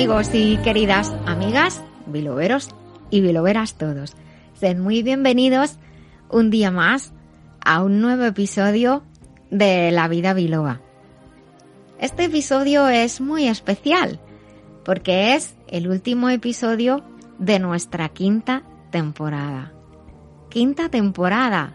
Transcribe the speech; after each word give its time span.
Amigos 0.00 0.30
y 0.32 0.56
queridas 0.56 1.14
amigas, 1.26 1.82
biloveros 2.06 2.70
y 3.10 3.20
biloveras 3.20 3.74
todos. 3.74 4.16
Sed 4.54 4.78
muy 4.78 5.02
bienvenidos 5.02 5.76
un 6.30 6.48
día 6.48 6.70
más 6.70 7.12
a 7.62 7.82
un 7.84 8.00
nuevo 8.00 8.24
episodio 8.24 9.02
de 9.50 9.90
La 9.90 10.08
Vida 10.08 10.32
Biloba. 10.32 10.80
Este 11.98 12.24
episodio 12.24 12.88
es 12.88 13.20
muy 13.20 13.46
especial 13.46 14.18
porque 14.86 15.34
es 15.34 15.54
el 15.68 15.86
último 15.86 16.30
episodio 16.30 17.04
de 17.38 17.58
nuestra 17.58 18.08
quinta 18.08 18.62
temporada. 18.90 19.74
Quinta 20.48 20.88
temporada 20.88 21.74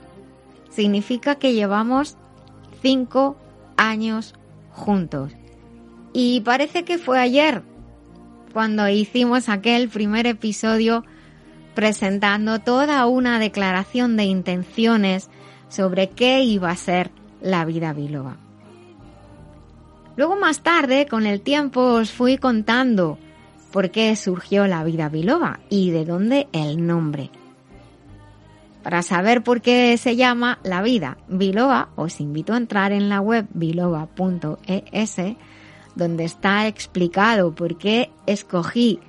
significa 0.72 1.36
que 1.36 1.54
llevamos 1.54 2.18
cinco 2.82 3.38
años 3.78 4.34
juntos. 4.72 5.32
Y 6.12 6.42
parece 6.42 6.86
que 6.86 6.98
fue 6.98 7.20
ayer 7.20 7.62
cuando 8.56 8.88
hicimos 8.88 9.50
aquel 9.50 9.90
primer 9.90 10.26
episodio 10.28 11.04
presentando 11.74 12.60
toda 12.60 13.06
una 13.06 13.38
declaración 13.38 14.16
de 14.16 14.24
intenciones 14.24 15.30
sobre 15.68 16.12
qué 16.12 16.42
iba 16.42 16.70
a 16.70 16.78
ser 16.78 17.12
la 17.42 17.66
vida 17.66 17.92
biloba. 17.92 18.38
Luego 20.16 20.38
más 20.38 20.64
tarde, 20.64 21.06
con 21.06 21.26
el 21.26 21.42
tiempo, 21.42 21.82
os 21.82 22.14
fui 22.14 22.38
contando 22.38 23.18
por 23.74 23.92
qué 23.92 24.16
surgió 24.16 24.68
la 24.68 24.86
vida 24.86 25.10
biloba 25.10 25.60
y 25.70 25.92
de 25.92 26.06
dónde 26.06 26.48
el 26.54 26.88
nombre. 26.88 27.32
Para 28.84 29.02
saber 29.02 29.44
por 29.44 29.60
qué 29.60 29.98
se 29.98 30.16
llama 30.16 30.60
la 30.64 30.82
vida 30.82 31.18
biloba, 31.28 31.90
os 31.98 32.22
invito 32.22 32.54
a 32.54 32.58
entrar 32.58 32.94
en 32.94 33.10
la 33.10 33.20
web 33.20 33.48
biloba.es 33.54 35.18
donde 35.96 36.26
está 36.26 36.68
explicado 36.68 37.54
por 37.56 37.78
qué 37.78 38.12
escogí 38.26 39.00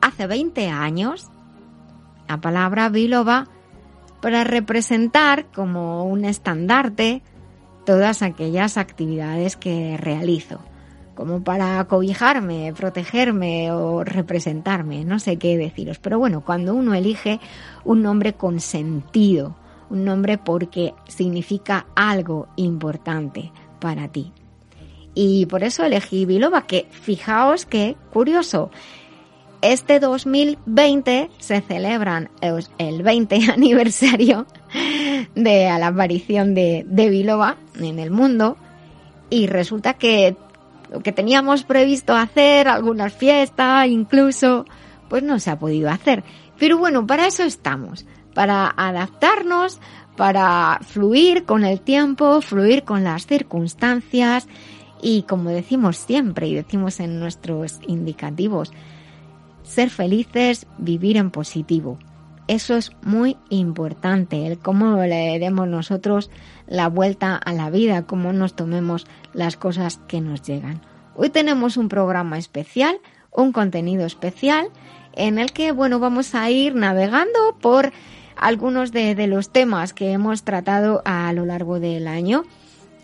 hace 0.00 0.26
20 0.26 0.68
años 0.68 1.28
la 2.28 2.40
palabra 2.40 2.88
biloba 2.88 3.48
para 4.20 4.44
representar 4.44 5.46
como 5.46 6.04
un 6.04 6.24
estandarte 6.24 7.22
todas 7.86 8.22
aquellas 8.22 8.76
actividades 8.76 9.56
que 9.56 9.96
realizo, 9.96 10.60
como 11.14 11.42
para 11.42 11.82
cobijarme, 11.84 12.74
protegerme 12.76 13.72
o 13.72 14.04
representarme, 14.04 15.04
no 15.04 15.18
sé 15.18 15.38
qué 15.38 15.56
deciros, 15.56 15.98
pero 15.98 16.18
bueno, 16.18 16.42
cuando 16.44 16.74
uno 16.74 16.94
elige 16.94 17.40
un 17.84 18.02
nombre 18.02 18.34
con 18.34 18.60
sentido, 18.60 19.56
un 19.88 20.04
nombre 20.04 20.36
porque 20.36 20.92
significa 21.06 21.86
algo 21.94 22.48
importante 22.56 23.52
para 23.80 24.08
ti 24.08 24.32
y 25.20 25.46
por 25.46 25.64
eso 25.64 25.84
elegí 25.84 26.26
Biloba, 26.26 26.62
que 26.62 26.86
fijaos 26.92 27.66
que 27.66 27.96
curioso, 28.12 28.70
este 29.62 29.98
2020 29.98 31.28
se 31.38 31.60
celebran 31.60 32.30
el 32.40 33.02
20 33.02 33.50
aniversario 33.52 34.46
de 35.34 35.64
la 35.76 35.88
aparición 35.88 36.54
de, 36.54 36.86
de 36.88 37.10
Biloba 37.10 37.56
en 37.80 37.98
el 37.98 38.12
mundo 38.12 38.58
y 39.28 39.48
resulta 39.48 39.94
que 39.94 40.36
lo 40.88 41.00
que 41.00 41.10
teníamos 41.10 41.64
previsto 41.64 42.14
hacer, 42.14 42.68
algunas 42.68 43.12
fiestas 43.12 43.88
incluso, 43.88 44.66
pues 45.08 45.24
no 45.24 45.40
se 45.40 45.50
ha 45.50 45.58
podido 45.58 45.90
hacer. 45.90 46.22
Pero 46.60 46.78
bueno, 46.78 47.08
para 47.08 47.26
eso 47.26 47.42
estamos, 47.42 48.06
para 48.34 48.72
adaptarnos, 48.76 49.80
para 50.16 50.78
fluir 50.86 51.44
con 51.44 51.64
el 51.64 51.80
tiempo, 51.80 52.40
fluir 52.40 52.84
con 52.84 53.02
las 53.02 53.26
circunstancias 53.26 54.46
y 55.00 55.22
como 55.22 55.50
decimos 55.50 55.96
siempre 55.96 56.48
y 56.48 56.54
decimos 56.54 57.00
en 57.00 57.20
nuestros 57.20 57.80
indicativos, 57.86 58.72
ser 59.62 59.90
felices, 59.90 60.66
vivir 60.78 61.16
en 61.16 61.30
positivo. 61.30 61.98
Eso 62.48 62.76
es 62.76 62.92
muy 63.02 63.36
importante, 63.50 64.46
el 64.46 64.58
cómo 64.58 64.96
le 65.02 65.38
demos 65.38 65.68
nosotros 65.68 66.30
la 66.66 66.88
vuelta 66.88 67.36
a 67.36 67.52
la 67.52 67.68
vida, 67.68 68.06
cómo 68.06 68.32
nos 68.32 68.56
tomemos 68.56 69.06
las 69.34 69.58
cosas 69.58 70.00
que 70.08 70.22
nos 70.22 70.42
llegan. 70.42 70.80
Hoy 71.14 71.28
tenemos 71.28 71.76
un 71.76 71.88
programa 71.88 72.38
especial, 72.38 73.00
un 73.32 73.52
contenido 73.52 74.06
especial, 74.06 74.68
en 75.12 75.38
el 75.38 75.52
que, 75.52 75.72
bueno, 75.72 75.98
vamos 75.98 76.34
a 76.34 76.48
ir 76.48 76.74
navegando 76.74 77.58
por 77.60 77.92
algunos 78.34 78.92
de, 78.92 79.14
de 79.14 79.26
los 79.26 79.50
temas 79.50 79.92
que 79.92 80.12
hemos 80.12 80.44
tratado 80.44 81.02
a 81.04 81.30
lo 81.34 81.44
largo 81.44 81.80
del 81.80 82.08
año 82.08 82.44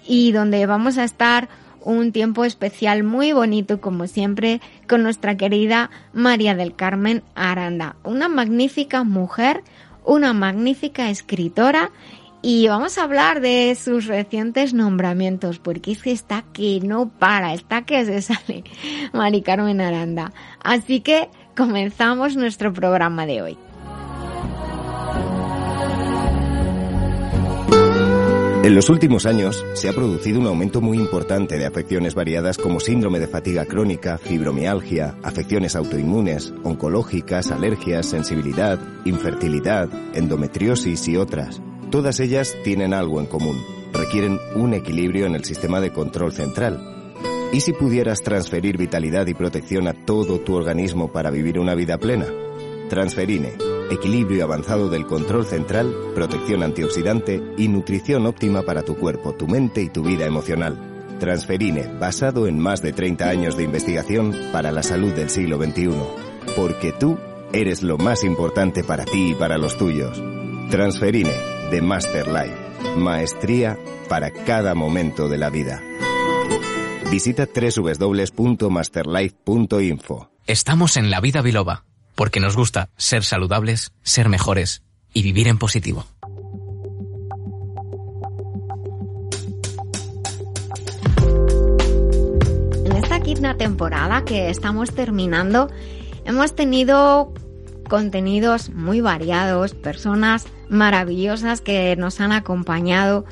y 0.07 0.33
donde 0.33 0.65
vamos 0.65 0.97
a 0.97 1.05
estar 1.05 1.49
un 1.85 2.13
tiempo 2.13 2.45
especial 2.45 3.05
muy 3.05 3.33
bonito, 3.33 3.81
como 3.81 4.07
siempre, 4.07 4.61
con 4.89 5.03
nuestra 5.03 5.37
querida 5.37 5.91
María 6.13 6.55
del 6.55 6.75
Carmen 6.75 7.23
Aranda, 7.35 7.97
una 8.03 8.29
magnífica 8.29 9.05
mujer, 9.05 9.63
una 10.05 10.33
magnífica 10.33 11.11
escritora 11.11 11.91
y 12.43 12.69
vamos 12.69 12.99
a 12.99 13.05
hablar 13.05 13.41
de 13.41 13.75
sus 13.75 14.07
recientes 14.07 14.75
nombramientos, 14.75 15.59
porque 15.59 15.93
es 15.93 16.03
que 16.03 16.13
está 16.13 16.45
que 16.53 16.81
no 16.81 17.09
para, 17.09 17.55
está 17.55 17.83
que 17.87 18.05
se 18.05 18.21
sale 18.21 18.65
Mari 19.15 19.41
Carmen 19.41 19.81
Aranda. 19.81 20.33
Así 20.63 21.01
que 21.01 21.31
comenzamos 21.57 22.37
nuestro 22.37 22.73
programa 22.73 23.25
de 23.25 23.41
hoy. 23.41 23.59
En 28.65 28.75
los 28.75 28.89
últimos 28.89 29.27
años 29.27 29.63
se 29.75 29.91
ha 29.91 29.93
producido 29.93 30.41
un 30.41 30.47
aumento 30.47 30.81
muy 30.81 30.97
importante 30.97 31.59
de 31.59 31.67
afecciones 31.67 32.15
variadas 32.15 32.57
como 32.57 32.81
síndrome 32.81 33.21
de 33.21 33.27
fatiga 33.27 33.67
crónica, 33.67 34.17
fibromialgia, 34.17 35.19
afecciones 35.23 35.77
autoinmunes, 35.77 36.55
oncológicas, 36.63 37.51
alergias, 37.51 38.07
sensibilidad, 38.07 38.81
infertilidad, 39.05 39.91
endometriosis 40.15 41.07
y 41.09 41.19
otras. 41.19 41.61
Todas 41.91 42.21
ellas 42.21 42.57
tienen 42.65 42.95
algo 42.95 43.21
en 43.21 43.27
común. 43.27 43.63
Requieren 43.93 44.39
un 44.57 44.73
equilibrio 44.73 45.27
en 45.27 45.35
el 45.35 45.45
sistema 45.45 45.79
de 45.83 45.93
control 45.93 46.33
central. 46.33 47.13
¿Y 47.53 47.61
si 47.61 47.75
pudieras 47.75 48.23
transferir 48.23 48.79
vitalidad 48.79 49.27
y 49.27 49.35
protección 49.35 49.89
a 49.89 49.93
todo 49.93 50.41
tu 50.41 50.55
organismo 50.55 51.13
para 51.13 51.31
vivir 51.31 51.59
una 51.59 51.75
vida 51.75 51.99
plena? 51.99 52.29
Transferine 52.89 53.74
equilibrio 53.91 54.45
avanzado 54.45 54.89
del 54.89 55.07
control 55.07 55.47
central, 55.47 55.95
protección 56.15 56.63
antioxidante 56.63 57.43
y 57.57 57.69
nutrición 57.69 58.27
óptima 58.27 58.63
para 58.63 58.83
tu 58.83 58.97
cuerpo, 58.97 59.35
tu 59.35 59.47
mente 59.47 59.83
y 59.83 59.89
tu 59.89 60.03
vida 60.03 60.27
emocional. 60.27 60.79
Transferine, 61.21 61.87
basado 61.99 62.47
en 62.47 62.59
más 62.59 62.83
de 62.83 62.93
30 62.93 63.29
años 63.29 63.57
de 63.57 63.65
investigación 63.65 64.35
para 64.53 64.73
la 64.73 64.83
salud 64.83 65.13
del 65.13 65.31
siglo 65.31 65.63
XXI. 65.63 65.91
Porque 66.57 66.93
tú 66.93 67.19
eres 67.53 67.83
lo 67.83 67.99
más 67.99 68.25
importante 68.25 68.85
para 68.85 69.05
ti 69.05 69.31
y 69.31 69.35
para 69.35 69.59
los 69.59 69.79
tuyos. 69.79 70.21
Transferine, 70.71 71.33
de 71.71 71.83
Master 71.83 72.27
Life. 72.27 72.57
Maestría 72.97 73.79
para 74.09 74.31
cada 74.31 74.75
momento 74.75 75.29
de 75.29 75.39
la 75.39 75.51
vida. 75.51 75.81
Visita 77.11 77.47
www.masterlife.info. 77.47 80.31
Estamos 80.47 80.97
en 80.97 81.11
la 81.11 81.21
vida 81.21 81.43
biloba 81.43 81.85
porque 82.15 82.41
nos 82.41 82.57
gusta 82.57 82.91
ser 82.97 83.25
saludables, 83.25 83.93
ser 84.03 84.29
mejores 84.29 84.83
y 85.13 85.23
vivir 85.23 85.49
en 85.49 85.59
positivo. 85.59 86.07
En 92.85 92.93
esta 92.93 93.21
quinta 93.21 93.57
temporada 93.57 94.25
que 94.25 94.51
estamos 94.51 94.93
terminando, 94.95 95.71
hemos 96.25 96.55
tenido 96.55 97.33
contenidos 97.89 98.71
muy 98.71 99.01
variados, 99.01 99.75
personas 99.75 100.47
maravillosas 100.69 101.61
que 101.61 101.95
nos 101.97 102.21
han 102.21 102.33
acompañado. 102.33 103.25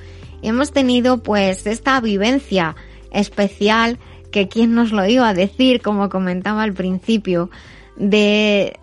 Hemos 0.43 0.73
tenido 0.73 1.23
pues 1.23 1.67
esta 1.67 2.01
vivencia 2.01 2.77
especial 3.11 3.99
que 4.31 4.49
quién 4.49 4.75
nos 4.75 4.93
lo 4.93 5.07
iba 5.07 5.29
a 5.29 5.35
decir, 5.35 5.83
como 5.83 6.09
comentaba 6.09 6.63
al 6.63 6.73
principio, 6.73 7.51
de 7.97 8.79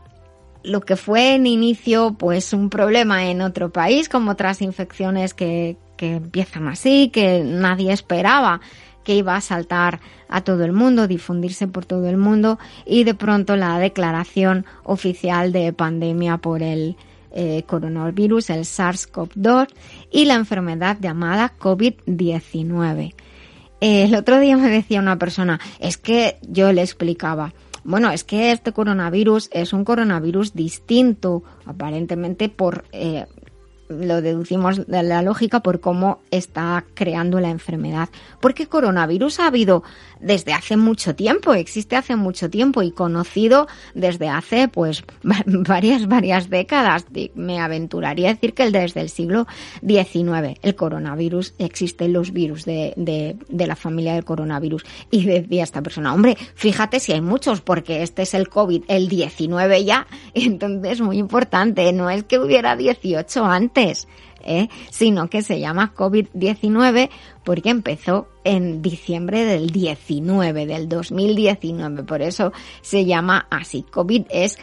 lo 0.63 0.81
que 0.81 0.95
fue 0.95 1.35
en 1.35 1.47
inicio 1.47 2.15
pues 2.17 2.53
un 2.53 2.69
problema 2.69 3.29
en 3.29 3.41
otro 3.41 3.71
país, 3.71 4.09
como 4.09 4.31
otras 4.31 4.61
infecciones 4.61 5.33
que, 5.33 5.77
que 5.97 6.15
empiezan 6.15 6.67
así, 6.67 7.09
que 7.09 7.44
nadie 7.44 7.91
esperaba 7.91 8.61
que 9.03 9.15
iba 9.15 9.35
a 9.35 9.41
saltar 9.41 10.00
a 10.27 10.41
todo 10.41 10.65
el 10.65 10.73
mundo, 10.73 11.07
difundirse 11.07 11.67
por 11.67 11.85
todo 11.85 12.07
el 12.07 12.17
mundo 12.17 12.59
y 12.85 13.06
de 13.06 13.15
pronto 13.15 13.56
la 13.56 13.79
declaración 13.79 14.65
oficial 14.83 15.51
de 15.51 15.73
pandemia 15.73 16.38
por 16.38 16.62
el 16.62 16.95
eh, 17.31 17.63
coronavirus, 17.65 18.50
el 18.51 18.62
SARS-CoV-2 18.62 19.67
y 20.12 20.25
la 20.25 20.35
enfermedad 20.35 20.97
llamada 21.00 21.53
COVID-19. 21.59 23.13
el 23.81 24.15
otro 24.15 24.39
día 24.39 24.57
me 24.57 24.69
decía 24.69 25.00
una 25.00 25.17
persona, 25.17 25.59
es 25.79 25.97
que 25.97 26.38
yo 26.41 26.71
le 26.73 26.81
explicaba, 26.81 27.53
bueno, 27.83 28.11
es 28.11 28.23
que 28.23 28.51
este 28.51 28.71
coronavirus 28.71 29.49
es 29.51 29.73
un 29.73 29.83
coronavirus 29.83 30.53
distinto, 30.53 31.43
aparentemente 31.65 32.49
por 32.49 32.85
eh, 32.91 33.25
lo 33.89 34.21
deducimos 34.21 34.86
de 34.86 35.03
la 35.03 35.24
lógica 35.24 35.62
por 35.62 35.80
cómo 35.80 36.21
está 36.30 36.86
creando 36.94 37.39
la 37.39 37.50
enfermedad. 37.50 38.09
Porque 38.39 38.68
coronavirus 38.68 39.39
ha 39.39 39.47
habido 39.47 39.83
desde 40.19 40.53
hace 40.53 40.77
mucho 40.77 41.15
tiempo, 41.15 41.53
existe 41.53 41.95
hace 41.95 42.15
mucho 42.15 42.50
tiempo 42.50 42.83
y 42.83 42.91
conocido 42.91 43.68
desde 43.95 44.30
hace 44.30 44.68
pues 44.68 45.03
varias, 45.45 46.07
varias 46.07 46.50
décadas. 46.50 47.06
Me 47.33 47.59
aventuraría 47.59 48.30
a 48.30 48.33
decir 48.33 48.53
que 48.53 48.69
desde 48.69 49.01
el 49.01 49.09
siglo 49.09 49.47
XIX 49.81 50.59
el 50.62 50.75
coronavirus 50.75 51.56
existe 51.57 52.07
los 52.09 52.31
virus 52.31 52.65
de, 52.65 52.94
de, 52.95 53.38
de 53.47 53.68
la 53.68 53.75
familia 53.75 54.13
del 54.13 54.25
coronavirus. 54.25 54.83
Y 55.09 55.25
decía 55.25 55.63
esta 55.63 55.81
persona, 55.81 56.13
hombre, 56.13 56.38
fíjate 56.53 57.00
si 57.00 57.13
hay 57.13 57.21
muchos, 57.21 57.62
porque 57.62 58.03
este 58.03 58.21
es 58.21 58.36
el 58.36 58.50
COVID, 58.50 58.83
el 58.88 59.09
19 59.09 59.83
ya, 59.83 60.06
entonces 60.36 61.01
muy 61.01 61.18
importante, 61.18 61.91
no 61.91 62.09
es 62.12 62.24
que 62.24 62.38
hubiera 62.38 62.75
18 62.75 63.45
antes. 63.45 63.78
¿Eh? 64.43 64.69
sino 64.89 65.29
que 65.29 65.41
se 65.41 65.59
llama 65.59 65.93
COVID-19 65.95 67.09
porque 67.43 67.69
empezó 67.69 68.27
en 68.43 68.81
diciembre 68.81 69.45
del 69.45 69.69
19, 69.69 70.65
del 70.65 70.89
2019. 70.89 72.03
Por 72.03 72.21
eso 72.21 72.51
se 72.81 73.05
llama 73.05 73.47
así. 73.49 73.83
COVID 73.83 74.23
es 74.29 74.57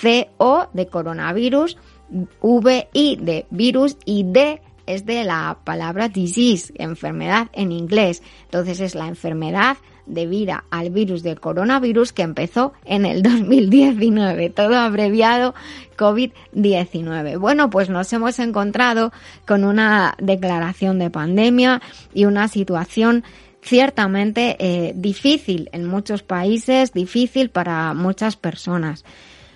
CO 0.00 0.68
de 0.72 0.86
coronavirus, 0.86 1.76
VI 2.10 3.16
de 3.16 3.46
virus 3.50 3.96
y 4.04 4.24
D 4.24 4.60
es 4.86 5.06
de 5.06 5.24
la 5.24 5.58
palabra 5.64 6.08
disease, 6.08 6.72
enfermedad 6.76 7.48
en 7.52 7.72
inglés. 7.72 8.22
Entonces 8.44 8.80
es 8.80 8.94
la 8.94 9.06
enfermedad 9.06 9.76
debido 10.06 10.62
al 10.70 10.90
virus 10.90 11.22
del 11.22 11.40
coronavirus 11.40 12.12
que 12.12 12.22
empezó 12.22 12.72
en 12.84 13.06
el 13.06 13.22
2019, 13.24 14.50
todo 14.50 14.76
abreviado 14.76 15.54
COVID-19. 15.96 17.38
Bueno, 17.38 17.70
pues 17.70 17.88
nos 17.88 18.12
hemos 18.12 18.38
encontrado 18.38 19.12
con 19.46 19.64
una 19.64 20.14
declaración 20.18 20.98
de 20.98 21.10
pandemia 21.10 21.80
y 22.14 22.24
una 22.24 22.48
situación 22.48 23.24
ciertamente 23.62 24.56
eh, 24.58 24.92
difícil 24.96 25.70
en 25.72 25.86
muchos 25.86 26.22
países, 26.22 26.92
difícil 26.92 27.50
para 27.50 27.94
muchas 27.94 28.36
personas. 28.36 29.04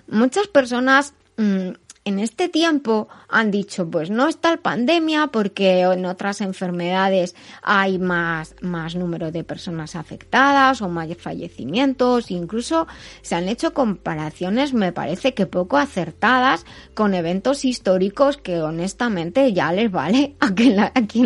Muchas 0.08 0.46
personas 0.46 1.14
mm, 1.36 1.70
en 2.06 2.20
este 2.20 2.48
tiempo 2.48 3.08
han 3.28 3.50
dicho, 3.50 3.90
pues 3.90 4.10
no 4.10 4.28
está 4.28 4.52
la 4.52 4.56
pandemia 4.58 5.26
porque 5.26 5.80
en 5.80 6.06
otras 6.06 6.40
enfermedades 6.40 7.34
hay 7.62 7.98
más, 7.98 8.54
más 8.60 8.94
número 8.94 9.32
de 9.32 9.42
personas 9.42 9.96
afectadas 9.96 10.82
o 10.82 10.88
más 10.88 11.08
fallecimientos. 11.18 12.30
Incluso 12.30 12.86
se 13.22 13.34
han 13.34 13.48
hecho 13.48 13.74
comparaciones, 13.74 14.72
me 14.72 14.92
parece 14.92 15.34
que 15.34 15.46
poco 15.46 15.78
acertadas, 15.78 16.64
con 16.94 17.12
eventos 17.12 17.64
históricos 17.64 18.36
que 18.36 18.60
honestamente 18.62 19.52
ya 19.52 19.72
les 19.72 19.90
vale 19.90 20.36
a 20.40 20.54
quien, 20.54 20.76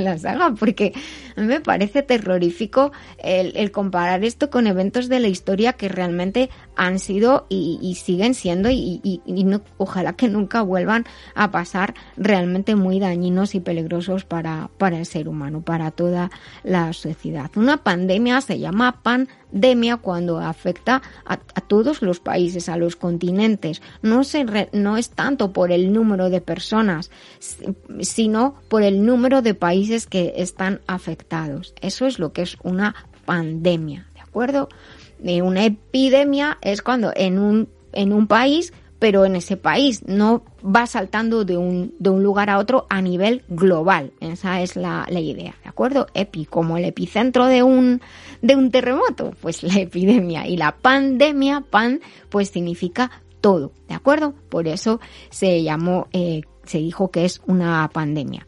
las 0.03 0.25
haga, 0.25 0.55
porque 0.55 0.95
a 1.37 1.43
mí 1.43 1.47
me 1.47 1.61
parece 1.61 2.03
terrorífico 2.03 2.91
el, 3.19 3.71
comparar 3.71 4.25
esto 4.25 4.49
con 4.49 4.67
eventos 4.67 5.11
de 5.11 5.21
la 5.21 5.29
historia 5.29 5.75
que 5.75 5.91
realmente 5.91 6.49
han 6.81 6.99
sido 6.99 7.45
y, 7.51 7.95
siguen 8.03 8.33
siendo 8.33 8.71
y, 8.71 9.21
ojalá 9.77 10.15
que 10.15 10.29
nunca 10.29 10.63
vuelvan 10.63 11.05
a 11.35 11.51
pasar 11.51 11.93
realmente 12.17 12.75
muy 12.75 12.99
dañinos 12.99 13.55
y 13.55 13.61
peligrosos 13.61 14.25
para, 14.25 14.71
para 14.79 14.99
el 14.99 15.05
ser 15.05 15.29
humano, 15.29 15.61
para 15.61 15.91
toda 15.91 16.31
la 16.65 16.95
sociedad. 16.95 17.51
Una 17.55 17.77
pandemia 17.77 18.41
se 18.41 18.59
llama 18.59 19.03
pandemia 19.03 19.99
cuando 19.99 20.39
afecta 20.39 21.03
a, 21.27 21.37
todos 21.37 22.01
los 22.01 22.19
países, 22.19 22.71
a 22.71 22.79
los 22.79 22.97
continentes. 22.97 23.83
No, 24.01 24.25
se 24.25 24.47
no 24.73 24.97
es 24.97 25.11
tanto 25.11 25.53
por 25.53 25.73
el 25.73 25.93
número 25.93 26.31
de 26.31 26.41
personas, 26.41 27.11
sino 28.01 28.55
por 28.69 28.83
el 28.83 29.05
número 29.05 29.43
de 29.43 29.53
países 29.53 30.07
que 30.07 30.33
están 30.39 30.81
afectados. 30.87 31.75
Eso 31.83 32.07
es 32.07 32.19
lo 32.19 32.33
que 32.33 32.41
es 32.41 32.57
una 32.63 32.95
pandemia, 33.27 34.07
¿de 34.15 34.21
acuerdo? 34.23 34.71
Una 35.43 35.65
epidemia 35.65 36.59
es 36.63 36.83
cuando 36.83 37.13
en 37.15 37.39
un, 37.39 37.69
en 37.93 38.13
un 38.13 38.27
país 38.27 38.73
pero 39.01 39.25
en 39.25 39.35
ese 39.35 39.57
país, 39.57 40.07
no 40.07 40.43
va 40.63 40.87
saltando 40.87 41.47
de 41.47 41.57
un, 41.57 41.95
de 41.99 42.11
un 42.11 42.23
lugar 42.23 42.51
a 42.51 42.59
otro 42.59 42.87
a 42.91 43.01
nivel 43.01 43.43
global. 43.49 44.13
Esa 44.21 44.61
es 44.61 44.77
la, 44.77 45.07
la, 45.09 45.21
idea, 45.21 45.57
¿de 45.63 45.71
acuerdo? 45.71 46.07
Epi, 46.13 46.45
como 46.45 46.77
el 46.77 46.85
epicentro 46.85 47.47
de 47.47 47.63
un, 47.63 48.03
de 48.43 48.57
un 48.57 48.71
terremoto, 48.71 49.35
pues 49.41 49.63
la 49.63 49.81
epidemia 49.81 50.47
y 50.47 50.59
la 50.59 50.77
pandemia, 50.77 51.63
pan, 51.63 52.01
pues 52.29 52.51
significa 52.51 53.11
todo, 53.41 53.73
¿de 53.89 53.95
acuerdo? 53.95 54.35
Por 54.51 54.69
eso 54.69 55.01
se 55.31 55.63
llamó, 55.63 56.09
eh, 56.13 56.43
se 56.65 56.77
dijo 56.77 57.11
que 57.11 57.25
es 57.25 57.41
una 57.47 57.89
pandemia. 57.89 58.47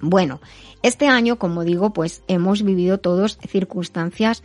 Bueno, 0.00 0.40
este 0.84 1.08
año, 1.08 1.40
como 1.40 1.64
digo, 1.64 1.92
pues 1.92 2.22
hemos 2.28 2.62
vivido 2.62 2.98
todos 2.98 3.38
circunstancias 3.48 4.44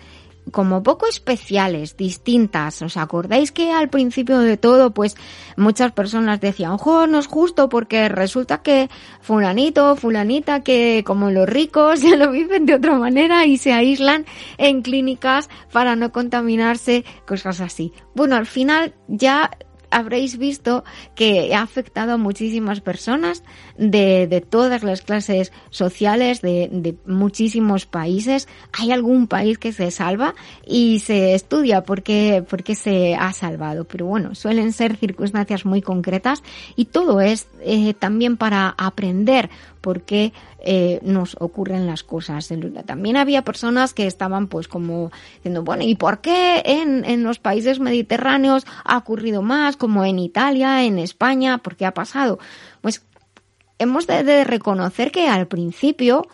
como 0.51 0.83
poco 0.83 1.07
especiales, 1.07 1.97
distintas. 1.97 2.81
¿Os 2.81 2.97
acordáis 2.97 3.51
que 3.51 3.71
al 3.71 3.89
principio 3.89 4.39
de 4.39 4.57
todo, 4.57 4.93
pues 4.93 5.15
muchas 5.57 5.91
personas 5.91 6.41
decían, 6.41 6.71
ojo, 6.71 7.07
no 7.07 7.19
es 7.19 7.27
justo 7.27 7.69
porque 7.69 8.09
resulta 8.09 8.61
que 8.61 8.89
fulanito, 9.21 9.95
fulanita, 9.95 10.61
que 10.63 11.03
como 11.05 11.29
los 11.29 11.47
ricos 11.47 12.01
ya 12.03 12.15
lo 12.15 12.31
viven 12.31 12.65
de 12.65 12.75
otra 12.75 12.97
manera 12.97 13.45
y 13.45 13.57
se 13.57 13.73
aíslan 13.73 14.25
en 14.57 14.81
clínicas 14.81 15.49
para 15.71 15.95
no 15.95 16.11
contaminarse, 16.11 17.05
cosas 17.27 17.61
así. 17.61 17.93
Bueno, 18.15 18.35
al 18.35 18.45
final 18.45 18.95
ya 19.07 19.51
habréis 19.91 20.37
visto 20.37 20.83
que 21.15 21.53
ha 21.53 21.61
afectado 21.61 22.13
a 22.13 22.17
muchísimas 22.17 22.81
personas 22.81 23.43
de, 23.81 24.27
de 24.27 24.41
todas 24.41 24.83
las 24.83 25.01
clases 25.01 25.51
sociales, 25.71 26.41
de, 26.41 26.69
de, 26.71 26.95
muchísimos 27.07 27.87
países. 27.87 28.47
Hay 28.73 28.91
algún 28.91 29.25
país 29.25 29.57
que 29.57 29.73
se 29.73 29.89
salva 29.89 30.35
y 30.67 30.99
se 30.99 31.33
estudia 31.33 31.81
por 31.81 32.03
qué, 32.03 32.45
por 32.47 32.61
qué 32.61 32.75
se 32.75 33.15
ha 33.15 33.33
salvado. 33.33 33.85
Pero 33.85 34.05
bueno, 34.05 34.35
suelen 34.35 34.71
ser 34.71 34.97
circunstancias 34.97 35.65
muy 35.65 35.81
concretas 35.81 36.43
y 36.75 36.85
todo 36.85 37.21
es 37.21 37.47
eh, 37.61 37.95
también 37.95 38.37
para 38.37 38.75
aprender 38.77 39.49
por 39.81 40.03
qué 40.03 40.31
eh, 40.63 40.99
nos 41.01 41.35
ocurren 41.39 41.87
las 41.87 42.03
cosas. 42.03 42.53
También 42.85 43.17
había 43.17 43.43
personas 43.43 43.95
que 43.95 44.05
estaban 44.05 44.45
pues 44.45 44.67
como 44.67 45.11
diciendo, 45.37 45.63
bueno, 45.63 45.81
¿y 45.83 45.95
por 45.95 46.21
qué 46.21 46.61
en, 46.63 47.03
en 47.03 47.23
los 47.23 47.39
países 47.39 47.79
mediterráneos 47.79 48.67
ha 48.85 48.97
ocurrido 48.97 49.41
más, 49.41 49.75
como 49.75 50.05
en 50.05 50.19
Italia, 50.19 50.83
en 50.83 50.99
España? 50.99 51.57
¿Por 51.57 51.75
qué 51.75 51.87
ha 51.87 51.95
pasado? 51.95 52.37
Pues 52.81 53.01
hemos 53.81 54.07
de, 54.07 54.43
reconocer 54.43 55.11
que 55.11 55.27
al 55.27 55.47
principio 55.47 56.27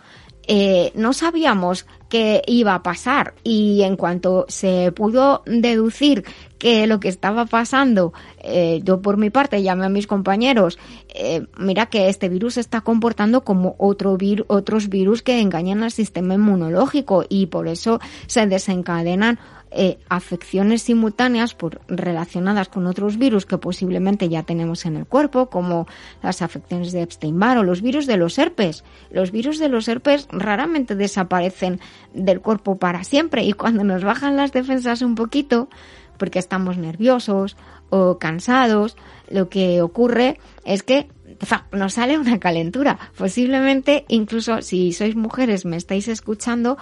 eh, 0.50 0.92
no 0.96 1.14
sabíamos 1.14 1.86
qué 2.10 2.42
iba 2.48 2.74
a 2.74 2.84
pasar. 2.84 3.34
Y 3.44 3.82
en 3.84 3.96
cuanto 3.98 4.46
se 4.48 4.92
pudo 4.94 5.44
deducir 5.46 6.24
que 6.58 6.88
lo 6.88 7.00
que 7.00 7.10
estaba 7.10 7.46
pasando, 7.46 8.14
eh, 8.42 8.82
yo 8.84 9.02
por 9.02 9.18
mi 9.18 9.30
parte 9.30 9.62
llamé 9.62 9.86
a 9.86 9.90
mis 9.90 10.08
compañeros, 10.08 10.80
eh, 11.14 11.46
mira 11.58 11.88
que 11.88 12.10
este 12.10 12.30
virus 12.30 12.56
se 12.56 12.62
está 12.62 12.82
comportando 12.82 13.44
como 13.44 13.76
otro 13.78 14.18
vir 14.18 14.46
otros 14.48 14.90
virus 14.90 15.22
que 15.22 15.40
engañan 15.40 15.84
al 15.84 15.92
sistema 15.92 16.34
inmunológico 16.34 17.26
y 17.28 17.48
por 17.48 17.68
eso 17.68 18.00
se 18.28 18.48
desencadenan 18.48 19.40
eh, 19.72 20.00
afecciones 20.10 20.84
simultáneas 20.84 21.54
por, 21.54 21.82
relacionadas 21.88 22.70
con 22.70 22.88
otros 22.88 23.18
virus 23.18 23.46
que 23.46 23.58
posiblemente 23.58 24.30
ya 24.30 24.44
tenemos 24.44 24.86
en 24.86 24.96
el 24.96 25.06
cuerpo, 25.06 25.50
como 25.50 25.88
las 26.24 26.42
afecciones 26.42 26.92
de 26.92 27.02
Epstein-Barr 27.02 27.60
o 27.60 27.64
los 27.64 27.82
virus 27.82 28.08
de 28.08 28.18
los 28.18 28.38
herpes. 28.38 28.84
Los 29.12 29.32
virus 29.32 29.60
de 29.60 29.70
los 29.70 29.88
herpes 29.88 30.28
raramente 30.32 30.96
desaparecen 30.96 31.80
del 32.14 32.42
cuerpo 32.42 32.78
para 32.78 33.04
siempre 33.04 33.44
y 33.44 33.54
cuando 33.54 33.84
nos 33.84 34.04
bajan 34.04 34.38
las 34.38 34.52
defensas 34.52 35.02
un 35.02 35.16
poquito, 35.16 35.70
porque 36.18 36.40
estamos 36.40 36.78
nerviosos 36.78 37.58
o 37.90 38.18
cansados, 38.18 38.98
lo 39.30 39.50
que 39.50 39.82
ocurre 39.82 40.40
es 40.66 40.84
que 40.84 41.10
nos 41.72 41.94
sale 41.94 42.18
una 42.18 42.40
calentura. 42.40 42.98
Posiblemente, 43.18 44.06
incluso 44.08 44.62
si 44.62 44.94
sois 44.94 45.16
mujeres, 45.16 45.66
me 45.66 45.78
estáis 45.78 46.08
escuchando, 46.08 46.78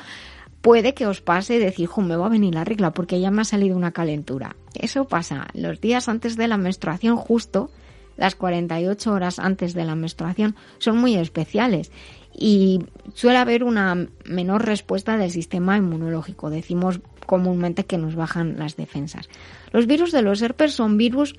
puede 0.65 0.95
que 0.95 1.05
os 1.05 1.22
pase 1.22 1.60
decir, 1.60 1.88
me 1.98 2.15
va 2.15 2.25
a 2.25 2.29
venir 2.29 2.55
la 2.55 2.63
regla 2.63 2.89
porque 2.89 3.19
ya 3.19 3.29
me 3.29 3.43
ha 3.43 3.45
salido 3.45 3.77
una 3.77 3.91
calentura. 3.91 4.55
Eso 4.74 5.05
pasa 5.05 5.45
los 5.53 5.79
días 5.79 6.10
antes 6.10 6.38
de 6.38 6.48
la 6.48 6.57
menstruación, 6.57 7.17
justo 7.17 7.69
las 8.17 8.34
48 8.34 9.13
horas 9.13 9.38
antes 9.38 9.75
de 9.75 9.86
la 9.86 9.93
menstruación, 9.93 10.55
son 10.79 10.98
muy 10.98 11.17
especiales 11.17 11.91
y 12.34 12.79
suele 13.13 13.38
haber 13.38 13.63
una 13.63 14.07
menor 14.25 14.65
respuesta 14.65 15.17
del 15.17 15.29
sistema 15.29 15.77
inmunológico. 15.77 16.50
Decimos 16.50 17.00
comúnmente 17.27 17.86
que 17.86 18.00
nos 18.00 18.15
bajan 18.15 18.57
las 18.57 18.75
defensas. 18.75 19.29
Los 19.72 19.86
virus 19.86 20.12
de 20.12 20.24
los 20.24 20.41
herpes 20.41 20.74
son 20.74 20.98
virus 20.98 21.36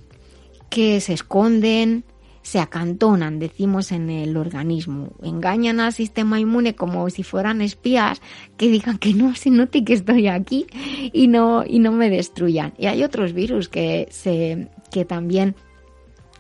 que 0.71 1.01
se 1.01 1.15
esconden, 1.15 2.05
se 2.47 2.61
acantonan, 2.61 3.41
decimos 3.41 3.91
en 3.91 4.09
el 4.09 4.37
organismo, 4.37 5.09
engañan 5.21 5.81
al 5.81 5.93
sistema 5.93 6.39
inmune 6.39 6.77
como 6.77 7.11
si 7.11 7.25
fueran 7.25 7.61
espías 7.61 8.23
que 8.57 8.69
digan 8.69 8.99
que 8.99 9.15
no 9.15 9.35
se 9.35 9.51
note 9.51 9.85
que 9.85 9.95
estoy 9.95 10.29
aquí 10.29 10.69
y 11.13 11.27
no 11.27 11.65
y 11.67 11.81
no 11.81 11.91
me 11.91 12.09
destruyan. 12.09 12.73
Y 12.79 12.87
hay 12.87 13.03
otros 13.03 13.33
virus 13.33 13.69
que 13.69 14.07
se 14.13 14.69
que 14.93 15.05
también 15.05 15.57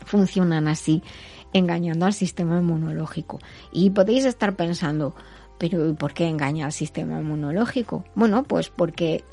funcionan 0.04 0.68
así, 0.68 1.02
engañando 1.52 2.06
al 2.06 2.12
sistema 2.12 2.60
inmunológico. 2.60 3.40
Y 3.72 3.90
podéis 3.90 4.26
estar 4.26 4.54
pensando, 4.54 5.12
pero 5.58 5.92
¿por 5.96 6.14
qué 6.14 6.28
engaña 6.28 6.66
al 6.66 6.72
sistema 6.72 7.18
inmunológico? 7.18 8.04
Bueno, 8.14 8.44
pues 8.44 8.68
porque 8.70 9.25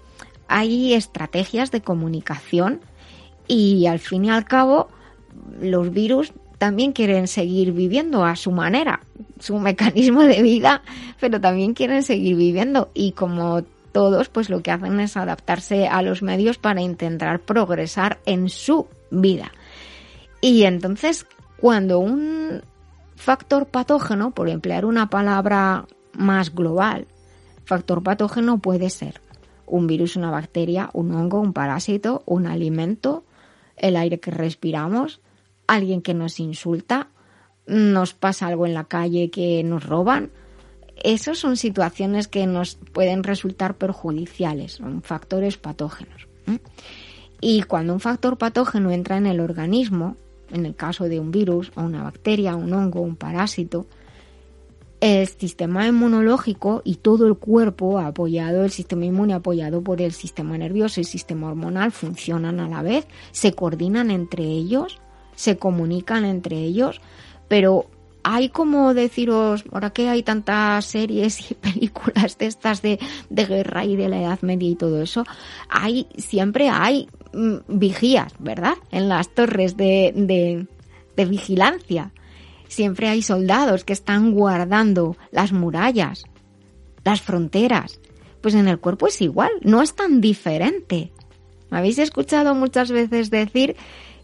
hay 0.47 0.95
estrategias 0.95 1.69
de 1.69 1.81
comunicación 1.81 2.81
y 3.47 3.85
al 3.85 3.99
fin 3.99 4.25
y 4.25 4.31
al 4.31 4.45
cabo 4.45 4.89
los 5.61 5.91
virus 5.91 6.33
también 6.63 6.93
quieren 6.93 7.27
seguir 7.27 7.73
viviendo 7.73 8.23
a 8.23 8.37
su 8.37 8.49
manera, 8.49 9.01
su 9.37 9.59
mecanismo 9.59 10.23
de 10.23 10.41
vida, 10.41 10.81
pero 11.19 11.41
también 11.41 11.73
quieren 11.73 12.03
seguir 12.03 12.37
viviendo 12.37 12.89
y 12.93 13.11
como 13.11 13.63
todos, 13.91 14.29
pues 14.29 14.49
lo 14.49 14.63
que 14.63 14.71
hacen 14.71 14.97
es 15.01 15.17
adaptarse 15.17 15.89
a 15.89 16.01
los 16.01 16.21
medios 16.21 16.57
para 16.57 16.79
intentar 16.79 17.41
progresar 17.41 18.19
en 18.25 18.47
su 18.47 18.87
vida. 19.11 19.51
Y 20.39 20.63
entonces, 20.63 21.25
cuando 21.57 21.99
un 21.99 22.61
factor 23.17 23.65
patógeno, 23.65 24.31
por 24.31 24.47
emplear 24.47 24.85
una 24.85 25.09
palabra 25.09 25.85
más 26.13 26.55
global, 26.55 27.07
factor 27.65 28.01
patógeno 28.03 28.59
puede 28.59 28.89
ser 28.89 29.19
un 29.65 29.85
virus, 29.85 30.15
una 30.15 30.31
bacteria, 30.31 30.89
un 30.93 31.13
hongo, 31.13 31.41
un 31.41 31.51
parásito, 31.51 32.23
un 32.25 32.47
alimento, 32.47 33.25
el 33.75 33.97
aire 33.97 34.21
que 34.21 34.31
respiramos, 34.31 35.19
alguien 35.67 36.01
que 36.01 36.13
nos 36.13 36.39
insulta, 36.39 37.09
nos 37.65 38.13
pasa 38.13 38.47
algo 38.47 38.65
en 38.65 38.73
la 38.73 38.85
calle 38.85 39.29
que 39.29 39.63
nos 39.63 39.85
roban. 39.85 40.31
Esas 41.01 41.39
son 41.39 41.57
situaciones 41.57 42.27
que 42.27 42.45
nos 42.45 42.75
pueden 42.75 43.23
resultar 43.23 43.75
perjudiciales, 43.75 44.73
son 44.73 45.01
factores 45.01 45.57
patógenos. 45.57 46.27
Y 47.41 47.63
cuando 47.63 47.93
un 47.93 47.99
factor 47.99 48.37
patógeno 48.37 48.91
entra 48.91 49.17
en 49.17 49.25
el 49.25 49.39
organismo, 49.39 50.15
en 50.51 50.65
el 50.65 50.75
caso 50.75 51.05
de 51.05 51.19
un 51.19 51.31
virus 51.31 51.71
o 51.75 51.81
una 51.81 52.03
bacteria, 52.03 52.55
un 52.55 52.71
hongo, 52.73 53.01
un 53.01 53.15
parásito, 53.15 53.87
el 55.01 55.27
sistema 55.27 55.85
inmunológico 55.85 56.81
y 56.85 56.95
todo 56.95 57.27
el 57.27 57.35
cuerpo 57.35 57.99
apoyado, 57.99 58.63
el 58.63 58.71
sistema 58.71 59.03
inmune 59.03 59.33
apoyado 59.33 59.81
por 59.81 60.01
el 60.01 60.13
sistema 60.13 60.57
nervioso 60.57 60.99
y 60.99 61.03
el 61.03 61.07
sistema 61.07 61.49
hormonal 61.49 61.91
funcionan 61.91 62.61
a 62.61 62.69
la 62.69 62.81
vez, 62.81 63.05
se 63.31 63.53
coordinan 63.53 64.11
entre 64.11 64.45
ellos 64.45 65.01
se 65.35 65.57
comunican 65.57 66.25
entre 66.25 66.57
ellos, 66.57 67.01
pero 67.47 67.87
hay 68.23 68.49
como 68.49 68.93
deciros, 68.93 69.65
ahora 69.71 69.91
que 69.91 70.09
hay 70.09 70.23
tantas 70.23 70.85
series 70.85 71.51
y 71.51 71.53
películas 71.53 72.37
de 72.37 72.45
estas 72.47 72.81
de, 72.81 72.99
guerra 73.29 73.85
y 73.85 73.95
de 73.95 74.09
la 74.09 74.21
Edad 74.21 74.41
Media 74.41 74.69
y 74.69 74.75
todo 74.75 75.01
eso, 75.01 75.23
hay, 75.69 76.07
siempre 76.17 76.69
hay 76.69 77.09
mm, 77.33 77.57
vigías, 77.67 78.33
¿verdad? 78.39 78.75
En 78.91 79.09
las 79.09 79.29
torres 79.29 79.77
de, 79.77 80.67
de 81.15 81.25
vigilancia. 81.25 82.11
Siempre 82.67 83.07
hay 83.07 83.21
soldados 83.21 83.83
que 83.83 83.93
están 83.93 84.31
guardando 84.31 85.15
las 85.31 85.51
murallas, 85.51 86.23
las 87.03 87.21
fronteras. 87.21 87.99
Pues 88.41 88.55
en 88.55 88.67
el 88.67 88.79
cuerpo 88.79 89.07
es 89.07 89.21
igual, 89.21 89.51
no 89.61 89.81
es 89.81 89.95
tan 89.95 90.21
diferente. 90.21 91.11
Me 91.69 91.77
habéis 91.77 91.99
escuchado 91.99 92.55
muchas 92.55 92.91
veces 92.91 93.29
decir 93.29 93.75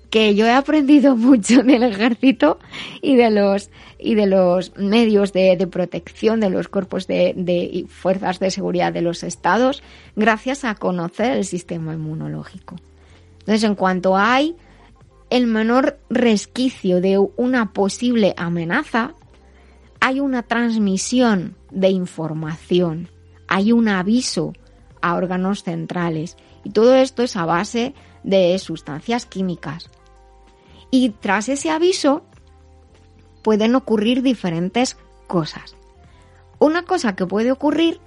que 0.09 0.35
yo 0.35 0.45
he 0.45 0.51
aprendido 0.51 1.15
mucho 1.17 1.63
del 1.63 1.83
ejército 1.83 2.59
y 3.01 3.15
de 3.15 3.31
los 3.31 3.69
y 4.01 4.15
de 4.15 4.27
los 4.27 4.75
medios 4.77 5.33
de, 5.33 5.67
protección 5.69 6.39
de 6.39 6.49
los 6.49 6.69
cuerpos 6.69 7.05
de, 7.05 7.33
de 7.35 7.85
fuerzas 7.89 8.39
de 8.39 8.49
seguridad 8.49 8.93
de 8.93 9.01
los 9.01 9.23
estados 9.23 9.83
gracias 10.15 10.63
a 10.63 10.75
conocer 10.75 11.33
el 11.33 11.43
sistema 11.43 11.93
inmunológico. 11.93 12.77
Entonces, 13.39 13.63
en 13.65 13.75
cuanto 13.75 14.15
hay 14.15 14.55
el 15.29 15.47
menor 15.47 15.99
resquicio 16.09 17.01
de 17.01 17.17
una 17.17 17.73
posible 17.73 18.33
amenaza, 18.37 19.15
hay 19.99 20.19
una 20.21 20.43
transmisión 20.43 21.55
de 21.71 21.89
información, 21.89 23.09
hay 23.47 23.71
un 23.71 23.89
aviso 23.89 24.53
a 25.01 25.15
órganos 25.15 25.63
centrales 25.63 26.37
y 26.63 26.71
todo 26.71 26.95
esto 26.95 27.23
es 27.23 27.35
a 27.35 27.45
base 27.45 27.93
de 28.23 28.57
sustancias 28.59 29.25
químicas. 29.25 29.89
Y 30.91 31.10
tras 31.10 31.50
ese 31.50 31.69
aviso 31.69 32.24
pueden 33.41 33.75
ocurrir 33.75 34.22
diferentes 34.22 34.98
cosas. 35.27 35.75
Una 36.60 36.84
cosa 36.84 37.15
que 37.15 37.25
puede 37.25 37.51
ocurrir 37.51 38.00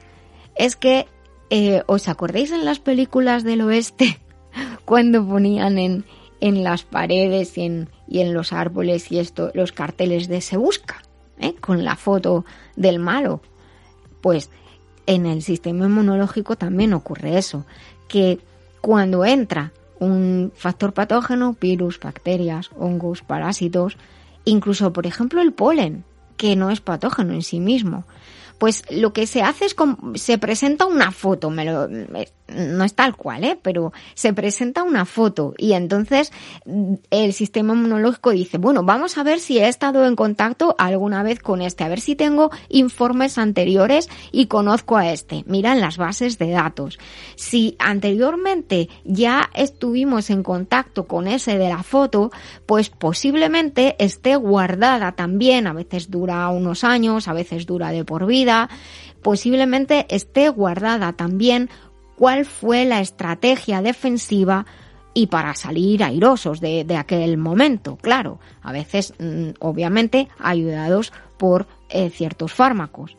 es 0.55 0.77
que, 0.77 1.07
eh, 1.51 1.83
¿os 1.87 2.09
acordáis 2.09 2.51
en 2.51 2.65
las 2.65 2.81
películas 2.81 3.45
del 3.45 3.63
oeste 3.63 4.21
cuando 4.85 5.27
ponían 5.27 5.79
en, 5.79 6.05
en 6.41 6.63
las 6.63 6.85
paredes 6.85 7.57
y 7.57 7.63
en, 7.63 7.89
y 8.09 8.21
en, 8.21 8.35
los 8.35 8.53
árboles 8.53 9.11
y 9.11 9.19
esto 9.19 9.51
los 9.55 9.73
carteles 9.73 10.29
de 10.29 10.41
se 10.41 10.57
busca, 10.57 11.03
¿eh? 11.39 11.55
con 11.55 11.85
la 11.85 11.97
foto 11.97 12.45
del 12.77 12.99
malo? 12.99 13.41
Pues 14.21 14.51
en 15.07 15.27
el 15.27 15.43
sistema 15.43 15.87
inmunológico 15.87 16.57
también 16.57 16.93
ocurre 16.93 17.39
eso, 17.39 17.65
que 18.09 18.39
cuando 18.81 19.25
entra 19.25 19.73
un 20.03 20.53
factor 20.57 20.93
patógeno, 20.93 21.57
virus, 21.61 22.01
bacterias, 22.01 22.71
hongos, 22.77 23.23
parásitos, 23.23 23.97
incluso, 24.45 24.93
por 24.93 25.07
ejemplo, 25.07 25.41
el 25.41 25.53
polen, 25.53 26.05
que 26.37 26.57
no 26.57 26.71
es 26.71 26.81
patógeno 26.81 27.33
en 27.35 27.43
sí 27.43 27.61
mismo. 27.61 28.05
Pues 28.59 28.85
lo 28.91 29.13
que 29.13 29.27
se 29.27 29.43
hace 29.43 29.65
es 29.65 29.77
se 30.15 30.39
presenta 30.39 30.87
una 30.87 31.13
foto, 31.13 31.51
me 31.51 31.65
lo, 31.65 31.89
no 32.55 32.85
es 32.85 32.95
tal 32.95 33.17
cual, 33.17 33.45
¿eh? 33.45 33.59
pero 33.61 33.93
se 34.15 34.33
presenta 34.33 34.83
una 34.83 35.05
foto 35.05 35.55
y 35.59 35.73
entonces 35.73 36.33
mm, 36.65 36.95
el 37.11 37.33
sistema 37.33 37.75
inmunológico 37.75 38.31
dice, 38.31 38.59
bueno, 38.59 38.83
vamos 38.83 39.19
a 39.19 39.23
ver 39.23 39.41
si 39.41 39.59
he 39.59 39.69
estado 39.69 40.07
en 40.07 40.17
contacto 40.17 40.75
alguna 40.79 41.23
vez 41.23 41.41
con 41.41 41.63
este, 41.63 41.85
a 41.85 41.89
ver 41.89 42.01
si 42.01 42.17
tengo 42.17 42.51
informes 42.69 43.39
anteriores 43.39 44.09
y 44.31 44.47
conozco 44.47 44.97
a 44.97 45.13
este. 45.13 45.45
Mira 45.47 45.73
en 45.73 45.81
las 45.81 45.97
bases 45.97 46.39
de 46.39 46.51
datos. 46.51 46.99
Si 47.37 47.77
anteriormente 47.79 48.89
ya 49.05 49.51
estuvimos 49.55 50.31
en 50.31 50.43
contacto 50.43 51.07
con 51.07 51.27
ese 51.27 51.59
de 51.59 51.69
la 51.69 51.83
foto, 51.83 52.31
pues 52.67 52.91
posiblemente 52.91 53.97
esté 53.99 54.37
guardada 54.37 55.13
también, 55.13 55.67
a 55.67 55.73
veces 55.73 56.11
dura 56.11 56.49
unos 56.49 56.85
años, 56.85 57.29
a 57.29 57.33
veces 57.33 57.67
dura 57.67 57.91
de 57.91 58.05
por 58.05 58.27
vida, 58.27 58.69
posiblemente 59.23 60.07
esté 60.09 60.49
guardada 60.49 61.13
también 61.13 61.71
cuál 62.23 62.47
fue 62.47 62.85
la 62.85 63.01
estrategia 63.01 63.83
defensiva 63.83 64.65
y 65.13 65.27
para 65.27 65.57
salir 65.57 66.05
airosos 66.05 66.61
de, 66.61 66.87
aquel 66.97 67.37
momento, 67.37 67.97
claro, 67.97 68.39
a 68.63 68.71
veces 68.71 69.13
mm, 69.19 69.55
obviamente 69.59 70.29
ayudados 70.39 71.13
por 71.37 71.67
eh, 71.89 72.11
ciertos 72.11 72.53
fármacos. 72.53 73.17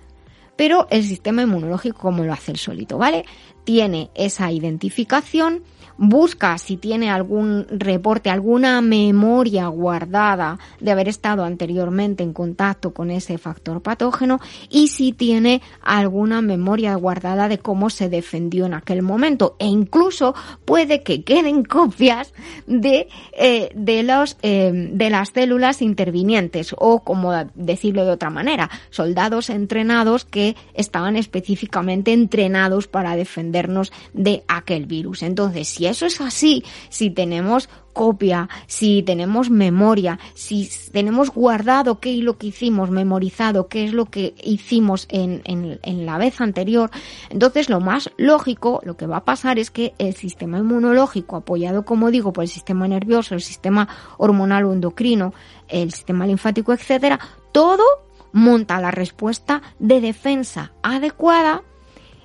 Pero 0.55 0.87
el 0.89 1.03
sistema 1.03 1.41
inmunológico, 1.41 1.99
como 1.99 2.23
lo 2.23 2.31
hace 2.31 2.53
el 2.53 2.57
solito, 2.57 2.97
¿vale? 2.97 3.25
tiene 3.65 4.09
esa 4.15 4.49
identificación, 4.53 5.63
busca 5.97 6.57
si 6.57 6.77
tiene 6.77 7.09
algún 7.09 7.65
reporte, 7.69 8.29
alguna 8.29 8.81
memoria 8.81 9.67
guardada 9.67 10.59
de 10.79 10.91
haber 10.91 11.07
estado 11.07 11.43
anteriormente 11.43 12.23
en 12.23 12.33
contacto 12.33 12.93
con 12.93 13.11
ese 13.11 13.37
factor 13.37 13.81
patógeno 13.81 14.39
y 14.69 14.87
si 14.87 15.11
tiene 15.11 15.61
alguna 15.81 16.41
memoria 16.41 16.95
guardada 16.95 17.47
de 17.47 17.59
cómo 17.59 17.89
se 17.89 18.09
defendió 18.09 18.65
en 18.65 18.73
aquel 18.73 19.01
momento 19.01 19.55
e 19.59 19.67
incluso 19.67 20.35
puede 20.65 21.03
que 21.03 21.23
queden 21.23 21.63
copias 21.73 22.33
de, 22.67 23.07
eh, 23.37 23.69
de, 23.75 24.03
los, 24.03 24.37
eh, 24.41 24.71
de 24.73 25.09
las 25.09 25.29
células 25.29 25.81
intervinientes 25.81 26.75
o 26.77 27.03
como 27.03 27.33
decirlo 27.55 28.05
de 28.05 28.11
otra 28.11 28.29
manera, 28.29 28.69
soldados 28.89 29.49
entrenados 29.49 30.25
que 30.25 30.55
estaban 30.73 31.15
específicamente 31.15 32.13
entrenados 32.13 32.87
para 32.87 33.15
defendernos 33.15 33.91
de 34.13 34.43
aquel 34.47 34.85
virus. 34.85 35.23
Entonces, 35.23 35.67
si 35.67 35.85
eso 35.93 36.05
es 36.05 36.19
así, 36.19 36.63
si 36.89 37.09
tenemos 37.09 37.69
copia, 37.93 38.49
si 38.67 39.03
tenemos 39.03 39.49
memoria, 39.49 40.19
si 40.33 40.69
tenemos 40.91 41.29
guardado 41.29 41.99
qué 41.99 42.17
es 42.17 42.23
lo 42.23 42.37
que 42.37 42.47
hicimos, 42.47 42.89
memorizado 42.89 43.67
qué 43.67 43.85
es 43.85 43.93
lo 43.93 44.05
que 44.05 44.33
hicimos 44.43 45.05
en, 45.09 45.41
en, 45.45 46.05
la 46.05 46.17
vez 46.17 46.41
anterior, 46.41 46.89
entonces 47.29 47.69
lo 47.69 47.79
más 47.79 48.09
lógico, 48.17 48.81
lo 48.83 48.97
que 48.97 49.05
va 49.05 49.17
a 49.17 49.25
pasar 49.25 49.59
es 49.59 49.71
que 49.71 49.93
el 49.99 50.15
sistema 50.15 50.57
inmunológico, 50.57 51.37
apoyado, 51.37 51.85
como 51.85 52.11
digo, 52.11 52.33
por 52.33 52.43
el 52.43 52.49
sistema 52.49 52.87
nervioso, 52.87 53.35
el 53.35 53.41
sistema 53.41 53.87
hormonal 54.17 54.65
o 54.65 54.73
endocrino, 54.73 55.33
el 55.67 55.93
sistema 55.93 56.27
linfático, 56.27 56.73
etcétera, 56.73 57.19
todo 57.51 57.83
monta 58.31 58.81
la 58.81 58.91
respuesta 58.91 59.61
de 59.79 60.01
defensa 60.01 60.73
adecuada 60.81 61.61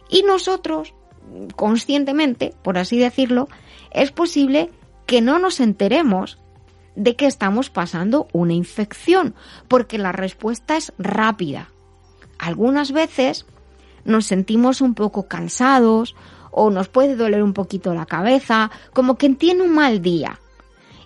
y 0.08 0.22
nosotros, 0.22 0.94
conscientemente, 1.56 2.54
por 2.62 2.78
así 2.78 2.99
decirlo, 2.99 3.49
es 3.90 4.12
posible 4.12 4.70
que 5.06 5.20
no 5.20 5.38
nos 5.38 5.61
enteremos 5.61 6.38
de 6.94 7.16
que 7.16 7.26
estamos 7.26 7.70
pasando 7.70 8.28
una 8.32 8.52
infección, 8.52 9.35
porque 9.68 9.99
la 9.99 10.12
respuesta 10.12 10.76
es 10.76 10.92
rápida. 10.99 11.70
Algunas 12.38 12.92
veces 12.92 13.47
nos 14.04 14.26
sentimos 14.26 14.80
un 14.80 14.94
poco 14.94 15.28
cansados 15.28 16.16
o 16.50 16.70
nos 16.70 16.88
puede 16.88 17.14
doler 17.14 17.42
un 17.42 17.52
poquito 17.52 17.94
la 17.94 18.06
cabeza, 18.06 18.70
como 18.92 19.16
que 19.16 19.28
tiene 19.30 19.62
un 19.62 19.75
mal 19.75 20.02
día. 20.02 20.40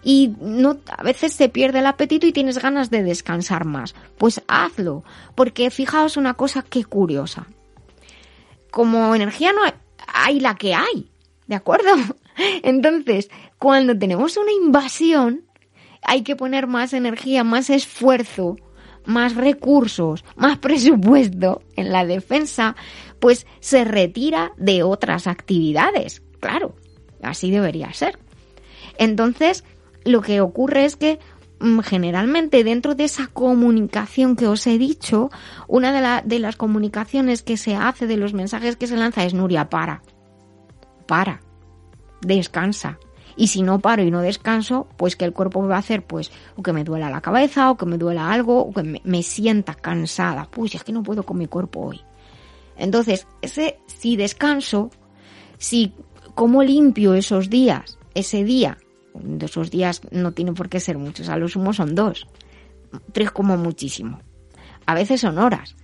Y 0.03 0.35
no, 0.41 0.79
a 0.97 1.03
veces 1.03 1.33
se 1.33 1.49
pierde 1.49 1.79
el 1.79 1.87
apetito 1.87 2.27
y 2.27 2.33
tienes 2.33 2.59
ganas 2.59 2.91
de 2.91 3.03
descansar 3.03 3.65
más. 3.65 3.95
Pues 4.19 4.43
hazlo, 4.49 5.05
porque 5.35 5.71
fijaos 5.71 6.17
una 6.17 6.35
cosa 6.35 6.63
que 6.63 6.85
curiosa. 6.85 7.47
Como 8.71 9.15
energía 9.15 9.53
no 9.53 9.63
hay 10.07 10.41
la 10.41 10.55
que 10.57 10.75
hay, 10.75 11.11
¿de 11.47 11.55
acuerdo? 11.55 11.91
Entonces, 12.63 13.31
cuando 13.59 13.99
tenemos 13.99 14.37
una 14.37 14.53
invasión, 14.53 15.45
hay 16.03 16.23
que 16.23 16.37
poner 16.37 16.67
más 16.67 16.93
energía, 16.93 17.45
más 17.45 17.71
esfuerzo, 17.71 18.57
más 19.05 19.37
recursos, 19.37 20.25
más 20.37 20.59
presupuesto 20.59 21.63
en 21.77 21.93
la 21.93 22.05
defensa, 22.05 22.77
pues 23.21 23.47
se 23.61 23.85
retira 23.85 24.53
de 24.57 24.83
otras 24.83 25.27
actividades. 25.27 26.23
Claro, 26.41 26.75
así 27.23 27.51
debería 27.51 27.93
ser. 27.93 28.19
Entonces, 28.99 29.65
lo 30.05 30.23
que 30.23 30.41
ocurre 30.41 30.85
es 30.85 30.97
que 30.97 31.19
generalmente 31.85 32.65
dentro 32.65 32.95
de 32.95 33.05
esa 33.05 33.29
comunicación 33.29 34.37
que 34.37 34.47
os 34.47 34.67
he 34.67 34.79
dicho, 34.79 35.31
una 35.69 36.23
de, 36.23 36.39
las 36.39 36.57
comunicaciones 36.57 37.43
que 37.43 37.57
se 37.57 37.77
hace, 37.77 38.07
de 38.07 38.17
los 38.17 38.35
mensajes 38.35 38.77
que 38.77 38.87
se 38.87 38.97
lanza 38.97 39.25
es 39.25 39.35
Nuria, 39.35 39.71
para, 39.71 40.03
para, 41.07 41.41
descansa. 42.21 42.99
Y 43.35 43.47
si 43.47 43.63
no 43.63 43.79
paro 43.79 44.03
y 44.03 44.11
no 44.11 44.21
descanso, 44.21 44.89
pues 44.97 45.17
que 45.17 45.25
el 45.25 45.33
cuerpo 45.33 45.63
me 45.63 45.69
va 45.69 45.77
a 45.77 45.81
hacer, 45.81 46.05
pues, 46.05 46.31
o 46.57 46.63
que 46.63 46.73
me 46.73 46.85
duela 46.85 47.09
la 47.09 47.23
cabeza, 47.23 47.71
o 47.71 47.77
que 47.77 47.87
me 47.87 47.97
duela 47.97 48.31
algo, 48.31 48.61
o 48.61 48.73
que 48.73 49.01
me, 49.03 49.23
sienta 49.23 49.75
cansada. 49.75 50.49
Pues 50.51 50.75
es 50.75 50.85
que 50.85 50.93
no 50.93 51.03
puedo 51.03 51.23
con 51.23 51.39
mi 51.39 51.47
cuerpo 51.47 51.81
hoy. 51.81 52.01
Entonces, 52.77 53.27
ese, 53.41 53.79
si 53.87 54.17
descanso, 54.17 54.91
si 55.57 55.95
como 56.35 56.63
limpio 56.63 57.15
esos 57.15 57.49
días, 57.49 57.99
ese 58.15 58.45
día, 58.45 58.77
de 59.15 59.47
esos 59.47 59.71
días 59.71 60.01
no 60.11 60.33
tiene 60.33 60.53
por 60.53 60.69
qué 60.69 60.81
ser 60.81 60.99
muchos, 60.99 61.29
a 61.29 61.37
lo 61.37 61.49
sumo 61.49 61.73
son 61.73 61.95
dos, 61.95 62.27
tres 63.13 63.31
como 63.31 63.57
muchísimo. 63.57 64.21
A 64.87 64.95
veces 64.95 65.21
son 65.21 65.39
horas 65.39 65.77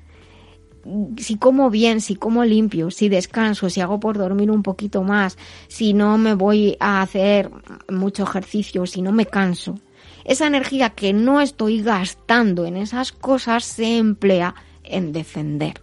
si 1.16 1.36
como 1.36 1.70
bien, 1.70 2.00
si 2.00 2.16
como 2.16 2.44
limpio, 2.44 2.90
si 2.90 3.08
descanso, 3.08 3.68
si 3.70 3.80
hago 3.80 4.00
por 4.00 4.16
dormir 4.16 4.50
un 4.50 4.62
poquito 4.62 5.02
más, 5.02 5.36
si 5.68 5.92
no 5.92 6.18
me 6.18 6.34
voy 6.34 6.76
a 6.80 7.02
hacer 7.02 7.50
mucho 7.88 8.24
ejercicio, 8.24 8.86
si 8.86 9.02
no 9.02 9.12
me 9.12 9.26
canso, 9.26 9.78
esa 10.24 10.46
energía 10.46 10.90
que 10.90 11.12
no 11.12 11.40
estoy 11.40 11.82
gastando 11.82 12.64
en 12.66 12.76
esas 12.76 13.12
cosas 13.12 13.64
se 13.64 13.98
emplea 13.98 14.54
en 14.84 15.12
defender. 15.12 15.80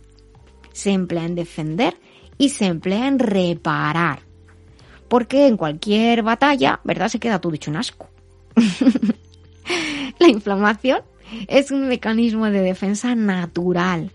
Se 0.71 0.91
emplea 0.91 1.25
en 1.25 1.35
defender 1.35 1.97
y 2.37 2.49
se 2.49 2.65
emplea 2.65 3.07
en 3.07 3.19
reparar. 3.19 4.24
Porque 5.07 5.47
en 5.47 5.57
cualquier 5.57 6.23
batalla, 6.23 6.79
¿verdad? 6.83 7.09
Se 7.09 7.19
queda 7.19 7.39
todo 7.39 7.51
dicho 7.51 7.71
un 7.71 7.77
asco. 7.77 8.07
La 10.19 10.27
inflamación 10.27 11.01
es 11.47 11.71
un 11.71 11.87
mecanismo 11.87 12.45
de 12.45 12.61
defensa 12.61 13.15
natural 13.15 14.11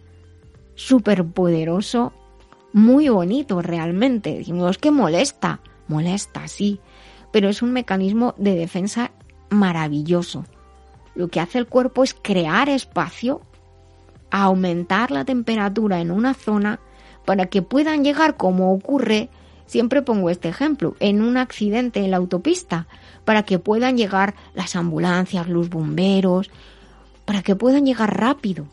súper 0.74 1.26
poderoso, 1.26 2.12
muy 2.72 3.08
bonito 3.08 3.60
realmente. 3.60 4.38
Decimos 4.38 4.78
que 4.78 4.90
molesta, 4.90 5.60
molesta, 5.88 6.48
sí, 6.48 6.80
pero 7.30 7.48
es 7.48 7.62
un 7.62 7.72
mecanismo 7.72 8.34
de 8.38 8.54
defensa 8.54 9.12
maravilloso. 9.50 10.44
Lo 11.14 11.28
que 11.28 11.40
hace 11.40 11.58
el 11.58 11.66
cuerpo 11.66 12.02
es 12.02 12.14
crear 12.14 12.68
espacio, 12.68 13.42
aumentar 14.30 15.10
la 15.10 15.24
temperatura 15.24 16.00
en 16.00 16.10
una 16.10 16.34
zona 16.34 16.80
para 17.26 17.46
que 17.46 17.62
puedan 17.62 18.02
llegar, 18.02 18.36
como 18.36 18.72
ocurre, 18.72 19.28
siempre 19.70 20.02
pongo 20.02 20.30
este 20.30 20.48
ejemplo, 20.48 20.96
en 20.98 21.22
un 21.22 21.36
accidente 21.36 22.00
en 22.00 22.10
la 22.10 22.16
autopista, 22.16 22.88
para 23.24 23.44
que 23.44 23.60
puedan 23.60 23.96
llegar 23.96 24.34
las 24.52 24.74
ambulancias, 24.74 25.48
los 25.48 25.70
bomberos, 25.70 26.50
para 27.24 27.42
que 27.42 27.54
puedan 27.54 27.86
llegar 27.86 28.18
rápido. 28.18 28.66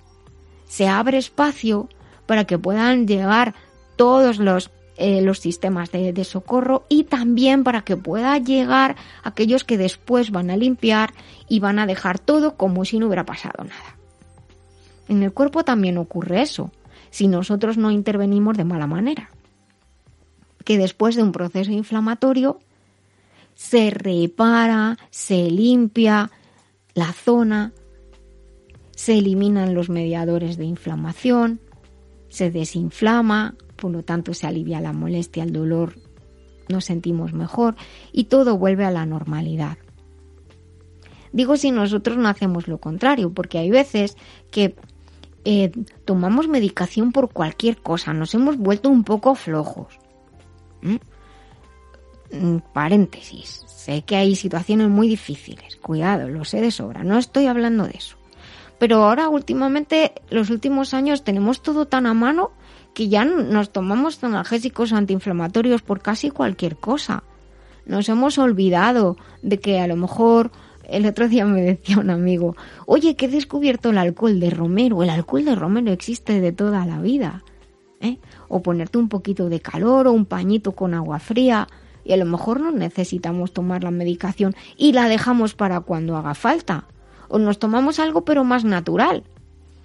Se 0.66 0.88
abre 0.88 1.20
espacio 1.20 1.88
para 2.26 2.46
que 2.46 2.58
puedan 2.58 3.06
llegar 3.06 3.54
todos 3.96 4.40
los, 4.40 4.72
eh, 4.98 5.22
los 5.22 5.38
sistemas 5.38 5.92
de, 5.92 6.14
de 6.14 6.24
socorro 6.24 6.88
y 6.90 7.04
también 7.04 7.64
para 7.64 7.84
que 7.84 7.96
pueda 7.96 8.36
llegar 8.40 8.96
aquellos 9.24 9.64
que 9.64 9.78
después 9.78 10.32
van 10.32 10.50
a 10.50 10.58
limpiar 10.58 11.14
y 11.48 11.60
van 11.60 11.78
a 11.78 11.86
dejar 11.86 12.18
todo 12.18 12.56
como 12.56 12.86
si 12.86 12.98
no 12.98 13.06
hubiera 13.06 13.24
pasado 13.24 13.64
nada. 13.64 13.98
En 15.08 15.22
el 15.22 15.32
cuerpo 15.32 15.64
también 15.64 16.00
ocurre 16.00 16.42
eso, 16.42 16.72
si 17.12 17.28
nosotros 17.28 17.78
no 17.78 17.92
intervenimos 17.92 18.58
de 18.58 18.64
mala 18.64 18.88
manera. 18.88 19.30
Que 20.68 20.78
después 20.78 21.16
de 21.16 21.24
un 21.24 21.32
proceso 21.32 21.72
inflamatorio 21.72 22.60
se 23.56 23.90
repara, 23.90 24.98
se 25.12 25.50
limpia 25.50 26.30
la 26.94 27.14
zona, 27.14 27.72
se 28.92 29.18
eliminan 29.18 29.74
los 29.74 29.88
mediadores 29.88 30.58
de 30.58 30.66
inflamación, 30.66 31.62
se 32.28 32.52
desinflama, 32.52 33.56
por 33.78 33.92
lo 33.92 34.04
tanto 34.04 34.34
se 34.34 34.46
alivia 34.46 34.82
la 34.82 34.92
molestia, 34.92 35.44
el 35.44 35.54
dolor, 35.54 35.96
nos 36.68 36.84
sentimos 36.84 37.32
mejor 37.32 37.78
y 38.12 38.26
todo 38.26 38.58
vuelve 38.58 38.84
a 38.84 38.92
la 38.92 39.06
normalidad. 39.06 39.78
Digo 41.32 41.56
si 41.56 41.72
nosotros 41.72 42.18
no 42.18 42.28
hacemos 42.28 42.68
lo 42.68 42.80
contrario, 42.80 43.32
porque 43.34 43.58
hay 43.58 43.72
veces 43.72 44.18
que 44.52 44.76
eh, 45.46 45.72
tomamos 46.04 46.50
medicación 46.50 47.14
por 47.14 47.32
cualquier 47.32 47.78
cosa, 47.78 48.12
nos 48.12 48.36
hemos 48.36 48.58
vuelto 48.58 48.90
un 48.90 49.06
poco 49.06 49.34
flojos. 49.34 49.98
Paréntesis, 52.74 53.64
sé 53.68 54.02
que 54.04 54.16
hay 54.16 54.36
situaciones 54.36 54.90
muy 54.90 55.08
difíciles, 55.08 55.78
cuidado, 55.78 56.28
lo 56.28 56.44
sé 56.44 56.62
de 56.62 56.72
sobra, 56.72 57.04
no 57.04 57.18
estoy 57.18 57.46
hablando 57.46 57.86
de 57.86 57.98
eso. 57.98 58.18
Pero 58.80 59.04
ahora 59.04 59.30
últimamente, 59.30 60.14
los 60.30 60.50
últimos 60.50 60.94
años, 60.94 61.24
tenemos 61.24 61.62
todo 61.62 61.88
tan 61.88 62.06
a 62.06 62.14
mano 62.14 62.52
que 62.94 63.10
ya 63.10 63.26
nos 63.26 63.72
tomamos 63.72 64.24
analgésicos 64.24 64.94
antiinflamatorios 64.94 65.82
por 65.82 66.02
casi 66.02 66.30
cualquier 66.30 66.78
cosa. 66.78 67.24
Nos 67.86 68.10
hemos 68.10 68.38
olvidado 68.38 69.18
de 69.42 69.60
que 69.60 69.80
a 69.80 69.88
lo 69.88 69.96
mejor 69.96 70.52
el 70.88 71.06
otro 71.06 71.28
día 71.28 71.46
me 71.46 71.62
decía 71.62 72.00
un 72.00 72.10
amigo, 72.10 72.56
oye, 72.86 73.16
que 73.16 73.26
he 73.26 73.30
descubierto 73.30 73.90
el 73.90 73.98
alcohol 73.98 74.40
de 74.40 74.50
romero. 74.50 75.04
El 75.04 75.10
alcohol 75.10 75.46
de 75.46 75.56
romero 75.56 75.92
existe 75.92 76.40
de 76.42 76.52
toda 76.52 76.86
la 76.86 77.00
vida. 77.00 77.44
¿eh? 78.00 78.20
O 78.48 78.62
ponerte 78.62 78.98
un 78.98 79.10
poquito 79.10 79.50
de 79.50 79.60
calor 79.60 80.08
o 80.08 80.12
un 80.12 80.26
pañito 80.26 80.72
con 80.72 80.94
agua 80.94 81.20
fría. 81.20 81.68
Y 82.08 82.14
a 82.14 82.18
lo 82.18 82.26
mejor 82.26 82.62
no 82.62 82.72
necesitamos 82.72 83.52
tomar 83.52 83.84
la 83.84 83.92
medicación 83.92 84.56
y 84.78 84.94
la 84.94 85.10
dejamos 85.10 85.56
para 85.56 85.82
cuando 85.82 86.16
haga 86.16 86.36
falta. 86.36 86.86
O 87.28 87.38
nos 87.38 87.60
tomamos 87.60 88.00
algo 88.00 88.24
pero 88.24 88.46
más 88.46 88.64
natural, 88.64 89.26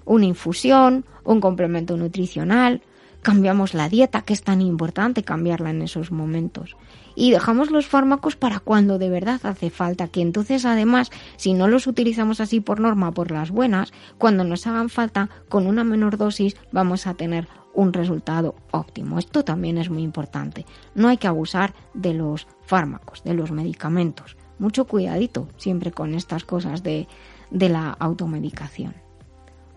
una 0.04 0.26
infusión, 0.26 1.04
un 1.24 1.40
complemento 1.40 1.96
nutricional, 1.96 2.80
cambiamos 3.22 3.74
la 3.74 3.88
dieta, 3.88 4.22
que 4.22 4.34
es 4.34 4.42
tan 4.44 4.60
importante 4.60 5.24
cambiarla 5.24 5.70
en 5.70 5.82
esos 5.82 6.12
momentos. 6.12 6.76
Y 7.16 7.32
dejamos 7.32 7.72
los 7.72 7.88
fármacos 7.88 8.36
para 8.36 8.60
cuando 8.60 8.98
de 8.98 9.08
verdad 9.08 9.40
hace 9.42 9.70
falta, 9.70 10.06
que 10.06 10.22
entonces 10.22 10.64
además, 10.64 11.10
si 11.36 11.54
no 11.54 11.66
los 11.66 11.88
utilizamos 11.88 12.40
así 12.40 12.60
por 12.60 12.78
norma, 12.78 13.10
por 13.10 13.32
las 13.32 13.50
buenas, 13.50 13.92
cuando 14.16 14.44
nos 14.44 14.68
hagan 14.68 14.90
falta, 14.90 15.28
con 15.48 15.66
una 15.66 15.82
menor 15.82 16.18
dosis 16.18 16.56
vamos 16.70 17.08
a 17.08 17.14
tener 17.14 17.48
un 17.74 17.92
resultado 17.92 18.54
óptimo. 18.70 19.18
Esto 19.18 19.44
también 19.44 19.78
es 19.78 19.90
muy 19.90 20.02
importante. 20.02 20.66
No 20.94 21.08
hay 21.08 21.16
que 21.16 21.26
abusar 21.26 21.74
de 21.94 22.14
los 22.14 22.46
fármacos, 22.64 23.24
de 23.24 23.34
los 23.34 23.50
medicamentos. 23.50 24.36
Mucho 24.58 24.86
cuidadito 24.86 25.48
siempre 25.56 25.92
con 25.92 26.14
estas 26.14 26.44
cosas 26.44 26.82
de, 26.82 27.08
de 27.50 27.68
la 27.68 27.90
automedicación. 27.90 28.94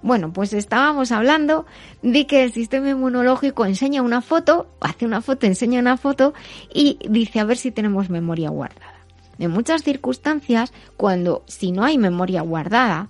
Bueno, 0.02 0.32
pues 0.32 0.54
estábamos 0.54 1.12
hablando 1.12 1.66
de 2.04 2.28
que 2.28 2.44
el 2.44 2.54
sistema 2.54 2.90
inmunológico 2.90 3.66
enseña 3.66 4.04
una 4.04 4.22
foto, 4.22 4.68
hace 4.80 5.06
una 5.06 5.22
foto, 5.22 5.48
enseña 5.48 5.80
una 5.80 5.98
foto 5.98 6.36
y 6.72 7.00
dice 7.10 7.40
a 7.40 7.44
ver 7.44 7.58
si 7.58 7.72
tenemos 7.72 8.12
memoria 8.12 8.50
guardada. 8.50 8.94
En 9.40 9.52
muchas 9.52 9.84
circunstancias, 9.84 10.74
cuando 10.96 11.44
si 11.48 11.72
no 11.72 11.84
hay 11.84 11.98
memoria 11.98 12.42
guardada, 12.42 13.10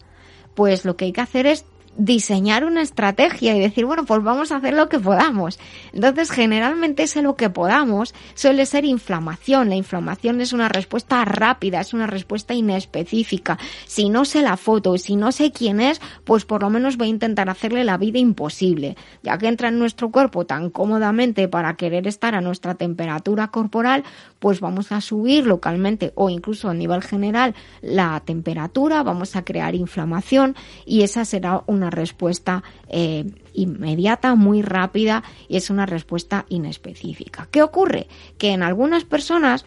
pues 0.54 0.86
lo 0.86 0.96
que 0.96 1.06
hay 1.06 1.12
que 1.12 1.22
hacer 1.22 1.48
es 1.48 1.66
diseñar 1.98 2.66
una 2.66 2.82
estrategia 2.82 3.56
y 3.56 3.60
decir, 3.60 3.86
bueno, 3.86 4.06
pues 4.06 4.22
vamos 4.24 4.52
a 4.52 4.58
hacer 4.58 4.74
lo 4.74 4.90
que 4.90 5.00
podamos. 5.00 5.60
Entonces, 5.94 6.32
generalmente 6.32 7.04
ese 7.04 7.22
lo 7.22 7.36
que 7.36 7.50
podamos 7.50 8.14
suele 8.34 8.66
ser 8.66 8.86
inflamación. 8.86 9.70
La 9.70 9.76
inflamación 9.76 10.42
es 10.42 10.54
una 10.54 10.70
respuesta 10.70 11.24
rápida, 11.26 11.82
es 11.82 11.94
una 11.94 12.08
respuesta 12.08 12.54
inespecífica. 12.54 13.58
Si 13.86 14.10
no 14.10 14.26
sé 14.26 14.42
la 14.42 14.58
foto, 14.58 14.98
si 14.98 15.16
no 15.16 15.32
sé 15.32 15.52
quién 15.52 15.80
es, 15.80 16.02
pues 16.24 16.46
por 16.46 16.62
lo 16.62 16.70
menos 16.70 16.98
voy 16.98 17.08
a 17.08 17.12
intentar 17.12 17.50
hacerle 17.50 17.84
la 17.84 17.98
vida 17.98 18.20
imposible, 18.20 18.96
ya 19.24 19.38
que 19.38 19.48
entra 19.48 19.70
en 19.70 19.80
nuestro 19.80 20.12
cuerpo 20.12 20.46
tan 20.46 20.70
cómodamente 20.70 21.48
para 21.48 21.76
querer 21.76 22.08
estar 22.08 22.36
a 22.36 22.42
nuestra 22.42 22.76
temperatura 22.76 23.48
corporal, 23.50 24.04
pues 24.46 24.60
vamos 24.60 24.92
a 24.92 25.02
subir 25.02 25.48
localmente 25.48 26.12
o 26.14 26.30
incluso 26.30 26.70
a 26.70 26.74
nivel 26.76 27.02
general 27.02 27.56
la 27.82 28.22
temperatura, 28.24 29.02
vamos 29.02 29.36
a 29.36 29.44
crear 29.44 29.74
inflamación 29.74 30.56
y 30.86 31.02
esa 31.02 31.26
será 31.26 31.64
una 31.66 31.90
respuesta 31.90 32.62
eh, 32.88 33.26
inmediata, 33.54 34.36
muy 34.36 34.62
rápida 34.62 35.24
y 35.48 35.58
es 35.58 35.72
una 35.72 35.88
respuesta 35.88 36.46
inespecífica. 36.48 37.48
¿Qué 37.50 37.64
ocurre? 37.64 38.08
Que 38.38 38.52
en 38.52 38.62
algunas 38.62 39.04
personas 39.04 39.66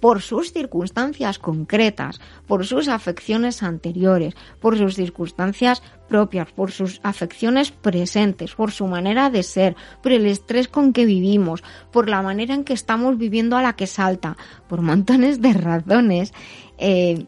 por 0.00 0.22
sus 0.22 0.52
circunstancias 0.52 1.38
concretas, 1.38 2.20
por 2.46 2.66
sus 2.66 2.88
afecciones 2.88 3.62
anteriores, 3.62 4.34
por 4.60 4.76
sus 4.76 4.94
circunstancias 4.94 5.82
propias, 6.08 6.50
por 6.52 6.70
sus 6.70 7.00
afecciones 7.02 7.70
presentes, 7.70 8.54
por 8.54 8.70
su 8.70 8.86
manera 8.86 9.30
de 9.30 9.42
ser, 9.42 9.76
por 10.02 10.12
el 10.12 10.26
estrés 10.26 10.68
con 10.68 10.92
que 10.92 11.06
vivimos, 11.06 11.62
por 11.92 12.08
la 12.08 12.22
manera 12.22 12.54
en 12.54 12.64
que 12.64 12.74
estamos 12.74 13.18
viviendo 13.18 13.56
a 13.56 13.62
la 13.62 13.74
que 13.74 13.86
salta, 13.86 14.36
por 14.68 14.82
montones 14.82 15.40
de 15.40 15.52
razones, 15.52 16.32
eh, 16.78 17.26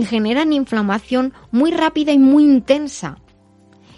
generan 0.00 0.52
inflamación 0.52 1.32
muy 1.50 1.70
rápida 1.70 2.12
y 2.12 2.18
muy 2.18 2.44
intensa. 2.44 3.18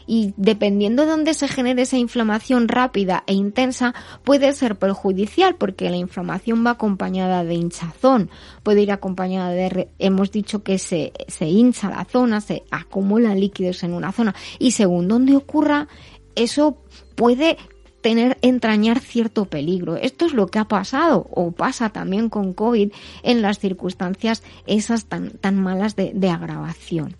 Y 0.07 0.35
dependiendo 0.37 1.05
de 1.05 1.11
dónde 1.11 1.35
se 1.35 1.49
genere 1.49 1.83
esa 1.83 1.97
inflamación 1.97 2.69
rápida 2.69 3.25
e 3.27 3.35
intensa, 3.35 3.95
puede 4.25 4.53
ser 4.53 4.77
perjudicial 4.77 5.57
porque 5.57 5.91
la 5.91 5.97
inflamación 5.97 6.65
va 6.65 6.71
acompañada 6.71 7.45
de 7.45 7.55
hinchazón, 7.55 8.31
puede 8.63 8.83
ir 8.83 8.93
acompañada 8.93 9.51
de, 9.51 9.89
hemos 9.99 10.31
dicho 10.31 10.63
que 10.63 10.79
se, 10.79 11.13
se 11.29 11.47
hincha 11.47 11.91
la 11.91 12.05
zona, 12.05 12.41
se 12.41 12.65
acumulan 12.71 13.41
líquidos 13.41 13.83
en 13.83 13.95
una 13.95 14.13
zona 14.13 14.35
y 14.59 14.73
según 14.73 15.09
dónde 15.09 15.37
ocurra, 15.37 15.89
eso 16.35 16.79
puede 17.15 17.57
tener, 18.05 18.37
entrañar 18.43 19.01
cierto 19.01 19.47
peligro. 19.47 19.97
Esto 19.97 20.27
es 20.27 20.35
lo 20.35 20.49
que 20.49 20.59
ha 20.59 20.69
pasado 20.69 21.27
o 21.31 21.53
pasa 21.53 21.89
también 21.89 22.29
con 22.29 22.53
COVID 22.53 22.93
en 23.23 23.41
las 23.41 23.59
circunstancias 23.59 24.43
esas 24.67 25.07
tan, 25.07 25.31
tan 25.31 25.57
malas 25.57 25.97
de, 25.97 26.13
agravación. 26.29 27.17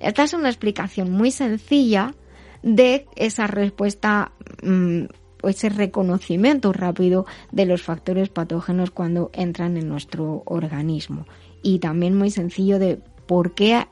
Esta 0.00 0.22
es 0.22 0.32
una 0.32 0.48
explicación 0.48 1.10
muy 1.10 1.30
sencilla 1.30 2.14
de 2.62 3.06
esa 3.16 3.46
respuesta 3.46 4.32
mm, 4.62 5.04
o 5.42 5.48
ese 5.48 5.68
reconocimiento 5.68 6.72
rápido 6.72 7.26
de 7.50 7.66
los 7.66 7.82
factores 7.82 8.28
patógenos 8.28 8.90
cuando 8.90 9.30
entran 9.32 9.76
en 9.76 9.88
nuestro 9.88 10.42
organismo. 10.46 11.26
Y 11.62 11.80
también 11.80 12.16
muy 12.16 12.30
sencillo 12.30 12.78
de 12.78 13.00
por 13.26 13.54
qué 13.54 13.86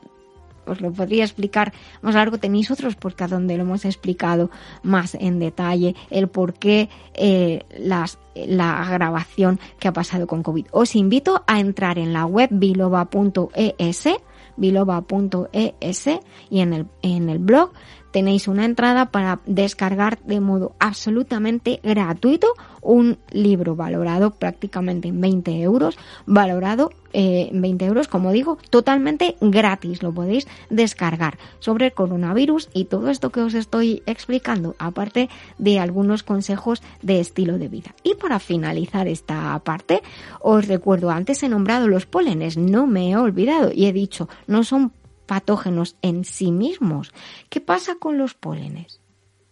os 0.65 0.79
lo 0.79 0.93
podría 0.93 1.25
explicar 1.25 1.73
más 2.01 2.15
largo. 2.15 2.37
Tenéis 2.37 2.71
otros 2.71 2.95
podcast 2.95 3.31
donde 3.31 3.57
lo 3.57 3.63
hemos 3.63 3.83
explicado 3.83 4.49
más 4.81 5.15
en 5.15 5.39
detalle 5.39 5.93
el 6.09 6.29
por 6.29 6.53
qué 6.53 6.89
eh, 7.15 7.63
las, 7.77 8.17
la 8.33 8.81
agravación 8.81 9.59
que 9.77 9.89
ha 9.89 9.93
pasado 9.93 10.25
con 10.25 10.41
COVID. 10.41 10.67
Os 10.71 10.95
invito 10.95 11.43
a 11.47 11.59
entrar 11.59 11.99
en 11.99 12.13
la 12.13 12.25
web 12.25 12.49
biloba.es 12.49 14.07
biloba.es 14.57 16.09
y 16.49 16.59
en 16.59 16.73
el, 16.73 16.87
en 17.01 17.29
el 17.29 17.39
blog 17.39 17.71
tenéis 18.13 18.47
una 18.47 18.63
entrada 18.63 19.07
para 19.07 19.39
descargar 19.47 20.19
de 20.19 20.39
modo 20.39 20.75
absolutamente 20.79 21.79
gratuito 21.83 22.53
un 22.81 23.17
libro 23.31 23.75
valorado 23.75 24.31
prácticamente 24.31 25.07
en 25.07 25.19
20 25.19 25.61
euros, 25.61 25.97
valorado 26.25 26.91
eh, 27.11 27.49
en 27.51 27.61
20 27.61 27.85
euros, 27.85 28.07
como 28.07 28.31
digo, 28.31 28.59
totalmente 28.69 29.35
gratis. 29.41 30.03
Lo 30.03 30.13
podéis 30.13 30.47
descargar 30.69 31.39
sobre 31.59 31.87
el 31.87 31.93
coronavirus 31.93 32.69
y 32.73 32.85
todo 32.85 33.09
esto 33.09 33.31
que 33.31 33.41
os 33.41 33.55
estoy 33.55 34.03
explicando, 34.05 34.75
aparte 34.77 35.29
de 35.57 35.79
algunos 35.79 36.21
consejos 36.21 36.83
de 37.01 37.19
estilo 37.19 37.57
de 37.57 37.67
vida. 37.67 37.95
Y 38.03 38.13
para 38.15 38.37
finalizar 38.39 39.07
esta 39.07 39.57
parte, 39.59 40.03
os 40.39 40.67
recuerdo, 40.67 41.09
antes 41.09 41.41
he 41.41 41.49
nombrado 41.49 41.87
los 41.87 42.05
pólenes, 42.05 42.57
no 42.57 42.85
me 42.85 43.09
he 43.09 43.17
olvidado 43.17 43.71
y 43.73 43.87
he 43.87 43.93
dicho, 43.93 44.29
no 44.45 44.63
son 44.63 44.91
patógenos 45.25 45.95
en 46.01 46.25
sí 46.25 46.51
mismos. 46.51 47.11
¿Qué 47.49 47.61
pasa 47.61 47.95
con 47.99 48.17
los 48.17 48.33
pólenes? 48.33 48.99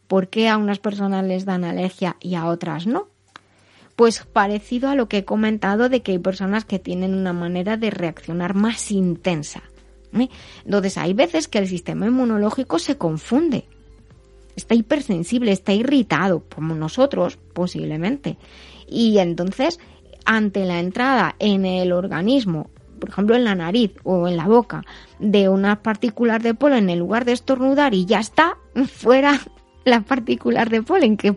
¿Por 0.08 0.28
qué 0.28 0.50
a 0.50 0.58
unas 0.58 0.80
personas 0.80 1.26
les 1.26 1.46
dan 1.46 1.64
alergia 1.64 2.18
y 2.20 2.36
a 2.36 2.48
otras 2.48 2.86
no? 2.86 3.08
Pues 3.96 4.26
parecido 4.26 4.90
a 4.90 4.96
lo 4.96 5.08
que 5.08 5.20
he 5.20 5.26
comentado 5.26 5.90
de 5.90 6.02
que 6.02 6.12
hay 6.12 6.20
personas 6.20 6.66
que 6.66 6.80
tienen 6.80 7.14
una 7.14 7.34
manera 7.34 7.78
de 7.78 7.92
reaccionar 7.92 8.54
más 8.54 8.92
intensa. 8.92 9.64
¿eh? 10.14 10.30
Entonces 10.66 10.98
hay 10.98 11.14
veces 11.14 11.48
que 11.48 11.60
el 11.60 11.68
sistema 11.68 12.08
inmunológico 12.08 12.80
se 12.80 12.98
confunde. 12.98 13.66
Está 14.56 14.76
hipersensible, 14.76 15.52
está 15.52 15.74
irritado, 15.74 16.44
como 16.54 16.76
nosotros 16.76 17.38
posiblemente. 17.54 18.38
Y 18.88 19.20
entonces, 19.20 19.80
ante 20.26 20.66
la 20.66 20.80
entrada 20.80 21.36
en 21.40 21.66
el 21.66 21.94
organismo 21.94 22.70
por 23.02 23.10
ejemplo 23.10 23.36
en 23.36 23.44
la 23.44 23.56
nariz 23.56 23.92
o 24.04 24.28
en 24.28 24.38
la 24.38 24.46
boca, 24.46 24.84
de 25.20 25.50
unas 25.50 25.80
partículas 25.80 26.42
de 26.42 26.54
polen 26.54 26.90
en 26.90 27.00
lugar 27.00 27.26
de 27.26 27.34
estornudar 27.34 27.94
y 27.94 28.06
ya 28.06 28.20
está 28.20 28.58
fuera 28.88 29.42
las 29.84 30.04
partículas 30.04 30.70
de 30.70 30.84
polen 30.84 31.18
que, 31.18 31.36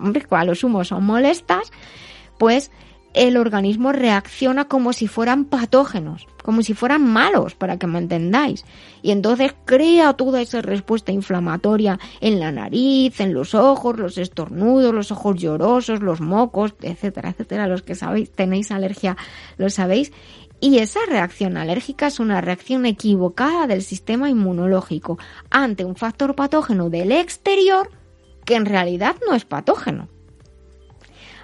hombre, 0.00 0.26
a 0.28 0.44
lo 0.44 0.54
sumo 0.54 0.84
son 0.84 1.04
molestas, 1.04 1.70
pues 2.36 2.72
el 3.16 3.38
organismo 3.38 3.92
reacciona 3.92 4.66
como 4.66 4.92
si 4.92 5.08
fueran 5.08 5.46
patógenos, 5.46 6.26
como 6.42 6.62
si 6.62 6.74
fueran 6.74 7.02
malos, 7.02 7.54
para 7.54 7.78
que 7.78 7.86
me 7.86 7.98
entendáis. 7.98 8.66
Y 9.00 9.10
entonces 9.10 9.54
crea 9.64 10.12
toda 10.12 10.42
esa 10.42 10.60
respuesta 10.60 11.12
inflamatoria 11.12 11.98
en 12.20 12.38
la 12.40 12.52
nariz, 12.52 13.18
en 13.20 13.32
los 13.32 13.54
ojos, 13.54 13.98
los 13.98 14.18
estornudos, 14.18 14.94
los 14.94 15.10
ojos 15.12 15.36
llorosos, 15.36 16.02
los 16.02 16.20
mocos, 16.20 16.74
etcétera, 16.82 17.30
etcétera. 17.30 17.66
Los 17.66 17.82
que 17.82 17.94
sabéis, 17.94 18.30
tenéis 18.32 18.70
alergia, 18.70 19.16
lo 19.56 19.70
sabéis. 19.70 20.12
Y 20.60 20.78
esa 20.78 21.00
reacción 21.08 21.56
alérgica 21.56 22.06
es 22.06 22.18
una 22.18 22.40
reacción 22.40 22.86
equivocada 22.86 23.66
del 23.66 23.82
sistema 23.82 24.30
inmunológico 24.30 25.18
ante 25.50 25.84
un 25.84 25.96
factor 25.96 26.34
patógeno 26.34 26.88
del 26.88 27.12
exterior 27.12 27.90
que 28.44 28.54
en 28.54 28.64
realidad 28.64 29.16
no 29.28 29.34
es 29.34 29.44
patógeno. 29.44 30.08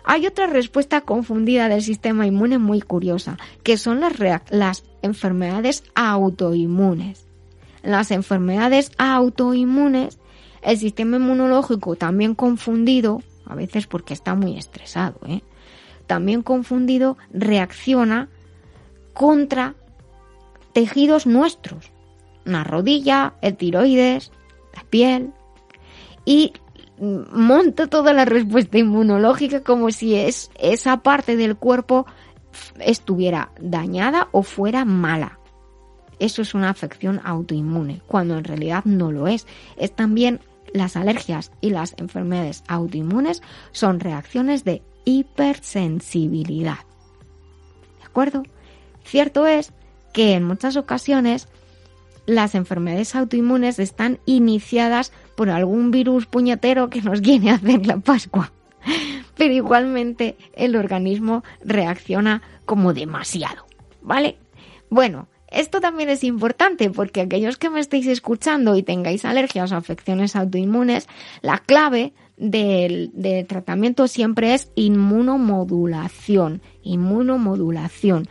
Hay 0.04 0.26
otra 0.26 0.46
respuesta 0.46 1.02
confundida 1.02 1.68
del 1.68 1.82
sistema 1.82 2.26
inmune 2.26 2.58
muy 2.58 2.80
curiosa, 2.80 3.36
que 3.62 3.76
son 3.76 4.00
las, 4.00 4.84
enfermedades 5.02 5.84
autoinmunes. 5.94 7.26
Las 7.82 8.10
enfermedades 8.10 8.90
autoinmunes, 8.98 10.18
el 10.62 10.78
sistema 10.78 11.16
inmunológico 11.16 11.96
también 11.96 12.34
confundido, 12.34 13.22
a 13.44 13.54
veces 13.54 13.86
porque 13.86 14.14
está 14.14 14.34
muy 14.34 14.56
estresado, 14.56 15.20
¿eh? 15.26 15.42
también 16.06 16.42
confundido, 16.42 17.16
reacciona 17.32 18.28
contra 19.12 19.74
tejidos 20.72 21.26
nuestros, 21.26 21.92
una 22.46 22.64
rodilla, 22.64 23.34
el 23.42 23.56
tiroides, 23.56 24.32
la 24.74 24.84
piel, 24.84 25.32
y 26.24 26.52
monta 26.98 27.88
toda 27.88 28.12
la 28.12 28.24
respuesta 28.24 28.78
inmunológica 28.78 29.62
como 29.62 29.90
si 29.90 30.14
es, 30.14 30.50
esa 30.58 30.98
parte 30.98 31.36
del 31.36 31.56
cuerpo 31.56 32.06
estuviera 32.78 33.50
dañada 33.60 34.28
o 34.32 34.42
fuera 34.42 34.84
mala. 34.84 35.38
Eso 36.18 36.42
es 36.42 36.54
una 36.54 36.70
afección 36.70 37.20
autoinmune, 37.24 38.00
cuando 38.06 38.38
en 38.38 38.44
realidad 38.44 38.84
no 38.84 39.10
lo 39.10 39.26
es. 39.26 39.46
Es 39.76 39.92
también 39.92 40.40
las 40.72 40.96
alergias 40.96 41.50
y 41.60 41.70
las 41.70 41.94
enfermedades 41.98 42.62
autoinmunes 42.68 43.42
son 43.72 43.98
reacciones 43.98 44.64
de 44.64 44.82
hipersensibilidad. 45.04 46.78
¿De 47.98 48.06
acuerdo? 48.06 48.44
Cierto 49.04 49.46
es 49.46 49.72
que 50.12 50.34
en 50.34 50.44
muchas 50.44 50.76
ocasiones 50.76 51.48
las 52.26 52.54
enfermedades 52.54 53.14
autoinmunes 53.14 53.78
están 53.78 54.20
iniciadas 54.26 55.12
por 55.36 55.50
algún 55.50 55.90
virus 55.90 56.26
puñetero 56.26 56.90
que 56.90 57.02
nos 57.02 57.20
viene 57.20 57.50
a 57.50 57.54
hacer 57.54 57.86
la 57.86 57.98
Pascua. 57.98 58.52
Pero 59.36 59.54
igualmente 59.54 60.36
el 60.54 60.76
organismo 60.76 61.42
reacciona 61.64 62.42
como 62.64 62.92
demasiado, 62.92 63.66
¿vale? 64.02 64.36
Bueno, 64.88 65.28
esto 65.48 65.80
también 65.80 66.08
es 66.08 66.24
importante 66.24 66.90
porque 66.90 67.20
aquellos 67.20 67.56
que 67.56 67.70
me 67.70 67.80
estéis 67.80 68.06
escuchando 68.06 68.76
y 68.76 68.82
tengáis 68.82 69.24
alergias 69.24 69.72
o 69.72 69.76
afecciones 69.76 70.36
autoinmunes, 70.36 71.08
la 71.40 71.58
clave 71.58 72.12
del, 72.36 73.10
del, 73.14 73.46
tratamiento 73.46 74.08
siempre 74.08 74.54
es 74.54 74.70
inmunomodulación. 74.74 76.62
Inmunomodulación 76.82 78.28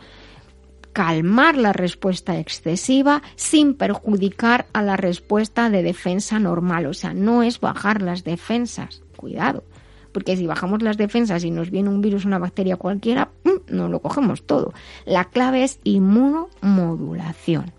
calmar 0.92 1.56
la 1.56 1.72
respuesta 1.72 2.38
excesiva 2.38 3.22
sin 3.36 3.74
perjudicar 3.74 4.66
a 4.72 4.82
la 4.82 4.96
respuesta 4.96 5.70
de 5.70 5.82
defensa 5.82 6.38
normal. 6.38 6.86
O 6.86 6.94
sea, 6.94 7.14
no 7.14 7.42
es 7.42 7.60
bajar 7.60 8.02
las 8.02 8.24
defensas. 8.24 9.02
Cuidado. 9.16 9.64
Porque 10.12 10.36
si 10.36 10.46
bajamos 10.46 10.82
las 10.82 10.98
defensas 10.98 11.42
y 11.44 11.50
nos 11.50 11.70
viene 11.70 11.88
un 11.88 12.02
virus, 12.02 12.24
una 12.24 12.38
bacteria 12.38 12.76
cualquiera, 12.76 13.30
no 13.68 13.88
lo 13.88 14.00
cogemos 14.00 14.44
todo. 14.44 14.72
La 15.06 15.24
clave 15.24 15.64
es 15.64 15.80
inmunomodulación. 15.84 17.72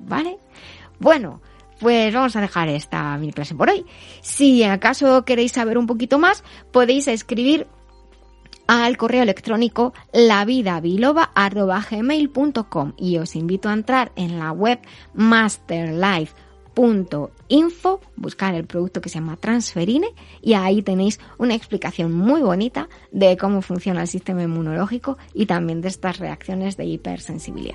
¿Vale? 0.00 0.38
Bueno, 0.98 1.40
pues 1.78 2.12
vamos 2.12 2.34
a 2.34 2.40
dejar 2.40 2.68
esta 2.68 3.16
mi 3.18 3.32
clase 3.32 3.54
por 3.54 3.70
hoy. 3.70 3.86
Si 4.20 4.64
acaso 4.64 5.24
queréis 5.24 5.52
saber 5.52 5.78
un 5.78 5.86
poquito 5.86 6.18
más, 6.18 6.42
podéis 6.72 7.06
escribir 7.06 7.68
al 8.68 8.96
correo 8.96 9.24
electrónico 9.24 9.92
lavidabiloba.gmail.com 10.12 12.92
y 12.96 13.18
os 13.18 13.34
invito 13.34 13.68
a 13.68 13.72
entrar 13.72 14.12
en 14.14 14.38
la 14.38 14.52
web 14.52 14.78
masterlife.info, 15.14 18.00
buscar 18.14 18.54
el 18.54 18.66
producto 18.66 19.00
que 19.00 19.08
se 19.08 19.18
llama 19.18 19.36
Transferine 19.36 20.14
y 20.40 20.52
ahí 20.52 20.82
tenéis 20.82 21.18
una 21.38 21.56
explicación 21.56 22.12
muy 22.12 22.42
bonita 22.42 22.88
de 23.10 23.36
cómo 23.36 23.62
funciona 23.62 24.02
el 24.02 24.08
sistema 24.08 24.44
inmunológico 24.44 25.18
y 25.34 25.46
también 25.46 25.80
de 25.80 25.88
estas 25.88 26.18
reacciones 26.18 26.76
de 26.76 26.84
hipersensibilidad. 26.84 27.74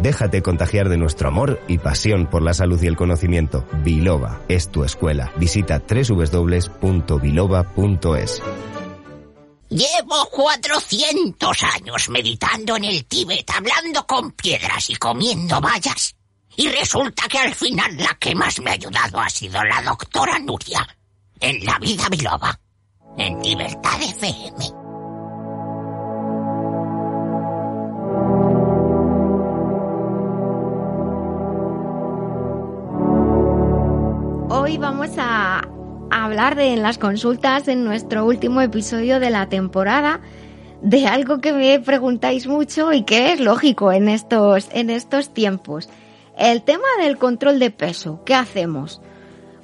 Déjate 0.00 0.42
contagiar 0.42 0.88
de 0.88 0.98
nuestro 0.98 1.28
amor 1.28 1.60
y 1.68 1.78
pasión 1.78 2.26
por 2.26 2.42
la 2.42 2.52
salud 2.54 2.82
y 2.82 2.86
el 2.86 2.96
conocimiento. 2.96 3.64
Biloba 3.84 4.40
es 4.48 4.68
tu 4.70 4.84
escuela. 4.84 5.32
Visita 5.36 5.80
www.biloba.es. 5.88 6.82
Llevo 9.70 10.28
400 10.32 11.62
años 11.62 12.08
meditando 12.08 12.76
en 12.76 12.84
el 12.84 13.04
Tíbet, 13.04 13.48
hablando 13.50 14.04
con 14.04 14.32
piedras 14.32 14.90
y 14.90 14.96
comiendo 14.96 15.60
vallas. 15.60 16.16
Y 16.56 16.68
resulta 16.68 17.28
que 17.28 17.38
al 17.38 17.54
final 17.54 17.96
la 17.96 18.16
que 18.18 18.34
más 18.34 18.60
me 18.60 18.70
ha 18.70 18.74
ayudado 18.74 19.20
ha 19.20 19.30
sido 19.30 19.62
la 19.62 19.80
doctora 19.82 20.40
Nuria, 20.40 20.84
en 21.38 21.64
la 21.64 21.78
vida 21.78 22.08
biloba, 22.10 22.58
en 23.16 23.40
Libertad 23.40 24.02
FM. 24.02 24.79
Hoy 34.70 34.78
vamos 34.78 35.10
a 35.18 35.66
hablar 36.12 36.54
de 36.54 36.72
en 36.72 36.80
las 36.80 36.96
consultas 36.96 37.66
en 37.66 37.82
nuestro 37.82 38.24
último 38.24 38.60
episodio 38.60 39.18
de 39.18 39.28
la 39.28 39.48
temporada 39.48 40.20
de 40.80 41.08
algo 41.08 41.40
que 41.40 41.52
me 41.52 41.80
preguntáis 41.80 42.46
mucho 42.46 42.92
y 42.92 43.02
que 43.02 43.32
es 43.32 43.40
lógico 43.40 43.90
en 43.90 44.08
estos 44.08 44.68
en 44.70 44.90
estos 44.90 45.34
tiempos. 45.34 45.88
El 46.38 46.62
tema 46.62 46.86
del 47.00 47.18
control 47.18 47.58
de 47.58 47.72
peso, 47.72 48.22
¿qué 48.24 48.36
hacemos? 48.36 49.02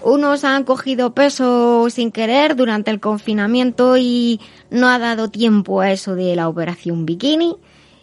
Unos 0.02 0.42
han 0.42 0.64
cogido 0.64 1.14
peso 1.14 1.88
sin 1.88 2.10
querer 2.10 2.56
durante 2.56 2.90
el 2.90 2.98
confinamiento 2.98 3.96
y 3.96 4.40
no 4.70 4.88
ha 4.88 4.98
dado 4.98 5.30
tiempo 5.30 5.82
a 5.82 5.92
eso 5.92 6.16
de 6.16 6.34
la 6.34 6.48
operación 6.48 7.06
bikini 7.06 7.54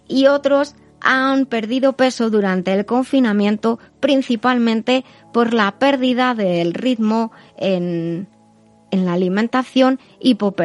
y 0.08 0.28
otros 0.28 0.78
han 1.04 1.46
perdido 1.46 1.94
peso 1.94 2.30
durante 2.30 2.74
el 2.74 2.86
confinamiento 2.86 3.78
principalmente 4.00 5.04
por 5.32 5.54
la 5.54 5.78
pérdida 5.78 6.34
del 6.34 6.74
ritmo 6.74 7.32
en, 7.58 8.28
en 8.94 9.06
la 9.06 9.14
alimentación 9.14 10.00
y 10.20 10.36
por, 10.36 10.56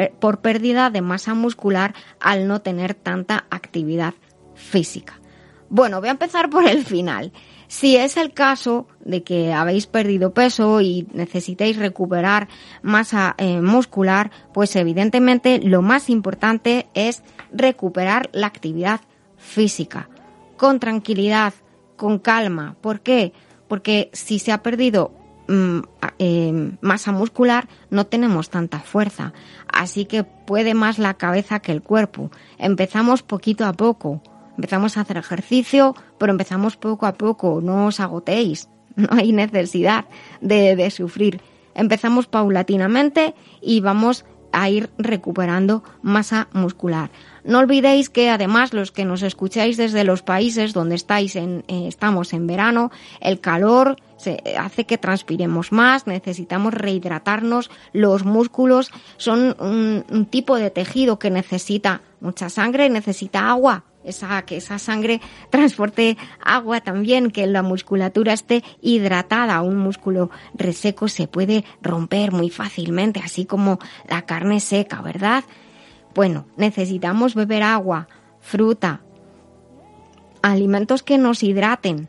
pérdida 0.41 0.91
de 0.91 1.01
masa 1.01 1.35
muscular 1.35 1.95
al 2.21 2.47
no 2.47 2.61
tener 2.61 2.95
tanta 2.95 3.47
actividad 3.51 4.15
física. 4.55 5.21
Bueno, 5.71 6.01
voy 6.01 6.09
a 6.09 6.13
empezar 6.13 6.49
por 6.51 6.67
el 6.67 6.85
final. 6.85 7.33
Si 7.67 7.97
es 7.97 8.17
el 8.17 8.33
caso 8.33 8.87
de 9.01 9.23
que 9.23 9.53
habéis 9.53 9.87
perdido 9.87 10.35
peso 10.35 10.81
y 10.81 11.07
necesitéis 11.13 11.77
recuperar 11.79 12.49
masa 12.83 13.35
eh, 13.39 13.61
muscular, 13.61 14.31
pues 14.55 14.77
evidentemente 14.77 15.59
lo 15.63 15.83
más 15.83 16.09
importante 16.09 16.87
es 16.95 17.23
recuperar 17.53 18.29
la 18.33 18.47
actividad 18.47 19.01
física 19.37 20.09
con 20.59 20.79
tranquilidad, 20.81 21.55
con 21.97 22.19
calma. 22.19 22.77
¿Por 22.83 23.01
qué? 23.01 23.33
Porque 23.69 24.11
si 24.13 24.39
se 24.39 24.53
ha 24.53 24.63
perdido 24.63 25.13
mm, 25.49 25.79
eh, 26.19 26.73
masa 26.83 27.13
muscular, 27.13 27.69
no 27.89 28.07
tenemos 28.07 28.51
tanta 28.51 28.81
fuerza. 28.81 29.33
Así 29.73 30.05
que 30.05 30.25
puede 30.25 30.75
más 30.75 30.99
la 30.99 31.15
cabeza 31.15 31.61
que 31.61 31.73
el 31.73 31.83
cuerpo. 31.83 32.31
Empezamos 32.59 33.23
poquito 33.23 33.65
a 33.65 33.73
poco. 33.73 34.21
Empezamos 34.57 34.97
a 34.97 35.03
hacer 35.03 35.17
ejercicio, 35.17 35.95
pero 36.19 36.33
empezamos 36.33 36.77
poco 36.77 37.07
a 37.07 37.15
poco. 37.15 37.61
No 37.63 37.87
os 37.87 38.01
agotéis. 38.01 38.69
No 38.99 39.07
hay 39.13 39.33
necesidad 39.33 40.07
de, 40.41 40.75
de 40.75 40.91
sufrir. 40.91 41.41
Empezamos 41.73 42.27
paulatinamente 42.27 43.37
y 43.63 43.79
vamos 43.79 44.25
a 44.53 44.69
ir 44.71 44.91
recuperando 44.99 45.85
masa 46.03 46.49
muscular. 46.53 47.11
No 47.45 47.59
olvidéis 47.59 48.11
que 48.11 48.31
además 48.31 48.73
los 48.73 48.93
que 48.93 49.05
nos 49.05 49.23
escucháis 49.23 49.77
desde 49.77 50.05
los 50.05 50.23
países 50.23 50.73
donde 50.73 50.95
estáis 50.95 51.37
en, 51.37 51.65
eh, 51.69 51.87
estamos 51.89 52.33
en 52.33 52.47
verano, 52.47 52.91
el 53.21 53.41
calor 53.41 53.97
se 54.17 54.43
hace 54.59 54.85
que 54.85 54.99
transpiremos 54.99 55.71
más, 55.73 56.07
necesitamos 56.07 56.75
rehidratarnos, 56.75 57.71
los 57.93 58.25
músculos 58.25 58.91
son 59.17 59.57
un, 59.61 60.05
un 60.11 60.27
tipo 60.27 60.57
de 60.57 60.71
tejido 60.71 61.19
que 61.19 61.31
necesita 61.31 62.03
mucha 62.21 62.51
sangre, 62.51 62.91
necesita 62.91 63.49
agua, 63.49 63.85
esa, 64.05 64.43
que 64.43 64.57
esa 64.57 64.79
sangre 64.79 65.21
transporte 65.51 66.17
agua 66.43 66.81
también, 66.81 67.31
que 67.31 67.47
la 67.47 67.63
musculatura 67.63 68.33
esté 68.33 68.65
hidratada. 68.81 69.61
Un 69.63 69.77
músculo 69.77 70.31
reseco 70.55 71.09
se 71.09 71.29
puede 71.29 71.65
romper 71.83 72.33
muy 72.33 72.51
fácilmente, 72.51 73.21
así 73.21 73.45
como 73.45 73.79
la 74.09 74.23
carne 74.23 74.61
seca, 74.61 75.03
¿verdad? 75.03 75.45
Bueno, 76.19 76.47
necesitamos 76.57 77.37
beber 77.37 77.63
agua, 77.63 78.09
fruta, 78.41 79.03
alimentos 80.43 81.05
que 81.05 81.17
nos 81.17 81.45
hidraten, 81.45 82.09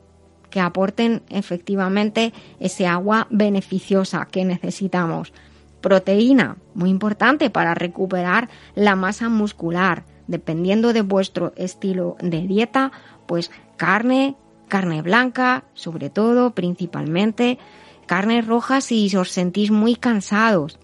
que 0.49 0.59
aporten 0.59 1.21
efectivamente 1.29 2.33
ese 2.59 2.87
agua 2.87 3.27
beneficiosa 3.29 4.25
que 4.25 4.45
necesitamos. 4.45 5.31
Proteína, 5.79 6.57
muy 6.73 6.89
importante 6.89 7.51
para 7.51 7.75
recuperar 7.75 8.49
la 8.73 8.95
masa 8.95 9.29
muscular. 9.29 10.05
Dependiendo 10.25 10.91
de 10.91 11.03
vuestro 11.03 11.53
estilo 11.55 12.17
de 12.19 12.47
dieta, 12.47 12.91
pues 13.27 13.51
carne, 13.77 14.35
carne 14.67 15.03
blanca, 15.03 15.65
sobre 15.75 16.09
todo, 16.09 16.55
principalmente, 16.55 17.59
carnes 18.07 18.47
rojas 18.47 18.85
si 18.85 19.15
os 19.15 19.29
sentís 19.29 19.69
muy 19.69 19.95
cansados 19.95 20.79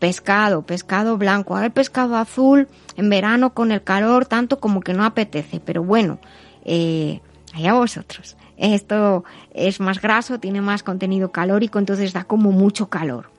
pescado, 0.00 0.62
pescado 0.62 1.16
blanco. 1.16 1.54
Ahora 1.54 1.66
el 1.66 1.72
pescado 1.72 2.16
azul 2.16 2.66
en 2.96 3.08
verano 3.08 3.54
con 3.54 3.70
el 3.70 3.82
calor 3.84 4.26
tanto 4.26 4.58
como 4.58 4.80
que 4.80 4.94
no 4.94 5.04
apetece, 5.04 5.60
pero 5.60 5.84
bueno, 5.84 6.18
eh, 6.64 7.20
allá 7.54 7.74
vosotros. 7.74 8.36
Esto 8.56 9.24
es 9.54 9.78
más 9.78 10.00
graso, 10.00 10.40
tiene 10.40 10.60
más 10.60 10.82
contenido 10.82 11.30
calórico, 11.30 11.78
entonces 11.78 12.12
da 12.12 12.24
como 12.24 12.50
mucho 12.50 12.88
calor. 12.88 13.30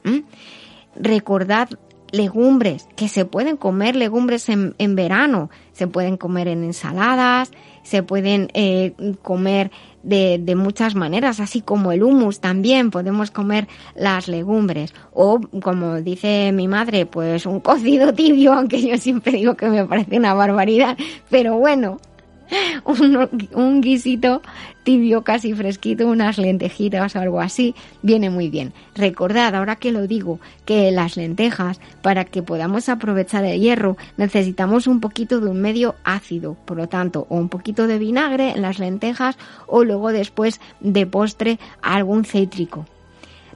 Recordad 0.96 1.70
legumbres, 2.12 2.88
que 2.96 3.08
se 3.08 3.26
pueden 3.26 3.58
comer 3.58 3.96
legumbres 3.96 4.50
en, 4.50 4.76
en, 4.78 4.96
verano, 4.96 5.50
se 5.72 5.88
pueden 5.88 6.18
comer 6.18 6.48
en 6.48 6.64
ensaladas, 6.64 7.52
se 7.84 8.04
pueden 8.04 8.50
eh, 8.54 8.94
comer 9.22 9.72
de, 10.04 10.40
de, 10.40 10.56
muchas 10.56 10.96
maneras, 10.96 11.40
así 11.40 11.62
como 11.62 11.92
el 11.92 12.04
humus 12.04 12.40
también 12.40 12.92
podemos 12.92 13.32
comer 13.32 13.68
las 13.96 14.28
legumbres. 14.28 14.94
O 15.14 15.40
como 15.62 16.02
dice 16.02 16.52
mi 16.52 16.68
madre, 16.68 17.06
pues 17.06 17.46
un 17.46 17.60
cocido 17.62 18.14
tibio, 18.14 18.54
aunque 18.54 18.82
yo 18.82 18.98
siempre 18.98 19.34
digo 19.34 19.56
que 19.56 19.68
me 19.68 19.86
parece 19.86 20.18
una 20.18 20.34
barbaridad, 20.34 20.98
pero 21.30 21.58
bueno, 21.58 22.00
un, 22.86 23.30
un 23.54 23.82
guisito 23.82 24.42
tibio, 24.84 25.24
casi 25.24 25.54
fresquito, 25.54 26.08
unas 26.08 26.38
lentejitas 26.38 27.16
o 27.16 27.20
algo 27.20 27.40
así, 27.40 27.76
viene 28.02 28.30
muy 28.30 28.50
bien. 28.50 28.74
Recordad, 28.96 29.56
ahora 29.56 29.76
que 29.76 29.92
lo 29.92 30.08
digo, 30.08 30.40
que 30.66 30.92
las 30.92 31.18
lentejas, 31.18 31.80
para 32.02 32.26
que 32.26 32.42
podamos 32.42 32.90
aprovechar 32.90 33.46
el 33.46 33.60
hierro, 33.60 33.98
necesitamos 34.18 34.88
un 34.88 35.00
poquito 35.00 35.40
de 35.40 35.50
un 35.50 35.62
medio 35.62 35.96
ácido, 36.04 36.56
por 36.66 36.78
lo 36.78 36.88
tanto, 36.88 37.28
o 37.30 37.38
un 37.38 37.50
poquito 37.50 37.88
de 37.88 38.00
vinagre 38.00 38.52
en 38.52 38.62
las 38.62 38.80
lentejas 38.80 39.38
o 39.68 39.84
luego 39.84 40.12
después 40.12 40.60
de 40.80 41.06
postre 41.06 41.60
algún 41.82 42.26
cítrico. 42.26 42.86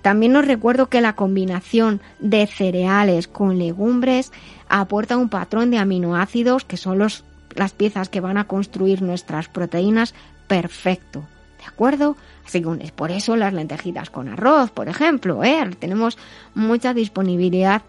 También 0.02 0.36
os 0.36 0.46
recuerdo 0.46 0.86
que 0.88 1.02
la 1.02 1.16
combinación 1.16 2.00
de 2.20 2.46
cereales 2.46 3.28
con 3.28 3.58
legumbres 3.58 4.32
aporta 4.70 5.18
un 5.18 5.30
patrón 5.30 5.72
de 5.72 5.80
aminoácidos 5.80 6.64
que 6.64 6.78
son 6.78 7.00
los 7.00 7.24
las 7.56 7.74
piezas 7.74 8.10
que 8.10 8.22
van 8.22 8.38
a 8.38 8.48
construir 8.48 9.02
nuestras 9.02 9.48
proteínas 9.48 10.14
perfecto. 10.48 11.26
¿De 11.60 11.66
acuerdo? 11.66 12.16
Así 12.46 12.62
que 12.62 12.92
por 12.96 13.12
eso 13.12 13.36
las 13.36 13.54
lentejitas 13.54 14.10
con 14.10 14.28
arroz, 14.28 14.70
por 14.72 14.88
ejemplo, 14.88 15.44
¿eh? 15.44 15.68
tenemos 15.80 16.18
mucha 16.54 16.94
disponibilidad 16.94 17.82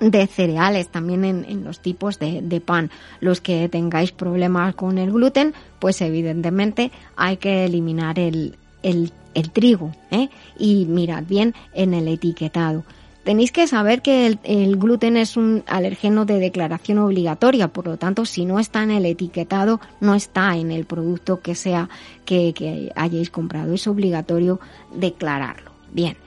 de 0.00 0.26
cereales 0.26 0.88
también 0.88 1.24
en, 1.24 1.64
los 1.64 1.80
tipos 1.80 2.18
de, 2.18 2.62
pan. 2.64 2.90
Los 3.20 3.40
que 3.40 3.68
tengáis 3.68 4.12
problemas 4.12 4.74
con 4.74 4.98
el 4.98 5.12
gluten, 5.12 5.54
pues 5.78 6.00
evidentemente 6.02 6.90
hay 7.16 7.38
que 7.38 7.64
eliminar 7.64 8.18
el, 8.18 8.56
el, 8.82 9.12
el 9.34 9.50
trigo 9.50 9.92
¿eh? 10.10 10.28
y 10.58 10.84
mirad 10.86 11.24
bien 11.26 11.54
en 11.72 11.94
el 11.94 12.08
etiquetado. 12.08 12.84
Tenéis 13.24 13.52
que 13.52 13.66
saber 13.66 14.02
que 14.02 14.38
el, 14.42 14.76
gluten 14.76 15.16
es 15.16 15.38
un 15.38 15.64
alergeno 15.66 16.26
de 16.26 16.38
declaración 16.38 16.98
obligatoria, 16.98 17.68
por 17.68 17.86
lo 17.86 17.96
tanto, 17.96 18.26
si 18.26 18.44
no 18.44 18.60
está 18.60 18.82
en 18.82 18.90
el 18.90 19.06
etiquetado, 19.06 19.80
no 20.00 20.14
está 20.14 20.56
en 20.56 20.70
el 20.70 20.84
producto 20.84 21.40
que 21.40 21.54
sea 21.54 21.88
que, 22.26 22.92
hayáis 22.94 23.30
comprado. 23.30 23.72
Es 23.72 23.86
obligatorio 23.86 24.60
declararlo. 24.94 25.70
Bien. 25.90 26.18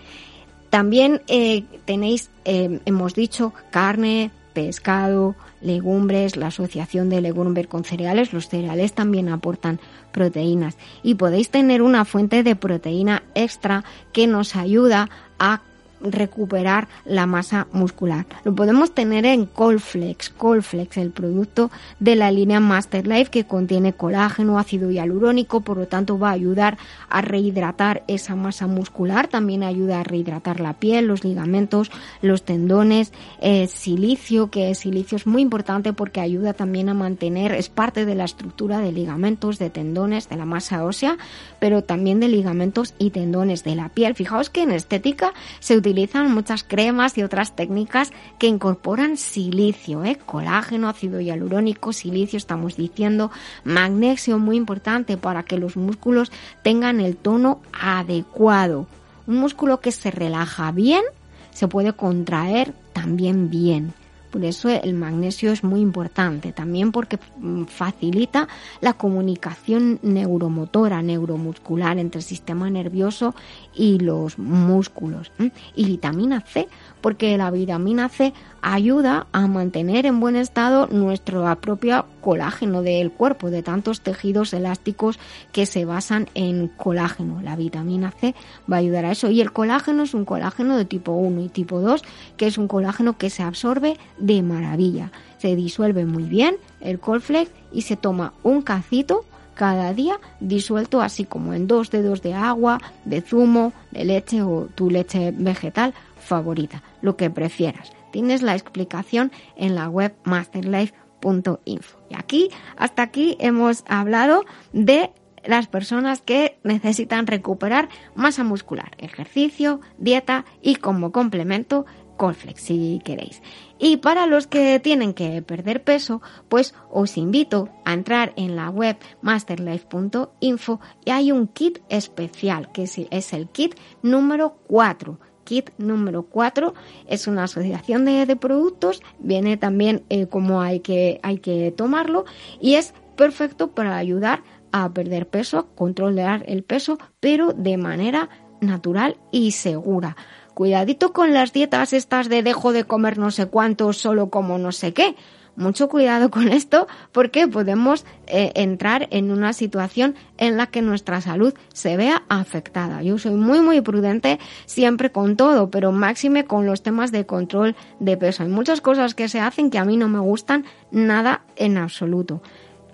También 0.71 1.21
eh, 1.27 1.63
tenéis, 1.85 2.31
eh, 2.45 2.79
hemos 2.85 3.13
dicho, 3.13 3.53
carne, 3.69 4.31
pescado, 4.53 5.35
legumbres, 5.61 6.35
la 6.35 6.47
asociación 6.47 7.09
de 7.09 7.21
legumbres 7.21 7.67
con 7.67 7.83
cereales. 7.83 8.33
Los 8.33 8.49
cereales 8.49 8.93
también 8.93 9.29
aportan 9.29 9.79
proteínas 10.11 10.77
y 11.03 11.13
podéis 11.13 11.51
tener 11.51 11.83
una 11.83 12.05
fuente 12.05 12.41
de 12.41 12.55
proteína 12.55 13.21
extra 13.35 13.83
que 14.13 14.25
nos 14.25 14.55
ayuda 14.55 15.11
a 15.37 15.61
recuperar 16.01 16.87
la 17.05 17.25
masa 17.25 17.67
muscular. 17.71 18.25
Lo 18.43 18.53
podemos 18.53 18.91
tener 18.91 19.25
en 19.25 19.45
Colflex, 19.45 20.29
Colflex, 20.29 20.97
el 20.97 21.11
producto 21.11 21.71
de 21.99 22.15
la 22.15 22.31
línea 22.31 22.59
Master 22.59 23.07
Life 23.07 23.31
que 23.31 23.45
contiene 23.45 23.93
colágeno, 23.93 24.59
ácido 24.59 24.91
hialurónico, 24.91 25.61
por 25.61 25.77
lo 25.77 25.87
tanto 25.87 26.19
va 26.19 26.29
a 26.29 26.33
ayudar 26.33 26.77
a 27.09 27.21
rehidratar 27.21 28.03
esa 28.07 28.35
masa 28.35 28.67
muscular, 28.67 29.27
también 29.27 29.63
ayuda 29.63 29.99
a 29.99 30.03
rehidratar 30.03 30.59
la 30.59 30.73
piel, 30.73 31.07
los 31.07 31.23
ligamentos, 31.23 31.91
los 32.21 32.43
tendones, 32.43 33.13
eh, 33.41 33.67
silicio, 33.67 34.49
que 34.49 34.69
el 34.69 34.75
silicio 34.75 35.15
es 35.15 35.27
muy 35.27 35.41
importante 35.41 35.93
porque 35.93 36.21
ayuda 36.21 36.53
también 36.53 36.89
a 36.89 36.93
mantener, 36.93 37.51
es 37.53 37.69
parte 37.69 38.05
de 38.05 38.15
la 38.15 38.25
estructura 38.25 38.79
de 38.79 38.91
ligamentos, 38.91 39.59
de 39.59 39.69
tendones, 39.69 40.29
de 40.29 40.37
la 40.37 40.45
masa 40.45 40.83
ósea, 40.83 41.17
pero 41.59 41.83
también 41.83 42.19
de 42.19 42.27
ligamentos 42.27 42.93
y 42.99 43.11
tendones 43.11 43.63
de 43.63 43.75
la 43.75 43.89
piel. 43.89 44.15
Fijaos 44.15 44.49
que 44.49 44.63
en 44.63 44.71
estética 44.71 45.33
se 45.59 45.75
utiliza 45.75 45.86
utilizan 45.87 46.33
muchas 46.33 46.63
cremas 46.63 47.17
y 47.17 47.23
otras 47.23 47.55
técnicas 47.55 48.11
que 48.37 48.47
incorporan 48.47 49.15
silicio, 49.15 50.03
¿eh? 50.03 50.17
colágeno, 50.25 50.89
ácido 50.89 51.21
hialurónico, 51.21 51.93
silicio, 51.93 52.37
estamos 52.37 52.75
diciendo, 52.75 53.31
magnesio, 53.63 54.37
muy 54.37 54.57
importante 54.57 55.17
para 55.17 55.43
que 55.43 55.57
los 55.57 55.77
músculos 55.77 56.31
tengan 56.61 56.99
el 56.99 57.15
tono 57.15 57.61
adecuado. 57.71 58.87
Un 59.27 59.37
músculo 59.37 59.79
que 59.79 59.91
se 59.91 60.11
relaja 60.11 60.71
bien 60.71 61.03
se 61.51 61.67
puede 61.67 61.93
contraer 61.93 62.73
también 62.93 63.49
bien. 63.49 63.93
Por 64.31 64.43
eso 64.43 64.69
el 64.69 64.93
magnesio 64.93 65.51
es 65.51 65.63
muy 65.63 65.79
importante, 65.81 66.51
también 66.51 66.91
porque 66.91 67.17
mm, 67.37 67.63
facilita 67.65 68.47
la 68.81 68.93
comunicación 68.93 69.99
neuromotora, 70.01 71.01
neuromuscular 71.01 71.97
entre 71.97 72.19
el 72.19 72.25
sistema 72.25 72.69
nervioso 72.69 73.35
y 73.73 73.99
los 73.99 74.37
músculos. 74.37 75.31
Y 75.75 75.85
vitamina 75.85 76.41
C, 76.41 76.67
porque 77.01 77.37
la 77.37 77.51
vitamina 77.51 78.09
C 78.09 78.33
ayuda 78.61 79.27
a 79.31 79.47
mantener 79.47 80.05
en 80.05 80.19
buen 80.19 80.35
estado 80.35 80.87
nuestro 80.87 81.55
propio 81.61 82.05
colágeno 82.21 82.81
del 82.81 83.11
cuerpo, 83.11 83.49
de 83.49 83.63
tantos 83.63 84.01
tejidos 84.01 84.53
elásticos 84.53 85.19
que 85.51 85.65
se 85.65 85.85
basan 85.85 86.27
en 86.33 86.67
colágeno. 86.67 87.41
La 87.41 87.55
vitamina 87.55 88.11
C 88.11 88.35
va 88.71 88.77
a 88.77 88.79
ayudar 88.79 89.05
a 89.05 89.11
eso. 89.11 89.29
Y 89.29 89.41
el 89.41 89.53
colágeno 89.53 90.03
es 90.03 90.13
un 90.13 90.25
colágeno 90.25 90.77
de 90.77 90.85
tipo 90.85 91.13
1 91.13 91.41
y 91.41 91.49
tipo 91.49 91.79
2, 91.79 92.03
que 92.35 92.47
es 92.47 92.57
un 92.57 92.67
colágeno 92.67 93.17
que 93.17 93.29
se 93.29 93.43
absorbe 93.43 93.97
de 94.17 94.41
maravilla. 94.41 95.11
Se 95.37 95.55
disuelve 95.55 96.05
muy 96.05 96.23
bien 96.23 96.57
el 96.81 96.99
colflex 96.99 97.51
y 97.71 97.83
se 97.83 97.95
toma 97.95 98.33
un 98.43 98.61
cacito 98.61 99.23
cada 99.57 99.91
día 99.93 100.19
disuelto 100.39 101.01
así 101.01 101.25
como 101.25 101.53
en 101.53 101.67
dos 101.67 101.89
dedos 101.89 102.21
de 102.21 102.33
agua, 102.33 102.79
de 103.05 103.21
zumo, 103.21 103.73
de 103.91 104.05
leche 104.05 104.41
o 104.43 104.67
tu 104.75 104.89
leche 104.89 105.33
vegetal 105.35 105.93
favorita, 106.27 106.83
lo 107.01 107.17
que 107.17 107.29
prefieras. 107.29 107.91
Tienes 108.11 108.41
la 108.41 108.53
explicación 108.53 109.31
en 109.55 109.75
la 109.75 109.89
web 109.89 110.15
masterlife.info. 110.23 111.99
Y 112.09 112.15
aquí, 112.15 112.49
hasta 112.75 113.01
aquí 113.01 113.37
hemos 113.39 113.83
hablado 113.87 114.45
de 114.73 115.11
las 115.45 115.67
personas 115.67 116.21
que 116.21 116.59
necesitan 116.63 117.25
recuperar 117.25 117.89
masa 118.15 118.43
muscular, 118.43 118.91
ejercicio, 118.97 119.79
dieta 119.97 120.45
y 120.61 120.75
como 120.75 121.11
complemento 121.11 121.85
Colflex 122.17 122.61
si 122.61 122.99
queréis. 123.05 123.41
Y 123.79 123.97
para 123.97 124.25
los 124.25 124.47
que 124.47 124.79
tienen 124.79 125.13
que 125.13 125.41
perder 125.43 125.83
peso, 125.83 126.21
pues 126.49 126.73
os 126.89 127.15
invito 127.15 127.69
a 127.85 127.93
entrar 127.93 128.33
en 128.35 128.55
la 128.55 128.69
web 128.69 128.97
masterlife.info 129.21 130.79
y 131.05 131.11
hay 131.11 131.31
un 131.31 131.47
kit 131.47 131.79
especial 131.89 132.71
que 132.71 132.83
es 132.83 133.33
el 133.33 133.47
kit 133.49 133.75
número 134.01 134.57
4 134.67 135.19
kit 135.47 135.69
número 135.77 136.23
4 136.23 136.73
es 137.07 137.25
una 137.25 137.45
asociación 137.45 138.03
de, 138.03 138.35
productos, 138.35 139.01
viene 139.19 139.55
también 139.55 140.03
eh, 140.09 140.27
como 140.27 140.61
hay 140.61 140.81
que, 140.81 141.21
hay 141.23 141.39
que 141.39 141.71
tomarlo 141.71 142.25
y 142.59 142.75
es 142.75 142.93
perfecto 143.15 143.71
para 143.71 143.95
ayudar 143.95 144.43
a 144.73 144.91
perder 144.91 145.27
peso, 145.29 145.69
controlar 145.73 146.43
el 146.47 146.63
peso, 146.63 146.97
pero 147.21 147.53
de 147.53 147.77
manera 147.77 148.29
natural 148.59 149.15
y 149.31 149.51
segura. 149.51 150.17
Cuidadito 150.53 151.13
con 151.13 151.33
las 151.33 151.53
dietas 151.53 151.93
estas 151.93 152.27
de 152.27 152.43
dejo 152.43 152.73
de 152.73 152.83
comer 152.83 153.17
no 153.17 153.31
sé 153.31 153.45
cuánto, 153.45 153.93
solo 153.93 154.29
como 154.29 154.57
no 154.57 154.73
sé 154.73 154.93
qué. 154.93 155.15
Mucho 155.57 155.89
cuidado 155.89 156.29
con 156.31 156.47
esto 156.47 156.87
porque 157.11 157.47
podemos 157.47 158.05
eh, 158.27 158.51
entrar 158.55 159.07
en 159.11 159.31
una 159.31 159.51
situación 159.51 160.15
en 160.37 160.55
la 160.55 160.67
que 160.67 160.81
nuestra 160.81 161.19
salud 161.19 161.53
se 161.73 161.97
vea 161.97 162.23
afectada. 162.29 163.01
Yo 163.01 163.17
soy 163.17 163.33
muy 163.33 163.59
muy 163.59 163.81
prudente 163.81 164.39
siempre 164.65 165.11
con 165.11 165.35
todo, 165.35 165.69
pero 165.69 165.91
máxime 165.91 166.45
con 166.45 166.65
los 166.65 166.83
temas 166.83 167.11
de 167.11 167.25
control 167.25 167.75
de 167.99 168.15
peso. 168.15 168.43
Hay 168.43 168.49
muchas 168.49 168.79
cosas 168.79 169.15
que 169.15 169.27
se 169.27 169.39
hacen 169.39 169.69
que 169.69 169.79
a 169.79 169.85
mí 169.85 169.97
no 169.97 170.07
me 170.07 170.19
gustan 170.19 170.65
nada 170.91 171.41
en 171.55 171.77
absoluto. 171.77 172.41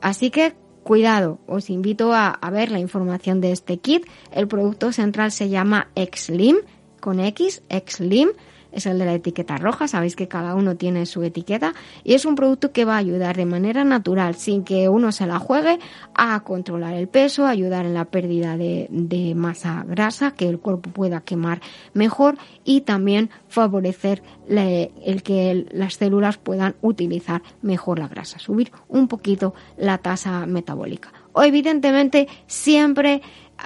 Así 0.01 0.31
que 0.31 0.55
cuidado, 0.83 1.39
os 1.47 1.69
invito 1.69 2.13
a, 2.13 2.37
ver 2.51 2.71
la 2.71 2.79
información 2.79 3.41
de 3.41 3.51
este 3.51 3.77
kit. 3.77 4.05
El 4.31 4.47
producto 4.47 4.91
central 4.91 5.31
se 5.31 5.49
llama 5.49 5.89
Exlim 5.95 6.57
con 6.99 7.19
X, 7.19 7.63
Xlim, 7.69 8.29
es 8.73 8.85
el 8.85 8.99
de 8.99 9.05
la 9.05 9.13
etiqueta 9.13 9.57
roja, 9.57 9.87
sabéis 9.87 10.15
que 10.15 10.27
cada 10.27 10.55
uno 10.55 10.75
tiene 10.75 11.05
su 11.05 11.23
etiqueta 11.23 11.73
y 12.03 12.13
es 12.13 12.25
un 12.25 12.35
producto 12.35 12.71
que 12.71 12.85
va 12.85 12.95
a 12.95 12.97
ayudar 12.97 13.37
de 13.37 13.45
manera 13.45 13.83
natural, 13.83 14.35
sin 14.35 14.63
que 14.63 14.89
uno 14.89 15.11
se 15.11 15.27
la 15.27 15.39
juegue, 15.39 15.79
a 16.15 16.39
controlar 16.41 16.93
el 16.95 17.07
peso, 17.07 17.45
ayudar 17.45 17.85
en 17.85 17.93
la 17.93 18.05
pérdida 18.05 18.57
de, 18.57 19.33
masa 19.35 19.85
grasa, 19.87 20.31
que 20.31 20.47
el 20.47 20.59
cuerpo 20.59 20.89
pueda 20.89 21.21
quemar 21.21 21.61
mejor 21.93 22.37
y 22.63 22.81
también 22.81 23.29
favorecer 23.47 24.21
el 24.47 25.23
que 25.23 25.65
las 25.71 25.95
células 25.95 26.37
puedan 26.37 26.75
utilizar 26.81 27.41
mejor 27.61 27.99
la 27.99 28.07
grasa, 28.07 28.39
subir 28.39 28.71
un 28.87 29.07
poquito 29.07 29.53
la 29.77 29.97
tasa 29.97 30.45
metabólica. 30.45 31.11
o 31.33 31.43
evidentemente 31.43 32.27
siempre 32.47 33.21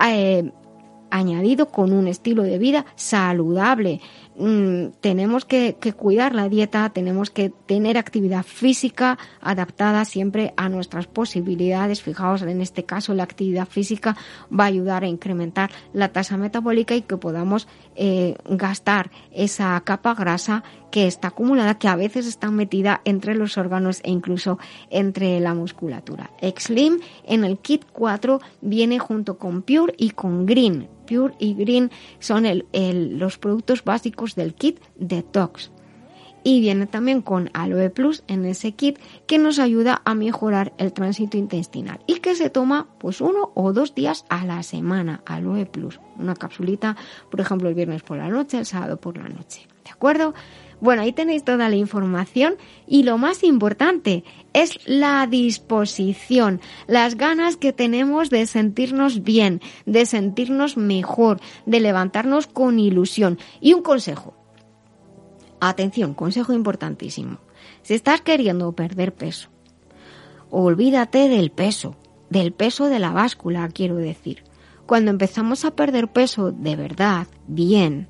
eh, 0.06 0.52
añadido 1.10 1.68
con 1.68 1.94
un 1.94 2.08
estilo 2.08 2.44
de 2.44 2.58
vida 2.58 2.86
saludable. 2.96 4.02
Mm, 4.40 4.90
tenemos 5.02 5.46
que, 5.46 5.76
cuidar 5.98 6.36
la 6.36 6.48
dieta, 6.48 6.90
tenemos 6.90 7.32
que 7.32 7.50
tener 7.50 7.98
actividad 7.98 8.44
física 8.44 9.18
adaptada 9.42 10.06
siempre 10.06 10.54
a 10.58 10.70
nuestras 10.70 11.08
posibilidades. 11.08 12.04
Fijaos, 12.04 12.44
en 12.44 12.62
este 12.62 12.84
caso 12.84 13.16
la 13.16 13.24
actividad 13.24 13.68
física 13.68 14.16
va 14.52 14.66
a 14.66 14.68
ayudar 14.68 15.04
a 15.04 15.08
incrementar 15.08 15.72
la 15.92 16.10
tasa 16.10 16.38
metabólica 16.38 16.94
y 16.94 17.02
que 17.02 17.18
podamos 17.18 17.68
eh, 17.96 18.36
gastar 18.48 19.10
esa 19.32 19.80
capa 19.82 20.14
grasa 20.14 20.64
que 20.92 21.08
está 21.08 21.30
acumulada, 21.30 21.78
que 21.78 21.88
a 21.88 21.96
veces 21.96 22.28
está 22.28 22.50
metida 22.52 23.02
entre 23.06 23.36
los 23.36 23.58
órganos 23.58 24.02
e 24.04 24.12
incluso 24.12 24.58
entre 24.90 25.40
la 25.40 25.54
musculatura. 25.54 26.32
Exlim 26.42 27.00
en 27.26 27.44
el 27.44 27.58
kit 27.58 27.86
4 27.92 28.40
viene 28.62 29.00
junto 29.00 29.38
con 29.38 29.62
Pure 29.62 29.94
y 29.98 30.12
con 30.12 30.46
Green. 30.46 30.88
Pure 31.08 31.34
y 31.40 31.54
Green 31.54 31.92
son 32.20 32.46
los 32.74 33.38
productos 33.38 33.84
básicos 33.84 34.36
del 34.36 34.54
kit 34.54 34.80
Detox. 34.96 35.72
Y 36.44 36.62
viene 36.62 36.88
también 36.88 37.22
con 37.22 37.50
Aloe 37.54 37.90
Plus 37.90 38.24
en 38.28 38.46
ese 38.46 38.72
kit 38.72 39.00
que 39.26 39.38
nos 39.38 39.60
ayuda 39.60 40.02
a 40.06 40.16
mejorar 40.16 40.72
el 40.78 40.94
tránsito 40.94 41.36
intestinal 41.36 42.00
y 42.08 42.20
que 42.20 42.36
se 42.36 42.50
toma 42.50 42.88
pues 43.00 43.20
uno 43.20 43.52
o 43.54 43.74
dos 43.74 43.94
días 43.96 44.24
a 44.30 44.46
la 44.46 44.64
semana. 44.64 45.22
Aloe 45.26 45.66
Plus, 45.66 46.00
una 46.18 46.36
capsulita, 46.36 46.96
por 47.30 47.42
ejemplo, 47.42 47.68
el 47.68 47.76
viernes 47.76 48.02
por 48.02 48.18
la 48.18 48.30
noche, 48.30 48.60
el 48.60 48.66
sábado 48.66 48.96
por 48.96 49.18
la 49.18 49.28
noche. 49.28 49.68
¿De 49.84 49.92
acuerdo? 49.92 50.34
Bueno, 50.80 51.02
ahí 51.02 51.12
tenéis 51.12 51.44
toda 51.44 51.70
la 51.70 51.76
información 51.76 52.56
y 52.86 53.04
lo 53.04 53.18
más 53.18 53.44
importante 53.44 54.24
es 54.54 54.78
la 54.86 55.26
disposición, 55.26 56.62
las 56.86 57.16
ganas 57.16 57.58
que 57.58 57.74
tenemos 57.74 58.30
de 58.30 58.46
sentirnos 58.46 59.24
bien, 59.24 59.62
de 59.86 60.06
sentirnos 60.06 60.78
mejor, 60.78 61.40
de 61.66 61.80
levantarnos 61.80 62.46
con 62.46 62.78
ilusión. 62.78 63.40
Y 63.60 63.74
un 63.74 63.82
consejo. 63.82 64.36
Atención, 65.60 66.14
consejo 66.14 66.54
importantísimo. 66.54 67.40
Si 67.82 67.96
estás 67.96 68.22
queriendo 68.22 68.72
perder 68.74 69.16
peso, 69.16 69.50
olvídate 70.52 71.28
del 71.28 71.50
peso, 71.50 71.96
del 72.30 72.54
peso 72.54 72.86
de 72.86 73.00
la 73.00 73.12
báscula, 73.12 73.68
quiero 73.70 73.96
decir. 73.96 74.44
Cuando 74.86 75.10
empezamos 75.10 75.66
a 75.66 75.76
perder 75.76 76.08
peso 76.10 76.52
de 76.52 76.76
verdad, 76.76 77.28
bien, 77.48 78.10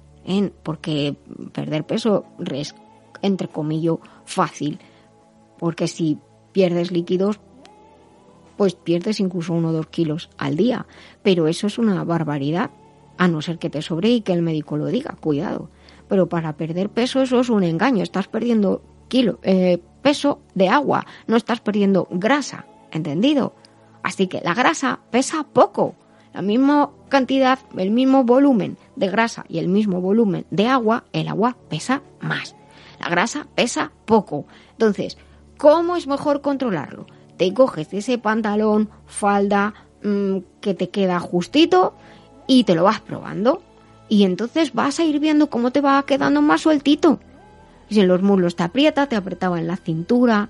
porque 0.64 1.16
perder 1.54 1.86
peso 1.86 2.26
es, 2.52 2.76
entre 3.22 3.48
comillas, 3.48 3.98
fácil, 4.26 4.80
porque 5.58 5.88
si 5.88 6.18
pierdes 6.52 6.92
líquidos, 6.92 7.40
pues 8.58 8.76
pierdes 8.76 9.20
incluso 9.20 9.54
uno 9.54 9.70
o 9.70 9.74
dos 9.74 9.88
kilos 9.88 10.30
al 10.38 10.58
día, 10.58 10.86
pero 11.24 11.48
eso 11.48 11.68
es 11.68 11.78
una 11.78 12.04
barbaridad, 12.04 12.72
a 13.18 13.28
no 13.28 13.42
ser 13.42 13.58
que 13.58 13.70
te 13.70 13.82
sobre 13.82 14.10
y 14.10 14.22
que 14.22 14.34
el 14.34 14.42
médico 14.42 14.78
lo 14.78 14.88
diga, 14.88 15.16
cuidado. 15.20 15.70
Pero 16.08 16.28
para 16.28 16.56
perder 16.56 16.90
peso 16.90 17.22
eso 17.22 17.40
es 17.40 17.50
un 17.50 17.64
engaño, 17.64 18.04
estás 18.04 18.28
perdiendo 18.28 18.82
kilo, 19.08 19.40
eh, 19.44 19.80
peso 20.02 20.42
de 20.56 20.70
agua, 20.70 21.06
no 21.28 21.38
estás 21.38 21.62
perdiendo 21.62 22.08
grasa, 22.12 22.66
¿entendido? 22.92 23.54
Así 24.04 24.28
que 24.28 24.42
la 24.42 24.54
grasa 24.54 25.00
pesa 25.12 25.44
poco 25.44 25.96
la 26.34 26.42
misma 26.42 26.92
cantidad, 27.08 27.60
el 27.78 27.92
mismo 27.92 28.24
volumen 28.24 28.78
de 28.96 29.08
grasa 29.08 29.46
y 29.50 29.60
el 29.60 29.68
mismo 29.68 30.02
volumen 30.02 30.46
de 30.52 30.68
agua, 30.68 31.06
el 31.14 31.28
agua 31.28 31.58
pesa 31.70 32.02
más. 32.20 32.56
La 33.00 33.10
grasa 33.10 33.48
pesa 33.56 33.92
poco. 34.06 34.46
Entonces, 34.72 35.18
¿cómo 35.58 35.96
es 35.96 36.08
mejor 36.08 36.42
controlarlo? 36.42 37.06
Te 37.38 37.54
coges 37.54 37.94
ese 37.94 38.18
pantalón, 38.18 38.90
falda 39.06 39.74
mm, 40.04 40.38
que 40.62 40.74
te 40.74 40.90
queda 40.90 41.20
justito 41.20 41.94
y 42.48 42.64
te 42.64 42.76
lo 42.76 42.84
vas 42.84 43.02
probando. 43.02 43.62
Y 44.10 44.24
entonces 44.24 44.74
vas 44.74 45.00
a 45.00 45.06
ir 45.06 45.20
viendo 45.20 45.50
cómo 45.50 45.72
te 45.72 45.82
va 45.82 46.04
quedando 46.06 46.42
más 46.42 46.62
sueltito. 46.62 47.20
Si 47.90 48.00
en 48.00 48.08
los 48.08 48.22
muslos 48.22 48.56
te 48.56 48.64
aprieta, 48.64 49.08
te 49.08 49.16
apretaba 49.16 49.60
en 49.60 49.68
la 49.68 49.78
cintura, 49.78 50.50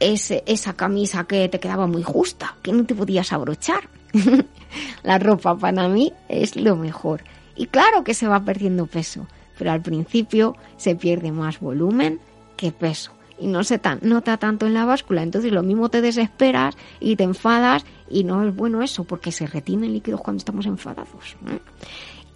ese, 0.00 0.42
esa 0.46 0.74
camisa 0.74 1.24
que 1.24 1.48
te 1.48 1.60
quedaba 1.60 1.86
muy 1.86 2.02
justa, 2.02 2.56
que 2.62 2.72
no 2.72 2.84
te 2.84 2.94
podías 2.94 3.32
abrochar. 3.32 3.88
la 5.02 5.18
ropa 5.18 5.56
para 5.56 5.88
mí 5.88 6.12
es 6.28 6.56
lo 6.56 6.76
mejor. 6.76 7.24
Y 7.56 7.66
claro 7.66 8.04
que 8.04 8.14
se 8.14 8.26
va 8.26 8.40
perdiendo 8.40 8.86
peso, 8.86 9.26
pero 9.58 9.72
al 9.72 9.82
principio 9.82 10.56
se 10.76 10.96
pierde 10.96 11.32
más 11.32 11.60
volumen 11.60 12.20
que 12.56 12.72
peso. 12.72 13.12
Y 13.38 13.48
no 13.48 13.64
se 13.64 13.80
nota 14.02 14.36
tanto 14.36 14.66
en 14.66 14.74
la 14.74 14.84
báscula, 14.84 15.22
entonces 15.22 15.52
lo 15.52 15.62
mismo 15.62 15.88
te 15.88 16.00
desesperas 16.00 16.76
y 17.00 17.16
te 17.16 17.24
enfadas 17.24 17.84
y 18.08 18.24
no 18.24 18.46
es 18.46 18.54
bueno 18.54 18.82
eso 18.82 19.04
porque 19.04 19.32
se 19.32 19.46
retienen 19.46 19.92
líquidos 19.92 20.20
cuando 20.20 20.38
estamos 20.38 20.66
enfadados. 20.66 21.36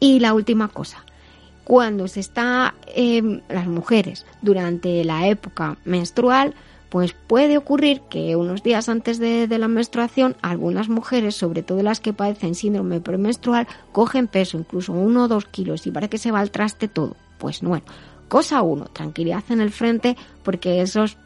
Y 0.01 0.19
la 0.19 0.35
última 0.35 0.69
cosa, 0.69 1.05
cuando 1.65 2.09
se 2.09 2.21
está, 2.21 2.75
em, 2.95 3.41
las 3.49 3.67
mujeres, 3.67 4.27
durante 4.43 5.05
la 5.05 5.29
época 5.29 5.77
menstrual, 5.85 6.55
pues 6.89 7.13
puede 7.13 7.59
ocurrir 7.59 8.03
que 8.09 8.37
unos 8.37 8.63
días 8.63 8.89
antes 8.89 9.19
de, 9.19 9.47
la 9.59 9.69
menstruación 9.69 10.37
algunas 10.43 10.89
mujeres, 10.89 11.35
sobre 11.35 11.63
todo 11.63 11.83
las 11.83 12.01
que 12.01 12.13
padecen 12.13 12.55
síndrome 12.55 13.01
premenstrual, 13.01 13.67
cogen 13.93 14.29
peso, 14.29 14.59
incluso 14.59 14.93
uno 14.93 15.25
o 15.25 15.29
dos 15.29 15.47
kilos, 15.47 15.87
y 15.87 15.91
para 15.91 16.09
que 16.09 16.19
se 16.19 16.31
va 16.31 16.41
al 16.41 16.51
traste 16.51 16.89
todo. 16.89 17.17
Pues 17.39 17.61
bueno, 17.61 17.85
cosa 18.29 18.63
uno, 18.63 18.87
tranquilidad 18.87 19.45
en 19.51 19.61
el 19.61 19.71
frente, 19.71 20.17
porque 20.43 20.81
esos 20.81 21.17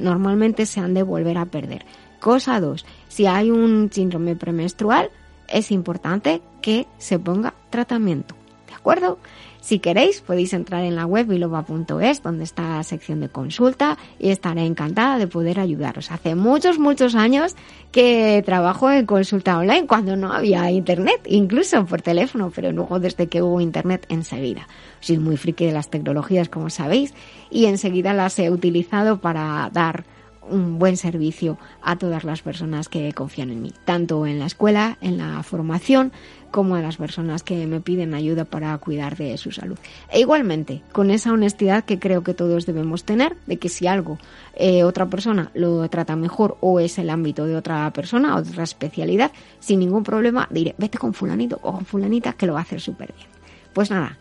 normalmente 0.00 0.66
se 0.66 0.80
han 0.80 0.94
de 0.94 1.02
volver 1.02 1.38
a 1.38 1.46
perder. 1.46 1.84
Cosa 2.20 2.60
dos, 2.60 2.84
si 3.08 3.26
hay 3.26 3.50
un 3.50 3.90
síndrome 3.92 4.36
premenstrual, 4.36 5.10
es 5.48 5.70
importante 5.70 6.42
que 6.60 6.86
se 6.98 7.18
ponga 7.18 7.54
tratamiento. 7.70 8.34
¿De 8.66 8.74
acuerdo? 8.74 9.18
Si 9.66 9.80
queréis, 9.80 10.20
podéis 10.20 10.52
entrar 10.52 10.84
en 10.84 10.94
la 10.94 11.06
web 11.06 11.26
biloba.es, 11.26 12.22
donde 12.22 12.44
está 12.44 12.76
la 12.76 12.84
sección 12.84 13.18
de 13.18 13.28
consulta, 13.28 13.98
y 14.16 14.30
estaré 14.30 14.64
encantada 14.64 15.18
de 15.18 15.26
poder 15.26 15.58
ayudaros. 15.58 16.12
Hace 16.12 16.36
muchos, 16.36 16.78
muchos 16.78 17.16
años 17.16 17.56
que 17.90 18.44
trabajo 18.46 18.92
en 18.92 19.06
consulta 19.06 19.58
online, 19.58 19.88
cuando 19.88 20.14
no 20.14 20.32
había 20.32 20.70
internet, 20.70 21.20
incluso 21.26 21.84
por 21.84 22.00
teléfono, 22.00 22.52
pero 22.54 22.70
luego 22.70 23.00
desde 23.00 23.26
que 23.26 23.42
hubo 23.42 23.60
internet 23.60 24.06
enseguida. 24.08 24.68
Soy 25.00 25.18
muy 25.18 25.36
friki 25.36 25.66
de 25.66 25.72
las 25.72 25.90
tecnologías, 25.90 26.48
como 26.48 26.70
sabéis, 26.70 27.12
y 27.50 27.66
enseguida 27.66 28.12
las 28.12 28.38
he 28.38 28.52
utilizado 28.52 29.20
para 29.20 29.68
dar 29.72 30.04
un 30.50 30.78
buen 30.78 30.96
servicio 30.96 31.58
a 31.82 31.96
todas 31.96 32.24
las 32.24 32.42
personas 32.42 32.88
que 32.88 33.12
confían 33.12 33.50
en 33.50 33.62
mí, 33.62 33.72
tanto 33.84 34.26
en 34.26 34.38
la 34.38 34.46
escuela, 34.46 34.98
en 35.00 35.18
la 35.18 35.42
formación, 35.42 36.12
como 36.50 36.74
a 36.74 36.80
las 36.80 36.96
personas 36.96 37.42
que 37.42 37.66
me 37.66 37.80
piden 37.80 38.14
ayuda 38.14 38.44
para 38.44 38.76
cuidar 38.78 39.16
de 39.16 39.36
su 39.36 39.52
salud. 39.52 39.78
E 40.10 40.20
igualmente, 40.20 40.82
con 40.92 41.10
esa 41.10 41.32
honestidad 41.32 41.84
que 41.84 41.98
creo 41.98 42.22
que 42.22 42.34
todos 42.34 42.66
debemos 42.66 43.04
tener, 43.04 43.36
de 43.46 43.58
que 43.58 43.68
si 43.68 43.86
algo 43.86 44.18
eh, 44.54 44.84
otra 44.84 45.06
persona 45.06 45.50
lo 45.54 45.88
trata 45.90 46.16
mejor 46.16 46.56
o 46.60 46.80
es 46.80 46.98
el 46.98 47.10
ámbito 47.10 47.44
de 47.46 47.56
otra 47.56 47.92
persona, 47.92 48.36
otra 48.36 48.64
especialidad, 48.64 49.32
sin 49.60 49.80
ningún 49.80 50.02
problema 50.02 50.48
diré, 50.50 50.74
vete 50.78 50.98
con 50.98 51.12
fulanito 51.12 51.58
o 51.62 51.72
con 51.72 51.84
fulanita 51.84 52.32
que 52.32 52.46
lo 52.46 52.54
va 52.54 52.60
a 52.60 52.62
hacer 52.62 52.80
súper 52.80 53.12
bien. 53.14 53.28
Pues 53.72 53.90
nada, 53.90 54.16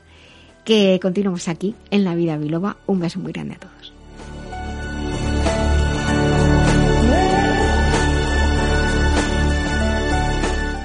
que 0.66 1.00
continuemos 1.02 1.48
aquí 1.48 1.76
en 1.92 2.04
La 2.04 2.16
Vida 2.16 2.38
Biloba. 2.38 2.76
Un 2.88 3.00
beso 3.00 3.20
muy 3.20 3.32
grande 3.32 3.54
a 3.56 3.60
todos. 3.60 3.75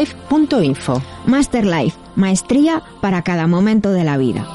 masterlife.info. 0.00 1.02
Masterlife, 1.26 1.98
maestría 2.16 2.82
para 3.00 3.22
cada 3.22 3.46
momento 3.46 3.92
de 3.92 4.04
la 4.04 4.16
vida. 4.16 4.46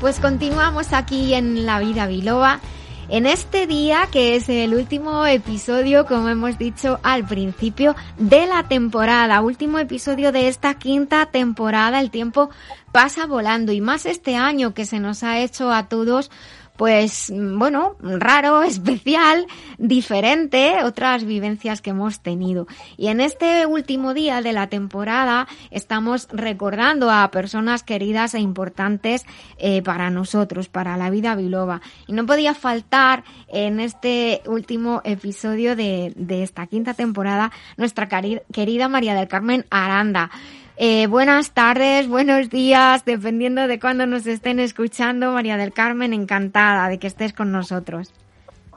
Pues 0.00 0.18
continuamos 0.20 0.92
aquí 0.92 1.34
en 1.34 1.64
La 1.64 1.78
Vida 1.78 2.06
Biloba. 2.06 2.60
En 3.08 3.26
este 3.26 3.66
día, 3.66 4.08
que 4.10 4.36
es 4.36 4.48
el 4.48 4.74
último 4.74 5.26
episodio, 5.26 6.06
como 6.06 6.28
hemos 6.28 6.56
dicho 6.58 6.98
al 7.02 7.26
principio, 7.26 7.94
de 8.16 8.46
la 8.46 8.68
temporada, 8.68 9.42
último 9.42 9.78
episodio 9.78 10.32
de 10.32 10.48
esta 10.48 10.74
quinta 10.74 11.26
temporada, 11.26 12.00
el 12.00 12.10
tiempo 12.10 12.48
pasa 12.90 13.26
volando 13.26 13.72
y 13.72 13.80
más 13.80 14.06
este 14.06 14.36
año 14.36 14.72
que 14.72 14.86
se 14.86 14.98
nos 14.98 15.24
ha 15.24 15.40
hecho 15.40 15.72
a 15.72 15.88
todos 15.88 16.30
pues 16.76 17.32
bueno, 17.34 17.96
raro, 18.00 18.62
especial, 18.64 19.46
diferente, 19.78 20.84
otras 20.84 21.24
vivencias 21.24 21.80
que 21.80 21.90
hemos 21.90 22.20
tenido. 22.20 22.66
Y 22.96 23.08
en 23.08 23.20
este 23.20 23.66
último 23.66 24.14
día 24.14 24.42
de 24.42 24.52
la 24.52 24.68
temporada 24.68 25.46
estamos 25.70 26.28
recordando 26.32 27.10
a 27.10 27.30
personas 27.30 27.82
queridas 27.82 28.34
e 28.34 28.40
importantes 28.40 29.24
eh, 29.58 29.82
para 29.82 30.10
nosotros, 30.10 30.68
para 30.68 30.96
la 30.96 31.10
vida 31.10 31.34
biloba. 31.34 31.80
Y 32.06 32.12
no 32.12 32.26
podía 32.26 32.54
faltar 32.54 33.24
en 33.48 33.80
este 33.80 34.42
último 34.46 35.02
episodio 35.04 35.76
de, 35.76 36.12
de 36.16 36.42
esta 36.42 36.66
quinta 36.66 36.94
temporada 36.94 37.52
nuestra 37.76 38.08
querida 38.08 38.88
María 38.88 39.14
del 39.14 39.28
Carmen 39.28 39.66
Aranda. 39.70 40.30
Eh, 40.76 41.06
buenas 41.06 41.52
tardes, 41.52 42.08
buenos 42.08 42.48
días, 42.48 43.04
dependiendo 43.04 43.66
de 43.66 43.78
cuándo 43.78 44.06
nos 44.06 44.26
estén 44.26 44.58
escuchando. 44.58 45.32
María 45.32 45.56
del 45.56 45.72
Carmen, 45.72 46.12
encantada 46.14 46.88
de 46.88 46.98
que 46.98 47.06
estés 47.06 47.32
con 47.32 47.52
nosotros. 47.52 48.12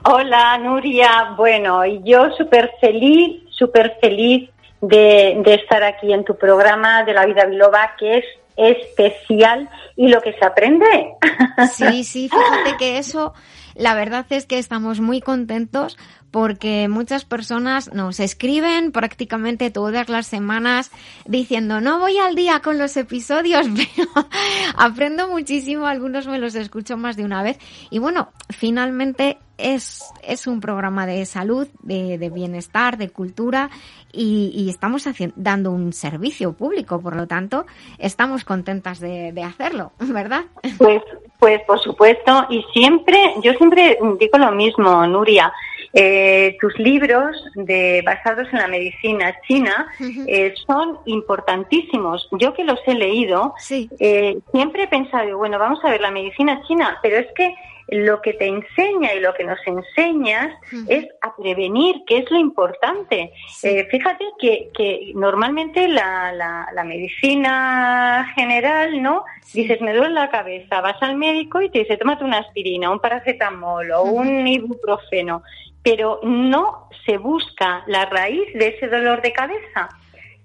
Hola, 0.04 0.58
Nuria. 0.58 1.34
Bueno, 1.38 1.86
y 1.86 2.02
yo 2.04 2.32
súper 2.38 2.72
feliz, 2.82 3.44
súper 3.50 3.98
feliz 4.02 4.50
de, 4.82 5.42
de, 5.44 5.54
estar 5.56 5.84
aquí 5.84 6.12
en 6.14 6.26
tu 6.26 6.38
programa 6.38 7.04
de 7.04 7.14
la 7.14 7.26
vida 7.26 7.46
biloba, 7.46 7.96
que 7.98 8.18
es 8.18 8.26
especial 8.58 9.70
y 9.96 10.10
lo 10.10 10.22
que 10.22 10.34
se 10.34 10.46
aprende. 10.46 11.16
Sí, 11.72 12.04
sí, 12.04 12.30
fíjate 12.30 12.78
que 12.78 12.98
eso, 12.98 13.34
la 13.76 13.96
verdad 13.96 14.26
es 14.30 14.46
que 14.46 14.58
estamos 14.58 15.00
muy 15.00 15.22
contentos 15.22 15.98
porque 16.36 16.90
muchas 16.90 17.24
personas 17.24 17.94
nos 17.94 18.20
escriben 18.20 18.92
prácticamente 18.92 19.72
todas 19.72 20.10
las 20.10 20.28
semanas 20.28 20.92
diciendo 21.26 21.80
no 21.80 21.98
voy 21.98 22.18
al 22.18 22.36
día 22.36 22.60
con 22.60 22.78
los 22.78 22.98
episodios, 22.98 23.66
pero 23.74 24.28
aprendo 24.76 25.30
muchísimo, 25.30 25.86
algunos 25.86 26.28
me 26.28 26.38
los 26.38 26.56
escucho 26.56 26.98
más 26.98 27.16
de 27.16 27.24
una 27.24 27.42
vez 27.42 27.58
y 27.90 28.00
bueno, 28.00 28.34
finalmente 28.50 29.38
es, 29.58 30.04
es 30.24 30.46
un 30.46 30.60
programa 30.60 31.06
de 31.06 31.26
salud, 31.26 31.70
de, 31.84 32.30
bienestar, 32.30 32.98
de 32.98 33.08
cultura 33.08 33.70
y, 34.12 34.52
y 34.54 34.70
estamos 34.70 35.08
haciendo, 35.08 35.36
dando 35.38 35.72
un 35.72 35.94
servicio 35.94 36.52
público, 36.52 37.00
por 37.00 37.16
lo 37.16 37.28
tanto, 37.28 37.66
estamos 37.98 38.44
contentas 38.44 39.00
de, 39.00 39.32
de, 39.32 39.44
hacerlo, 39.44 39.94
¿verdad? 40.00 40.44
Pues, 40.78 41.02
pues 41.40 41.62
por 41.66 41.80
supuesto, 41.80 42.46
y 42.50 42.62
siempre, 42.74 43.36
yo 43.42 43.54
siempre 43.54 43.98
digo 44.20 44.38
lo 44.38 44.52
mismo, 44.52 45.08
Nuria, 45.08 45.54
eh, 45.98 46.58
tus 46.60 46.78
libros 46.78 47.38
de, 47.56 48.04
basados 48.06 48.50
en 48.52 48.60
la 48.60 48.68
medicina 48.68 49.34
china 49.48 49.88
eh, 50.28 50.54
son 50.68 51.00
importantísimos. 51.06 52.28
Yo 52.34 52.54
que 52.54 52.66
los 52.66 52.80
he 52.86 52.96
leído, 52.96 53.54
sí. 53.58 53.90
eh, 54.00 54.38
siempre 54.52 54.84
he 54.84 54.88
pensado, 54.88 55.38
bueno, 55.38 55.58
vamos 55.58 55.80
a 55.86 55.90
ver 55.90 56.02
la 56.02 56.12
medicina 56.12 56.62
china, 56.68 57.00
pero 57.02 57.18
es 57.18 57.28
que 57.34 57.56
lo 57.88 58.22
que 58.22 58.34
te 58.34 58.48
enseña 58.48 59.14
y 59.14 59.20
lo 59.20 59.34
que 59.34 59.44
nos 59.44 59.60
enseñas 59.66 60.54
uh 60.72 60.76
-huh. 60.76 60.86
es 60.90 61.08
a 61.22 61.36
prevenir, 61.36 61.96
que 62.08 62.18
es 62.20 62.32
lo 62.32 62.38
importante. 62.38 63.32
Sí. 63.50 63.68
Eh, 63.68 63.88
fíjate 63.92 64.26
que, 64.40 64.70
que 64.76 65.12
normalmente 65.14 65.88
la, 65.88 66.32
la, 66.32 66.68
la, 66.74 66.84
medicina 66.84 68.32
general, 68.36 69.02
¿no? 69.02 69.24
Sí. 69.42 69.62
Dices, 69.62 69.82
me 69.82 69.94
duele 69.94 70.16
la 70.16 70.30
cabeza, 70.30 70.82
vas 70.82 71.02
al 71.02 71.16
médico 71.16 71.62
y 71.62 71.70
te 71.70 71.80
dice, 71.80 71.98
tómate 71.98 72.24
una 72.24 72.40
aspirina, 72.40 72.90
un 72.90 73.00
paracetamol 73.00 73.92
o 73.92 74.04
uh 74.04 74.08
-huh. 74.08 74.22
un 74.22 74.48
ibuprofeno 74.48 75.44
pero 75.86 76.20
no 76.24 76.90
se 77.06 77.20
busca 77.20 77.84
la 77.86 78.06
raíz 78.06 78.52
de 78.56 78.70
ese 78.70 78.88
dolor 78.88 79.22
de 79.22 79.32
cabeza. 79.32 79.90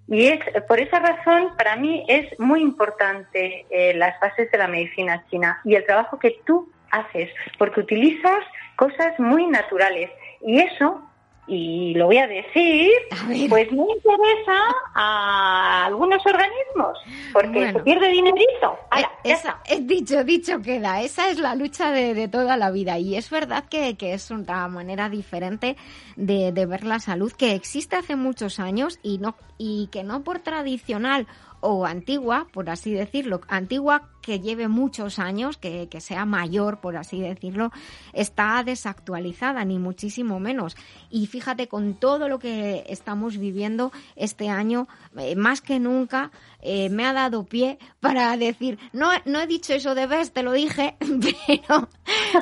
Y 0.06 0.26
es 0.26 0.40
por 0.68 0.78
esa 0.80 0.98
razón, 0.98 1.56
para 1.56 1.76
mí 1.76 2.04
es 2.08 2.38
muy 2.38 2.60
importante 2.60 3.64
eh, 3.70 3.94
las 3.94 4.20
bases 4.20 4.50
de 4.50 4.58
la 4.58 4.68
medicina 4.68 5.24
china 5.30 5.58
y 5.64 5.76
el 5.76 5.86
trabajo 5.86 6.18
que 6.18 6.36
tú 6.44 6.70
haces, 6.90 7.30
porque 7.58 7.80
utilizas 7.80 8.40
cosas 8.76 9.18
muy 9.18 9.46
naturales. 9.46 10.10
Y 10.42 10.58
eso 10.58 11.02
y 11.50 11.94
lo 11.94 12.06
voy 12.06 12.18
a 12.18 12.28
decir, 12.28 12.92
a 13.10 13.26
pues 13.48 13.72
no 13.72 13.84
interesa 13.92 14.72
a 14.94 15.86
algunos 15.86 16.24
organismos, 16.24 16.96
porque 17.32 17.48
bueno, 17.48 17.72
se 17.72 17.84
pierde 17.84 18.08
dinerito. 18.08 18.78
Eh, 18.96 19.02
esa, 19.24 19.58
es 19.66 19.84
dicho, 19.84 20.22
dicho 20.22 20.60
queda, 20.62 21.02
esa 21.02 21.28
es 21.28 21.40
la 21.40 21.56
lucha 21.56 21.90
de, 21.90 22.14
de 22.14 22.28
toda 22.28 22.56
la 22.56 22.70
vida. 22.70 22.98
Y 22.98 23.16
es 23.16 23.30
verdad 23.30 23.64
que, 23.64 23.96
que 23.96 24.14
es 24.14 24.30
una 24.30 24.68
manera 24.68 25.08
diferente 25.08 25.76
de, 26.14 26.52
de, 26.52 26.66
ver 26.66 26.84
la 26.84 27.00
salud 27.00 27.32
que 27.32 27.56
existe 27.56 27.96
hace 27.96 28.14
muchos 28.14 28.60
años 28.60 29.00
y 29.02 29.18
no 29.18 29.34
y 29.58 29.88
que 29.90 30.04
no 30.04 30.22
por 30.22 30.38
tradicional 30.38 31.26
o 31.60 31.86
antigua, 31.86 32.46
por 32.52 32.70
así 32.70 32.92
decirlo, 32.92 33.40
antigua 33.48 34.08
que 34.22 34.40
lleve 34.40 34.68
muchos 34.68 35.18
años, 35.18 35.56
que, 35.56 35.88
que, 35.88 36.00
sea 36.00 36.24
mayor, 36.24 36.80
por 36.80 36.96
así 36.96 37.20
decirlo, 37.20 37.70
está 38.12 38.62
desactualizada, 38.64 39.64
ni 39.64 39.78
muchísimo 39.78 40.40
menos. 40.40 40.76
Y 41.10 41.26
fíjate, 41.26 41.68
con 41.68 41.94
todo 41.94 42.28
lo 42.28 42.38
que 42.38 42.84
estamos 42.88 43.38
viviendo 43.38 43.92
este 44.16 44.48
año, 44.48 44.88
eh, 45.16 45.36
más 45.36 45.60
que 45.60 45.78
nunca, 45.78 46.30
eh, 46.60 46.90
me 46.90 47.06
ha 47.06 47.12
dado 47.12 47.44
pie 47.44 47.78
para 48.00 48.36
decir, 48.36 48.78
no, 48.92 49.10
no 49.24 49.40
he 49.40 49.46
dicho 49.46 49.72
eso 49.72 49.94
de 49.94 50.06
vez, 50.06 50.32
te 50.32 50.42
lo 50.42 50.52
dije, 50.52 50.96
pero, 51.46 51.88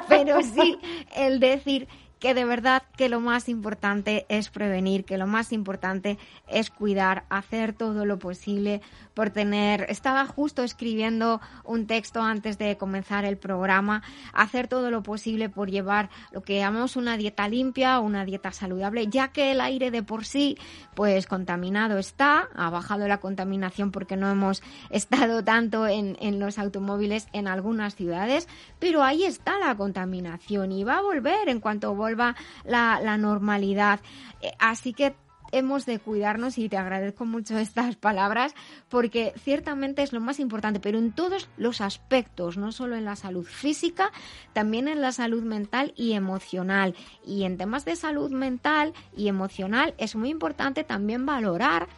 pero 0.09 0.43
sí 0.43 0.79
el 1.15 1.41
decir 1.41 1.89
que 2.19 2.35
de 2.35 2.45
verdad 2.45 2.83
que 2.97 3.09
lo 3.09 3.21
más 3.21 3.49
importante 3.49 4.27
es 4.29 4.49
prevenir, 4.51 5.05
que 5.05 5.19
lo 5.19 5.27
más 5.27 5.53
importante 5.53 6.19
es 6.49 6.71
cuidar, 6.71 7.25
hacer 7.29 7.73
todo 7.73 8.05
lo 8.05 8.19
posible 8.19 8.81
por 9.15 9.31
tener, 9.31 9.87
estaba 9.89 10.27
justo 10.27 10.63
escribiendo 10.63 11.41
un 11.65 11.87
texto 11.87 12.23
antes 12.23 12.59
de 12.59 12.77
comenzar 12.77 13.25
el 13.25 13.37
programa, 13.37 14.03
hacer 14.33 14.69
todo 14.69 14.91
lo 14.91 15.03
posible 15.03 15.49
por 15.49 15.71
llevar 15.71 16.09
lo 16.31 16.43
que 16.43 16.59
llamamos 16.59 16.97
una 16.97 17.17
dieta 17.17 17.49
limpia, 17.49 18.01
una 18.01 18.25
dieta 18.25 18.53
saludable, 18.53 19.09
ya 19.09 19.29
que 19.29 19.51
el 19.51 19.61
aire 19.61 19.91
de 19.91 20.03
por 20.03 20.25
sí, 20.25 20.57
pues 20.95 21.27
contaminado 21.27 21.99
está, 21.99 22.49
ha 22.55 22.71
bajado 22.71 23.09
la 23.09 23.19
contaminación 23.19 23.91
porque 23.91 24.17
no 24.17 24.31
hemos 24.31 24.63
estado 24.91 25.43
tanto 25.43 25.87
en, 25.87 26.17
en 26.21 26.39
los 26.39 26.59
automóviles 26.59 27.29
en 27.33 27.49
algunas 27.49 27.95
ciudades, 27.95 28.49
pero 28.79 29.03
ahí 29.03 29.25
está 29.25 29.59
la 29.59 29.75
contaminación 29.77 30.73
y 30.73 30.85
va 30.85 30.99
a 30.99 31.03
volver 31.03 31.49
en 31.49 31.61
cuanto 31.61 31.95
vuelva 32.09 32.37
la, 32.65 33.01
la 33.03 33.19
normalidad. 33.19 34.01
Así 34.59 34.95
que 34.95 35.15
hemos 35.53 35.87
de 35.87 35.99
cuidarnos 35.99 36.59
y 36.59 36.69
te 36.69 36.77
agradezco 36.77 37.25
mucho 37.25 37.59
estas 37.59 37.97
palabras 37.97 38.55
porque 38.89 39.33
ciertamente 39.43 40.03
es 40.03 40.13
lo 40.13 40.21
más 40.21 40.41
importante, 40.41 40.81
pero 40.81 40.99
en 40.99 41.13
todos 41.13 41.49
los 41.57 41.81
aspectos, 41.81 42.57
no 42.57 42.73
solo 42.73 42.97
en 42.97 43.05
la 43.05 43.17
salud 43.17 43.45
física, 43.45 44.11
también 44.53 44.89
en 44.89 45.01
la 45.01 45.13
salud 45.13 45.43
mental 45.43 45.93
y 45.97 46.13
emocional. 46.13 46.95
Y 47.27 47.45
en 47.45 47.57
temas 47.59 47.85
de 47.85 47.97
salud 47.97 48.31
mental 48.31 48.95
y 49.17 49.29
emocional 49.29 49.95
es 49.99 50.17
muy 50.17 50.31
importante 50.31 50.85
también 50.85 51.27
valorar 51.27 51.89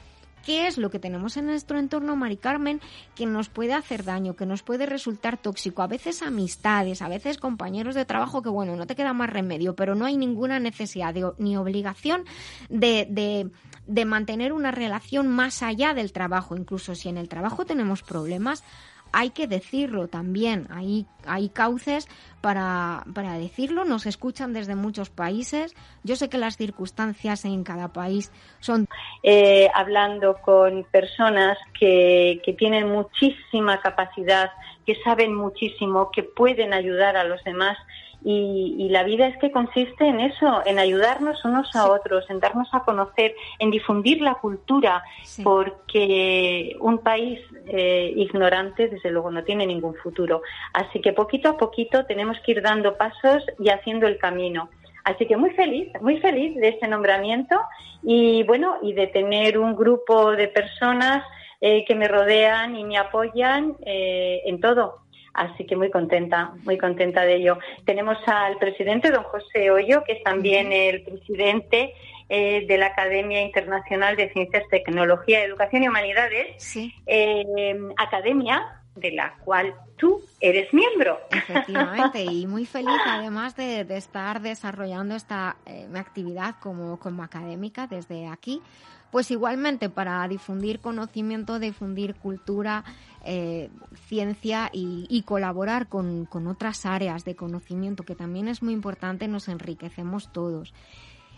qué 0.44 0.66
es 0.66 0.78
lo 0.78 0.90
que 0.90 0.98
tenemos 0.98 1.36
en 1.36 1.46
nuestro 1.46 1.78
entorno, 1.78 2.16
Mari 2.16 2.36
Carmen, 2.36 2.80
que 3.14 3.26
nos 3.26 3.48
puede 3.48 3.74
hacer 3.74 4.04
daño, 4.04 4.36
que 4.36 4.46
nos 4.46 4.62
puede 4.62 4.86
resultar 4.86 5.36
tóxico. 5.38 5.82
A 5.82 5.86
veces 5.86 6.22
amistades, 6.22 7.02
a 7.02 7.08
veces 7.08 7.38
compañeros 7.38 7.94
de 7.94 8.04
trabajo 8.04 8.42
que, 8.42 8.48
bueno, 8.48 8.76
no 8.76 8.86
te 8.86 8.96
queda 8.96 9.12
más 9.12 9.30
remedio, 9.30 9.74
pero 9.74 9.94
no 9.94 10.04
hay 10.04 10.16
ninguna 10.16 10.60
necesidad 10.60 11.14
ni 11.38 11.56
obligación 11.56 12.24
de, 12.68 13.06
de, 13.10 13.50
de 13.86 14.04
mantener 14.04 14.52
una 14.52 14.70
relación 14.70 15.28
más 15.28 15.62
allá 15.62 15.94
del 15.94 16.12
trabajo. 16.12 16.56
Incluso 16.56 16.94
si 16.94 17.08
en 17.08 17.18
el 17.18 17.28
trabajo 17.28 17.64
tenemos 17.64 18.02
problemas, 18.02 18.64
hay 19.12 19.30
que 19.30 19.46
decirlo 19.46 20.08
también. 20.08 20.66
Hay, 20.70 21.06
hay 21.26 21.48
cauces 21.48 22.08
para, 22.40 23.04
para 23.14 23.38
decirlo. 23.38 23.84
Nos 23.84 24.06
escuchan 24.06 24.52
desde 24.52 24.74
muchos 24.74 25.10
países. 25.10 25.74
Yo 26.04 26.16
sé 26.16 26.28
que 26.28 26.38
las 26.38 26.56
circunstancias 26.56 27.44
en 27.44 27.64
cada 27.64 27.88
país 27.88 28.32
son. 28.60 28.86
Eh, 29.22 29.68
hablando 29.74 30.34
con 30.42 30.84
personas 30.84 31.58
que, 31.78 32.40
que 32.44 32.52
tienen 32.52 32.88
muchísima 32.88 33.80
capacidad, 33.80 34.50
que 34.86 34.96
saben 35.02 35.34
muchísimo, 35.34 36.10
que 36.10 36.22
pueden 36.22 36.72
ayudar 36.72 37.16
a 37.16 37.24
los 37.24 37.42
demás. 37.44 37.76
Y, 38.22 38.76
y, 38.78 38.88
la 38.90 39.02
vida 39.02 39.26
es 39.26 39.38
que 39.38 39.50
consiste 39.50 40.06
en 40.06 40.20
eso, 40.20 40.62
en 40.66 40.78
ayudarnos 40.78 41.42
unos 41.44 41.74
a 41.74 41.84
sí. 41.84 41.88
otros, 41.88 42.28
en 42.28 42.38
darnos 42.38 42.68
a 42.72 42.84
conocer, 42.84 43.34
en 43.58 43.70
difundir 43.70 44.20
la 44.20 44.34
cultura, 44.34 45.02
sí. 45.22 45.42
porque 45.42 46.76
un 46.80 46.98
país 46.98 47.40
eh, 47.66 48.12
ignorante, 48.16 48.88
desde 48.88 49.10
luego, 49.10 49.30
no 49.30 49.42
tiene 49.42 49.66
ningún 49.66 49.94
futuro. 49.94 50.42
Así 50.74 51.00
que 51.00 51.12
poquito 51.12 51.48
a 51.48 51.56
poquito 51.56 52.04
tenemos 52.04 52.38
que 52.44 52.52
ir 52.52 52.62
dando 52.62 52.96
pasos 52.96 53.44
y 53.58 53.70
haciendo 53.70 54.06
el 54.06 54.18
camino. 54.18 54.68
Así 55.04 55.26
que 55.26 55.36
muy 55.36 55.50
feliz, 55.50 55.88
muy 56.00 56.18
feliz 56.18 56.54
de 56.56 56.68
este 56.68 56.86
nombramiento 56.88 57.58
y 58.02 58.42
bueno, 58.44 58.76
y 58.82 58.92
de 58.92 59.06
tener 59.06 59.58
un 59.58 59.74
grupo 59.74 60.32
de 60.32 60.48
personas 60.48 61.24
eh, 61.60 61.84
que 61.86 61.94
me 61.94 62.08
rodean 62.08 62.76
y 62.76 62.84
me 62.84 62.98
apoyan 62.98 63.76
eh, 63.84 64.42
en 64.44 64.60
todo. 64.60 65.00
Así 65.32 65.64
que 65.64 65.76
muy 65.76 65.90
contenta, 65.90 66.52
muy 66.64 66.76
contenta 66.78 67.22
de 67.22 67.36
ello. 67.36 67.58
Tenemos 67.84 68.16
al 68.26 68.58
presidente, 68.58 69.10
don 69.10 69.22
José 69.24 69.70
Hoyo, 69.70 70.02
que 70.04 70.14
es 70.14 70.22
también 70.22 70.72
el 70.72 71.02
presidente 71.02 71.94
eh, 72.28 72.64
de 72.66 72.78
la 72.78 72.86
Academia 72.86 73.42
Internacional 73.42 74.16
de 74.16 74.32
Ciencias, 74.32 74.64
Tecnología, 74.70 75.44
Educación 75.44 75.84
y 75.84 75.88
Humanidades. 75.88 76.62
Sí. 76.62 76.94
Eh, 77.06 77.76
academia 77.96 78.80
de 78.94 79.12
la 79.12 79.34
cual 79.44 79.74
tú 79.96 80.20
eres 80.40 80.72
miembro. 80.72 81.20
Efectivamente, 81.30 82.22
y 82.22 82.46
muy 82.46 82.66
feliz 82.66 83.00
además 83.06 83.56
de, 83.56 83.80
estar 83.96 84.40
desarrollando 84.40 85.14
esta 85.14 85.56
eh, 85.66 85.88
actividad 85.94 86.56
como, 86.60 86.98
como 86.98 87.22
académica 87.22 87.86
desde 87.86 88.26
aquí, 88.26 88.62
pues 89.10 89.30
igualmente 89.30 89.88
para 89.88 90.26
difundir 90.28 90.80
conocimiento, 90.80 91.58
difundir 91.58 92.14
cultura, 92.14 92.84
eh, 93.24 93.70
ciencia 94.06 94.70
y, 94.72 95.22
colaborar 95.26 95.88
con, 95.88 96.24
con, 96.26 96.46
otras 96.46 96.86
áreas 96.86 97.24
de 97.24 97.36
conocimiento, 97.36 98.04
que 98.04 98.14
también 98.14 98.48
es 98.48 98.62
muy 98.62 98.72
importante, 98.72 99.28
nos 99.28 99.48
enriquecemos 99.48 100.32
todos. 100.32 100.72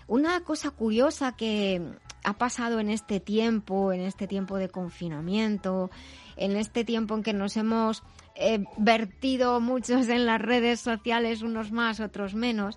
Una 0.06 0.40
cosa 0.42 0.70
curiosa 0.70 1.36
que 1.36 1.82
ha 2.24 2.34
pasado 2.34 2.80
en 2.80 2.90
este 2.90 3.20
tiempo, 3.20 3.92
en 3.92 4.00
este 4.02 4.26
tiempo 4.26 4.56
de 4.56 4.68
confinamiento, 4.68 5.90
en 6.36 6.56
este 6.56 6.84
tiempo 6.84 7.14
en 7.14 7.22
que 7.22 7.32
nos 7.32 7.56
hemos 7.56 8.02
eh, 8.34 8.64
vertido 8.76 9.60
muchos 9.60 10.08
en 10.08 10.26
las 10.26 10.40
redes 10.40 10.80
sociales, 10.80 11.42
unos 11.42 11.72
más, 11.72 12.00
otros 12.00 12.34
menos, 12.34 12.76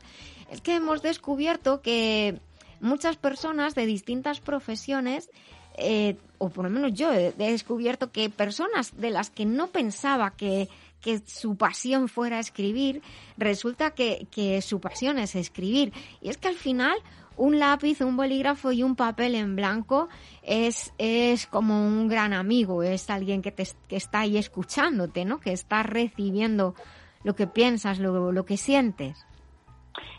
es 0.50 0.62
que 0.62 0.76
hemos 0.76 1.02
descubierto 1.02 1.82
que 1.82 2.40
muchas 2.86 3.18
personas 3.18 3.76
de 3.76 3.86
distintas 3.86 4.40
profesiones, 4.40 5.30
eh, 5.78 6.18
o 6.38 6.50
por 6.50 6.66
lo 6.66 6.70
menos 6.70 6.94
yo 6.94 7.12
he, 7.12 7.34
descubierto 7.34 8.12
que 8.12 8.30
personas 8.30 8.98
de 8.98 9.10
las 9.10 9.30
que 9.30 9.46
no 9.46 9.68
pensaba 9.68 10.32
que, 10.32 10.70
que 11.02 11.20
su 11.26 11.58
pasión 11.58 12.08
fuera 12.08 12.40
escribir, 12.40 13.02
resulta 13.38 13.92
que, 13.92 14.28
que 14.32 14.62
su 14.62 14.80
pasión 14.80 15.20
es 15.20 15.36
escribir. 15.36 15.92
Y 16.22 16.30
es 16.30 16.38
que 16.38 16.48
al 16.48 16.56
final 16.56 16.96
un 17.38 17.60
lápiz, 17.60 18.02
un 18.02 18.16
bolígrafo 18.16 18.72
y 18.72 18.84
un 18.84 18.96
papel 18.96 19.36
en 19.36 19.56
blanco 19.56 20.08
es, 20.42 20.94
es 20.98 21.48
como 21.48 21.86
un 21.86 22.08
gran 22.08 22.34
amigo, 22.34 22.84
es 22.84 23.10
alguien 23.10 23.42
que, 23.42 23.52
te, 23.52 23.68
que 23.88 23.98
está 23.98 24.22
ahí 24.22 24.38
escuchándote, 24.38 25.26
¿no? 25.26 25.40
Que 25.40 25.52
está 25.52 25.84
recibiendo 25.84 26.76
lo 27.24 27.36
que 27.36 27.48
piensas, 27.48 28.00
lo, 28.00 28.32
lo 28.32 28.46
que 28.46 28.58
sientes. 28.58 29.26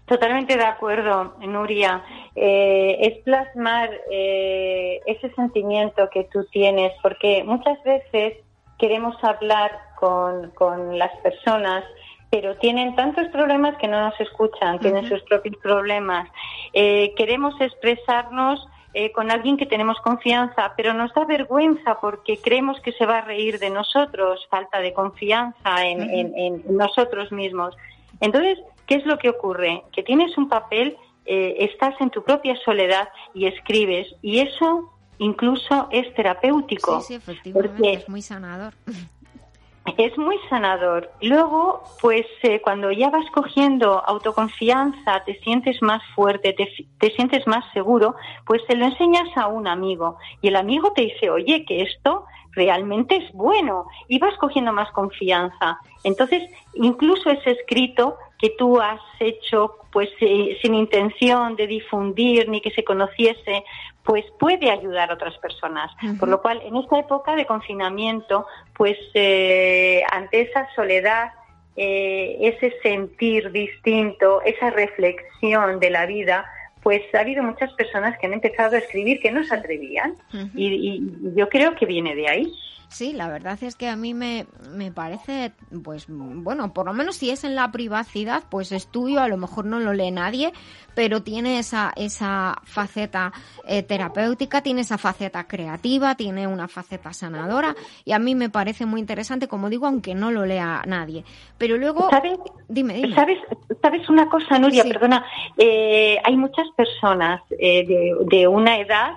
Totalmente 0.07 0.57
de 0.57 0.65
acuerdo, 0.65 1.35
Nuria. 1.41 2.03
Eh, 2.35 2.97
es 3.01 3.19
plasmar 3.25 3.91
eh, 4.11 5.01
ese 5.07 5.35
sentimiento 5.35 6.09
que 6.11 6.25
tú 6.33 6.45
tienes, 6.45 6.93
porque 7.03 7.43
muchas 7.45 7.83
veces 7.83 8.35
queremos 8.79 9.17
hablar 9.23 9.73
con, 9.99 10.51
con 10.51 10.99
las 10.99 11.15
personas 11.19 11.85
pero 12.31 12.57
tienen 12.57 12.95
tantos 12.97 13.29
problemas 13.29 13.77
que 13.77 13.89
no 13.89 14.01
nos 14.01 14.21
escuchan, 14.21 14.79
tienen 14.81 15.09
sus 15.09 15.23
propios 15.23 15.57
problemas. 15.63 16.29
Eh, 16.73 17.15
queremos 17.17 17.59
expresarnos 17.61 18.67
eh, 18.95 19.13
con 19.13 19.31
alguien 19.31 19.57
que 19.57 19.67
tenemos 19.67 19.99
confianza, 20.01 20.73
pero 20.77 20.93
nos 20.93 21.13
da 21.15 21.25
vergüenza 21.25 21.99
porque 22.01 22.39
creemos 22.39 22.81
que 22.81 22.93
se 22.93 23.07
va 23.07 23.19
a 23.19 23.21
reír 23.21 23.59
de 23.59 23.71
nosotros, 23.71 24.47
falta 24.51 24.81
de 24.81 24.93
confianza 24.93 25.87
en, 25.87 26.65
nosotros 26.69 27.31
mismos. 27.31 27.77
Entonces, 28.21 28.59
¿qué 28.87 28.97
es 28.97 29.07
lo 29.07 29.19
que 29.19 29.31
ocurre? 29.31 29.83
Que 29.93 30.03
tienes 30.03 30.37
un 30.39 30.49
papel, 30.49 30.97
eh, 31.25 31.57
estás 31.61 31.95
en 32.01 32.11
tu 32.11 32.23
propia 32.23 32.57
soledad 32.65 33.09
y 33.35 33.47
escribes, 33.47 34.15
y 34.23 34.41
eso 34.41 34.93
incluso 35.19 35.89
es 35.91 36.13
terapéutico. 36.15 37.01
Sí, 37.01 37.07
sí, 37.09 37.15
efectivamente, 37.15 37.93
es 37.93 38.09
muy 38.09 38.23
sanador. 38.23 38.75
es 39.97 40.19
muy 40.19 40.37
sanador. 40.49 41.11
Luego, 41.23 41.83
pues 42.01 42.27
eh, 42.43 42.61
cuando 42.61 42.91
ya 42.91 43.11
vas 43.11 43.29
cogiendo 43.33 44.05
autoconfianza, 44.07 45.23
te 45.25 45.39
sientes 45.41 45.81
más 45.81 46.03
fuerte, 46.15 46.53
te, 46.53 46.69
te, 46.99 47.11
sientes 47.13 47.47
más 47.47 47.65
seguro, 47.73 48.17
pues 48.45 48.65
te 48.67 48.77
lo 48.77 48.87
enseñas 48.87 49.29
a 49.37 49.47
un 49.47 49.67
amigo 49.69 50.19
y 50.43 50.49
el 50.49 50.57
amigo 50.57 50.93
te 50.93 51.03
dice, 51.03 51.31
oye, 51.31 51.65
que 51.65 51.83
esto 51.83 52.25
realmente 52.53 53.17
es 53.17 53.33
bueno 53.33 53.87
y 54.09 54.19
vas 54.19 54.37
cogiendo 54.39 54.73
más 54.73 54.91
confianza. 54.93 55.79
Entonces, 56.05 56.43
incluso 56.75 57.31
ese 57.31 57.53
escrito 57.53 58.17
que 58.39 58.51
tú 58.51 58.81
has 58.81 59.01
hecho 59.21 59.77
pues 59.93 60.11
eh, 60.21 60.59
sin 60.61 60.75
intención 60.75 61.57
de 61.57 61.67
difundir 61.67 62.49
ni 62.49 62.61
que 62.61 62.71
se 62.71 62.85
conociese, 62.85 63.65
pues 64.05 64.25
puede 64.39 64.71
ayudar 64.71 65.11
a 65.11 65.15
otras 65.15 65.39
personas. 65.39 65.91
Por 66.21 66.29
lo 66.29 66.43
cual, 66.43 66.61
en 66.63 66.77
esta 66.77 66.99
época 66.99 67.35
de 67.35 67.47
confinamiento, 67.47 68.47
pues 68.75 68.99
eh, 69.15 70.03
ante 70.13 70.43
esa 70.43 70.69
soledad, 70.75 71.33
eh, 71.77 72.37
ese 72.41 72.75
sentir 72.83 73.51
distinto, 73.53 74.43
esa 74.43 74.71
reflexión 74.71 75.81
de 75.81 75.91
la 75.91 76.05
vida, 76.05 76.45
pues 76.83 77.03
ha 77.15 77.21
habido 77.21 77.43
muchas 77.43 77.73
personas 77.73 78.19
que 78.19 78.27
han 78.27 78.35
empezado 78.35 78.77
a 78.77 78.79
escribir 78.79 79.19
que 79.21 79.33
no 79.33 79.43
se 79.45 79.55
atrevían 79.55 80.15
y 80.55 81.03
yo 81.35 81.49
creo 81.49 81.75
que 81.75 81.87
viene 81.87 82.15
de 82.15 82.29
ahí. 82.29 82.53
Sí, 82.89 83.13
la 83.13 83.29
verdad 83.29 83.59
es 83.63 83.75
que 83.75 83.89
a 83.89 83.97
mí 83.97 84.15
me, 84.15 84.47
me 84.71 84.93
parece, 84.93 85.53
pues 85.83 86.07
bueno, 86.09 86.73
por 86.73 86.87
lo 86.87 86.95
menos 86.95 87.17
si 87.17 87.31
es 87.31 87.45
en 87.45 87.55
la 87.55 87.71
privacidad, 87.73 88.45
pues 88.49 88.73
estudio, 88.73 89.21
a 89.21 89.29
lo 89.29 89.37
mejor 89.37 89.65
no 89.65 89.81
lo 89.81 89.93
lee 89.93 90.11
nadie, 90.11 90.53
pero 90.95 91.23
tiene 91.23 91.59
esa, 91.59 91.93
esa 91.97 92.57
faceta 92.65 93.33
eh, 93.67 93.83
terapéutica, 93.83 94.63
tiene 94.63 94.81
esa 94.83 94.99
faceta 94.99 95.45
creativa, 95.47 96.15
tiene 96.15 96.47
una 96.47 96.69
faceta 96.69 97.13
sanadora 97.13 97.75
y 98.05 98.13
a 98.13 98.19
mí 98.19 98.35
me 98.35 98.51
parece 98.51 98.87
muy 98.87 99.01
interesante, 99.01 99.49
como 99.49 99.69
digo, 99.69 99.87
aunque 99.87 100.15
no 100.15 100.31
lo 100.31 100.47
lea 100.47 100.83
nadie. 100.87 101.25
Pero 101.59 101.77
luego, 101.77 102.09
¿sabes? 102.11 102.39
Dime, 102.69 102.95
dime. 102.95 103.15
¿Sabes, 103.15 103.39
¿sabes 103.83 104.09
una 104.09 104.29
cosa, 104.29 104.59
Nuria? 104.59 104.85
Perdona, 104.85 105.25
eh, 105.59 106.19
hay 106.25 106.37
muchas 106.37 106.67
personas 106.77 107.43
eh, 107.59 107.87
de, 107.87 108.17
de, 108.25 108.49
una 108.49 108.79
edad 108.79 109.13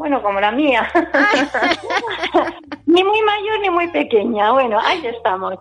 bueno, 0.00 0.22
como 0.22 0.40
la 0.40 0.50
mía. 0.50 0.90
ni 2.86 3.04
muy 3.04 3.20
mayor 3.20 3.60
ni 3.60 3.68
muy 3.68 3.88
pequeña. 3.88 4.50
Bueno, 4.50 4.78
ahí 4.82 5.04
estamos. 5.04 5.56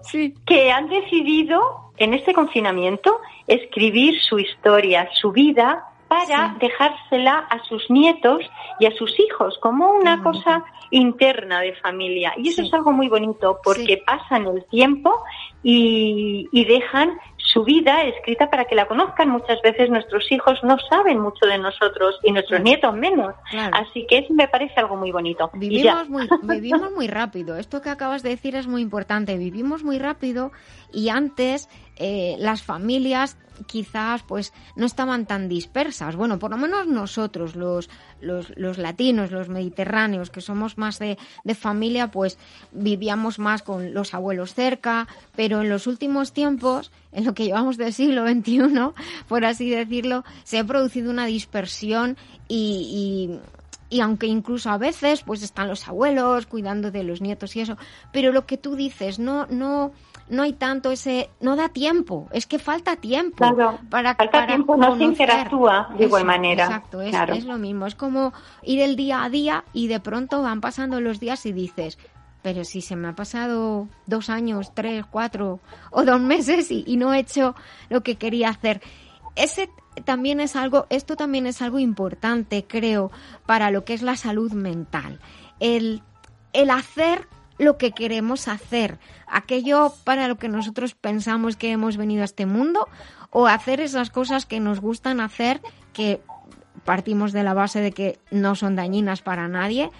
Que 0.45 0.71
han 0.71 0.87
decidido 0.87 1.91
en 1.97 2.13
este 2.13 2.33
confinamiento 2.33 3.19
escribir 3.47 4.17
su 4.21 4.39
historia, 4.39 5.09
su 5.11 5.33
vida, 5.33 5.88
para 6.09 6.55
dejársela 6.59 7.37
a 7.49 7.63
sus 7.63 7.89
nietos 7.89 8.41
y 8.79 8.87
a 8.87 8.91
sus 8.95 9.17
hijos 9.19 9.57
como 9.61 9.91
una 9.91 10.21
cosa 10.21 10.65
interna 10.91 11.61
de 11.61 11.73
familia. 11.75 12.33
Y 12.35 12.49
eso 12.49 12.63
es 12.63 12.73
algo 12.73 12.91
muy 12.91 13.07
bonito 13.07 13.59
porque 13.63 14.01
pasan 14.05 14.47
el 14.47 14.65
tiempo 14.65 15.23
y, 15.63 16.49
y 16.51 16.65
dejan 16.65 17.17
su 17.53 17.63
vida 17.63 18.03
escrita 18.03 18.49
para 18.49 18.65
que 18.65 18.75
la 18.75 18.87
conozcan. 18.87 19.29
Muchas 19.29 19.61
veces 19.61 19.89
nuestros 19.89 20.31
hijos 20.31 20.59
no 20.63 20.77
saben 20.89 21.19
mucho 21.19 21.45
de 21.45 21.57
nosotros 21.57 22.19
y 22.23 22.31
nuestros 22.31 22.61
nietos 22.61 22.93
menos. 22.93 23.33
Así 23.71 24.05
que 24.07 24.19
eso 24.19 24.33
me 24.33 24.47
parece 24.47 24.79
algo 24.79 24.95
muy 24.95 25.11
bonito. 25.11 25.49
Vivimos 25.53 26.09
muy, 26.09 26.27
vivimos 26.43 26.91
muy 26.93 27.07
rápido. 27.07 27.57
Esto 27.57 27.81
que 27.81 27.89
acabas 27.89 28.23
de 28.23 28.29
decir 28.29 28.55
es 28.55 28.67
muy 28.67 28.81
importante. 28.81 29.37
Vivimos 29.37 29.83
muy 29.83 29.97
rápido 29.97 30.51
y 30.91 31.09
antes 31.09 31.69
eh, 31.99 32.35
las 32.39 32.63
familias 32.63 33.37
quizás 33.67 34.23
pues 34.23 34.53
no 34.75 34.85
estaban 34.85 35.25
tan 35.25 35.49
dispersas. 35.49 36.15
Bueno, 36.15 36.39
por 36.39 36.51
lo 36.51 36.57
menos 36.57 36.87
nosotros, 36.87 37.55
los, 37.55 37.89
los, 38.21 38.55
los 38.57 38.77
latinos, 38.77 39.31
los 39.31 39.49
mediterráneos, 39.49 40.29
que 40.29 40.41
somos 40.41 40.77
más 40.77 40.99
de, 40.99 41.17
de, 41.43 41.55
familia, 41.55 42.09
pues 42.09 42.37
vivíamos 42.71 43.39
más 43.39 43.61
con 43.61 43.93
los 43.93 44.13
abuelos 44.13 44.53
cerca, 44.53 45.07
pero 45.35 45.61
en 45.61 45.69
los 45.69 45.87
últimos 45.87 46.33
tiempos, 46.33 46.91
en 47.11 47.25
lo 47.25 47.33
que 47.33 47.45
llevamos 47.45 47.77
del 47.77 47.93
siglo 47.93 48.27
XXI, 48.27 48.61
por 49.27 49.45
así 49.45 49.69
decirlo, 49.69 50.23
se 50.43 50.59
ha 50.59 50.63
producido 50.63 51.11
una 51.11 51.25
dispersión 51.25 52.17
y, 52.47 53.35
y 53.35 53.58
y 53.89 54.01
aunque 54.01 54.27
incluso 54.27 54.69
a 54.69 54.77
veces 54.77 55.23
pues 55.23 55.41
están 55.41 55.67
los 55.67 55.87
abuelos 55.87 56.45
cuidando 56.45 56.91
de 56.91 57.03
los 57.03 57.21
nietos 57.21 57.55
y 57.55 57.61
eso, 57.61 57.77
pero 58.11 58.31
lo 58.31 58.45
que 58.45 58.57
tú 58.57 58.75
dices, 58.75 59.19
no 59.19 59.47
no 59.47 59.91
no 60.29 60.43
hay 60.43 60.53
tanto 60.53 60.91
ese, 60.91 61.29
no 61.41 61.55
da 61.55 61.69
tiempo, 61.69 62.27
es 62.31 62.45
que 62.45 62.59
falta 62.59 62.95
tiempo 62.97 63.37
claro, 63.37 63.79
para 63.89 64.13
falta 64.15 64.45
tiempo, 64.45 64.77
no 64.77 64.95
se 64.95 65.03
interactúa 65.03 65.89
de 65.97 66.05
igual 66.05 66.23
manera. 66.23 66.65
Exacto, 66.65 67.01
es, 67.01 67.45
lo 67.45 67.57
mismo, 67.57 67.87
es 67.87 67.95
como 67.95 68.31
ir 68.61 68.79
el 68.81 68.95
día 68.95 69.23
a 69.23 69.29
día 69.29 69.63
y 69.73 69.87
de 69.87 69.99
pronto 69.99 70.41
van 70.43 70.61
pasando 70.61 71.01
los 71.01 71.19
días 71.19 71.45
y 71.47 71.51
dices, 71.51 71.97
pero 72.43 72.63
si 72.63 72.81
se 72.81 72.95
me 72.95 73.07
ha 73.07 73.15
pasado 73.15 73.87
dos 74.05 74.29
años, 74.29 74.71
tres, 74.75 75.03
cuatro 75.09 75.59
o 75.89 76.03
dos 76.03 76.21
meses 76.21 76.69
y, 76.69 76.83
y 76.85 76.97
no 76.97 77.13
he 77.13 77.19
hecho 77.19 77.55
lo 77.89 78.01
que 78.01 78.15
quería 78.15 78.49
hacer. 78.49 78.81
Ese 79.35 79.69
también 80.05 80.39
es 80.39 80.55
algo, 80.55 80.87
esto 80.89 81.15
también 81.15 81.45
es 81.45 81.61
algo 81.61 81.79
importante, 81.79 82.65
creo, 82.67 83.11
para 83.45 83.71
lo 83.71 83.85
que 83.85 83.93
es 83.93 84.01
la 84.01 84.15
salud 84.15 84.51
mental. 84.53 85.19
El, 85.59 86.01
el 86.53 86.69
hacer 86.69 87.27
lo 87.57 87.77
que 87.77 87.91
queremos 87.91 88.47
hacer, 88.47 88.99
aquello 89.27 89.93
para 90.05 90.27
lo 90.27 90.37
que 90.37 90.47
nosotros 90.47 90.95
pensamos 90.95 91.57
que 91.57 91.71
hemos 91.71 91.97
venido 91.97 92.21
a 92.21 92.25
este 92.25 92.45
mundo 92.45 92.87
o 93.31 93.47
hacer 93.47 93.81
esas 93.81 94.09
cosas 94.09 94.45
que 94.45 94.59
nos 94.59 94.79
gustan 94.79 95.19
hacer, 95.19 95.61
que 95.93 96.21
partimos 96.85 97.33
de 97.33 97.43
la 97.43 97.53
base 97.53 97.81
de 97.81 97.91
que 97.91 98.17
no 98.31 98.55
son 98.55 98.75
dañinas 98.75 99.21
para 99.21 99.47
nadie 99.47 99.91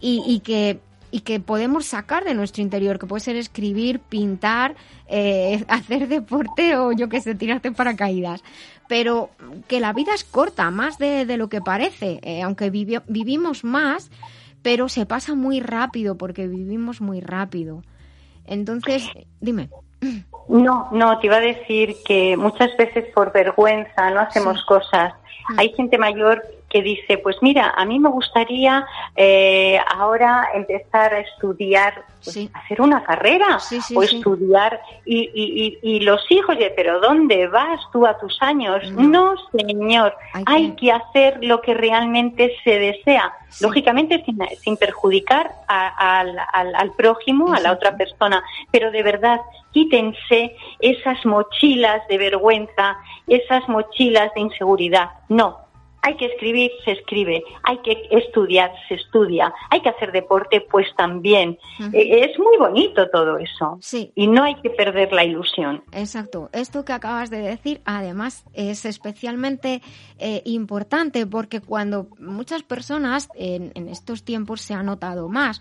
y, 0.00 0.40
que 0.40 0.80
y 1.10 1.20
que 1.20 1.40
podemos 1.40 1.86
sacar 1.86 2.24
de 2.24 2.34
nuestro 2.34 2.62
interior, 2.62 2.98
que 2.98 3.06
puede 3.06 3.20
ser 3.20 3.36
escribir, 3.36 3.98
pintar, 3.98 4.76
eh, 5.08 5.64
hacer 5.68 6.06
deporte 6.08 6.76
o 6.76 6.92
yo 6.92 7.08
que 7.08 7.20
sé, 7.20 7.34
tirarte 7.34 7.72
paracaídas. 7.72 8.42
Pero 8.88 9.30
que 9.68 9.80
la 9.80 9.92
vida 9.92 10.14
es 10.14 10.24
corta, 10.24 10.70
más 10.70 10.98
de, 10.98 11.36
lo 11.36 11.48
que 11.48 11.60
parece. 11.60 12.20
Eh, 12.22 12.42
aunque 12.42 12.70
vivimos 12.70 13.62
más, 13.62 14.10
pero 14.62 14.88
se 14.88 15.06
pasa 15.06 15.34
muy 15.34 15.60
rápido 15.60 16.16
porque 16.16 16.46
vivimos 16.46 17.00
muy 17.00 17.20
rápido. 17.20 17.82
Entonces, 18.46 19.08
dime. 19.40 19.68
No, 20.48 20.88
no, 20.92 21.18
te 21.18 21.26
iba 21.26 21.36
a 21.36 21.40
decir 21.40 21.96
que 22.06 22.36
muchas 22.36 22.74
veces 22.76 23.04
por 23.14 23.32
vergüenza 23.32 24.10
no 24.10 24.20
hacemos 24.20 24.64
cosas. 24.64 25.12
Hay 25.56 25.72
gente 25.74 25.98
mayor 25.98 26.42
que 26.68 26.82
dice, 26.82 27.18
pues 27.18 27.36
mira, 27.40 27.72
a 27.76 27.84
mí 27.84 27.98
me 27.98 28.10
gustaría 28.10 28.86
eh, 29.16 29.80
ahora 29.96 30.50
empezar 30.54 31.14
a 31.14 31.20
estudiar, 31.20 32.04
pues, 32.22 32.38
hacer 32.52 32.82
una 32.82 33.02
carrera 33.04 33.58
o 33.94 34.02
estudiar 34.02 34.80
y, 35.04 35.30
y, 35.34 35.78
y, 35.82 36.00
los 36.00 36.20
hijos, 36.30 36.56
pero 36.76 37.00
¿dónde 37.00 37.46
vas 37.48 37.80
tú 37.92 38.06
a 38.06 38.18
tus 38.18 38.36
años? 38.42 38.90
No, 38.92 39.34
señor, 39.52 40.14
hay 40.44 40.72
que... 40.72 40.92
hacer 40.92 41.38
lo 41.42 41.60
que 41.60 41.74
realmente 41.74 42.54
se 42.64 42.78
desea, 42.78 43.32
lógicamente 43.60 44.22
sin, 44.24 44.38
sin 44.60 44.76
perjudicar 44.76 45.52
al, 45.66 46.36
al, 46.52 46.74
al, 46.74 46.92
prójimo, 46.92 47.52
a 47.54 47.60
la 47.60 47.72
otra 47.72 47.96
persona, 47.96 48.42
pero 48.70 48.90
de 48.90 49.02
verdad 49.02 49.40
quítense 49.72 50.56
esas 50.80 51.24
mochilas 51.24 52.06
de 52.08 52.18
vergüenza, 52.18 52.96
esas 53.26 53.68
mochilas 53.68 54.32
de 54.34 54.40
inseguridad. 54.40 55.10
No, 55.28 55.68
hay 56.02 56.16
que 56.16 56.26
escribir, 56.26 56.70
se 56.84 56.92
escribe. 56.92 57.42
Hay 57.64 57.78
que 57.78 58.08
estudiar, 58.10 58.72
se 58.88 58.94
estudia. 58.94 59.52
Hay 59.70 59.80
que 59.80 59.88
hacer 59.88 60.12
deporte, 60.12 60.60
pues 60.60 60.86
también. 60.96 61.58
Eh, 61.92 62.24
es 62.24 62.38
muy 62.38 62.56
bonito 62.56 63.08
todo 63.10 63.38
eso. 63.38 63.78
Sí. 63.80 64.12
Y 64.14 64.26
no 64.26 64.44
hay 64.44 64.54
que 64.56 64.70
perder 64.70 65.12
la 65.12 65.24
ilusión. 65.24 65.82
Exacto. 65.92 66.50
Esto 66.52 66.84
que 66.84 66.92
acabas 66.92 67.30
de 67.30 67.38
decir, 67.38 67.80
además, 67.84 68.44
es 68.54 68.84
especialmente 68.84 69.82
eh, 70.18 70.42
importante 70.44 71.26
porque 71.26 71.60
cuando 71.60 72.08
muchas 72.18 72.62
personas 72.62 73.28
en, 73.34 73.72
en 73.74 73.88
estos 73.88 74.24
tiempos 74.24 74.60
se 74.60 74.74
ha 74.74 74.82
notado 74.82 75.28
más, 75.28 75.60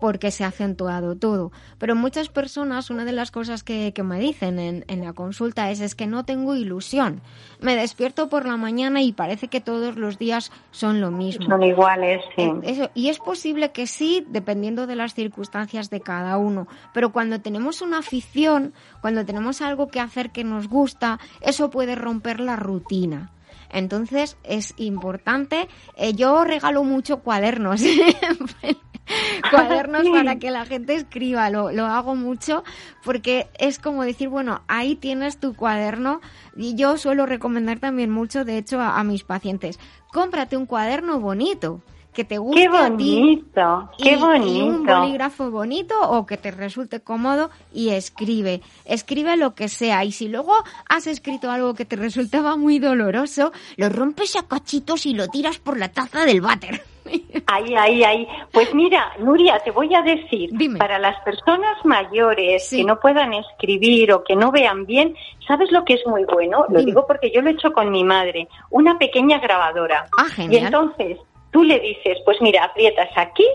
porque 0.00 0.30
se 0.30 0.44
ha 0.44 0.48
acentuado 0.48 1.16
todo. 1.16 1.52
Pero 1.78 1.94
muchas 1.94 2.28
personas, 2.28 2.90
una 2.90 3.04
de 3.04 3.12
las 3.12 3.30
cosas 3.30 3.62
que, 3.62 3.92
me 4.04 4.20
dicen 4.20 4.58
en, 4.58 4.84
en, 4.88 5.04
la 5.04 5.12
consulta 5.12 5.70
es, 5.70 5.80
es 5.80 5.94
que 5.94 6.06
no 6.06 6.24
tengo 6.24 6.54
ilusión. 6.54 7.20
Me 7.60 7.76
despierto 7.76 8.28
por 8.28 8.46
la 8.46 8.56
mañana 8.56 9.02
y 9.02 9.12
parece 9.12 9.48
que 9.48 9.60
todos 9.60 9.96
los 9.96 10.18
días 10.18 10.52
son 10.70 11.00
lo 11.00 11.10
mismo. 11.10 11.46
Son 11.46 11.62
iguales, 11.62 12.22
sí. 12.36 12.50
Y 12.94 13.08
es 13.08 13.18
posible 13.18 13.72
que 13.72 13.86
sí, 13.86 14.24
dependiendo 14.28 14.86
de 14.86 14.96
las 14.96 15.14
circunstancias 15.14 15.90
de 15.90 16.00
cada 16.00 16.36
uno. 16.38 16.68
Pero 16.92 17.12
cuando 17.12 17.40
tenemos 17.40 17.82
una 17.82 17.98
afición, 17.98 18.74
cuando 19.00 19.24
tenemos 19.24 19.60
algo 19.62 19.88
que 19.88 20.00
hacer 20.00 20.30
que 20.30 20.44
nos 20.44 20.68
gusta, 20.68 21.18
eso 21.40 21.70
puede 21.70 21.94
romper 21.94 22.40
la 22.40 22.56
rutina. 22.56 23.32
Entonces 23.70 24.36
es 24.44 24.74
importante. 24.76 25.68
Eh, 25.96 26.14
yo 26.14 26.44
regalo 26.44 26.84
mucho 26.84 27.20
cuadernos. 27.20 27.82
cuadernos 29.50 30.08
para 30.08 30.38
que 30.38 30.50
la 30.50 30.64
gente 30.64 30.94
escriba, 30.94 31.50
lo, 31.50 31.70
lo 31.72 31.86
hago 31.86 32.14
mucho 32.14 32.64
porque 33.04 33.48
es 33.58 33.78
como 33.78 34.02
decir, 34.02 34.28
bueno, 34.28 34.62
ahí 34.68 34.96
tienes 34.96 35.38
tu 35.38 35.54
cuaderno 35.54 36.20
y 36.56 36.74
yo 36.74 36.96
suelo 36.98 37.26
recomendar 37.26 37.78
también 37.78 38.10
mucho, 38.10 38.44
de 38.44 38.58
hecho, 38.58 38.80
a, 38.80 39.02
mis 39.04 39.24
pacientes, 39.24 39.78
cómprate 40.12 40.56
un 40.56 40.66
cuaderno 40.66 41.20
bonito 41.20 41.82
que 42.12 42.24
te 42.24 42.38
guste 42.38 42.62
qué 42.62 42.68
bonito, 42.70 43.90
qué 43.98 44.16
bonito. 44.16 44.66
un 44.66 44.86
bolígrafo 44.86 45.50
bonito 45.50 45.94
o 46.00 46.24
que 46.24 46.38
te 46.38 46.50
resulte 46.50 47.00
cómodo 47.00 47.50
y 47.74 47.90
escribe. 47.90 48.62
Escribe 48.86 49.36
lo 49.36 49.54
que 49.54 49.68
sea. 49.68 50.02
Y 50.02 50.12
si 50.12 50.28
luego 50.28 50.54
has 50.88 51.06
escrito 51.06 51.50
algo 51.50 51.74
que 51.74 51.84
te 51.84 51.96
resultaba 51.96 52.56
muy 52.56 52.78
doloroso, 52.78 53.52
lo 53.76 53.90
rompes 53.90 54.34
a 54.36 54.48
cachitos 54.48 55.04
y 55.04 55.12
lo 55.12 55.28
tiras 55.28 55.58
por 55.58 55.76
la 55.76 55.92
taza 55.92 56.24
del 56.24 56.40
váter. 56.40 56.95
Ahí, 57.46 57.74
ahí, 57.76 58.02
ahí. 58.02 58.28
Pues 58.52 58.74
mira, 58.74 59.12
Nuria, 59.20 59.60
te 59.60 59.70
voy 59.70 59.94
a 59.94 60.02
decir, 60.02 60.50
para 60.78 60.98
las 60.98 61.20
personas 61.20 61.84
mayores 61.84 62.68
que 62.70 62.82
no 62.82 62.98
puedan 62.98 63.34
escribir 63.34 64.12
o 64.12 64.24
que 64.24 64.34
no 64.34 64.50
vean 64.50 64.84
bien, 64.84 65.14
¿sabes 65.46 65.70
lo 65.70 65.84
que 65.84 65.94
es 65.94 66.06
muy 66.06 66.24
bueno? 66.24 66.66
Lo 66.68 66.82
digo 66.82 67.06
porque 67.06 67.30
yo 67.30 67.42
lo 67.42 67.50
he 67.50 67.52
hecho 67.52 67.72
con 67.72 67.90
mi 67.90 68.02
madre, 68.02 68.48
una 68.70 68.98
pequeña 68.98 69.38
grabadora. 69.38 70.06
Ah, 70.18 70.26
y 70.38 70.56
entonces 70.56 71.18
tú 71.52 71.62
le 71.62 71.78
dices, 71.78 72.18
pues 72.24 72.40
mira, 72.40 72.64
aprietas 72.64 73.10
aquí 73.16 73.46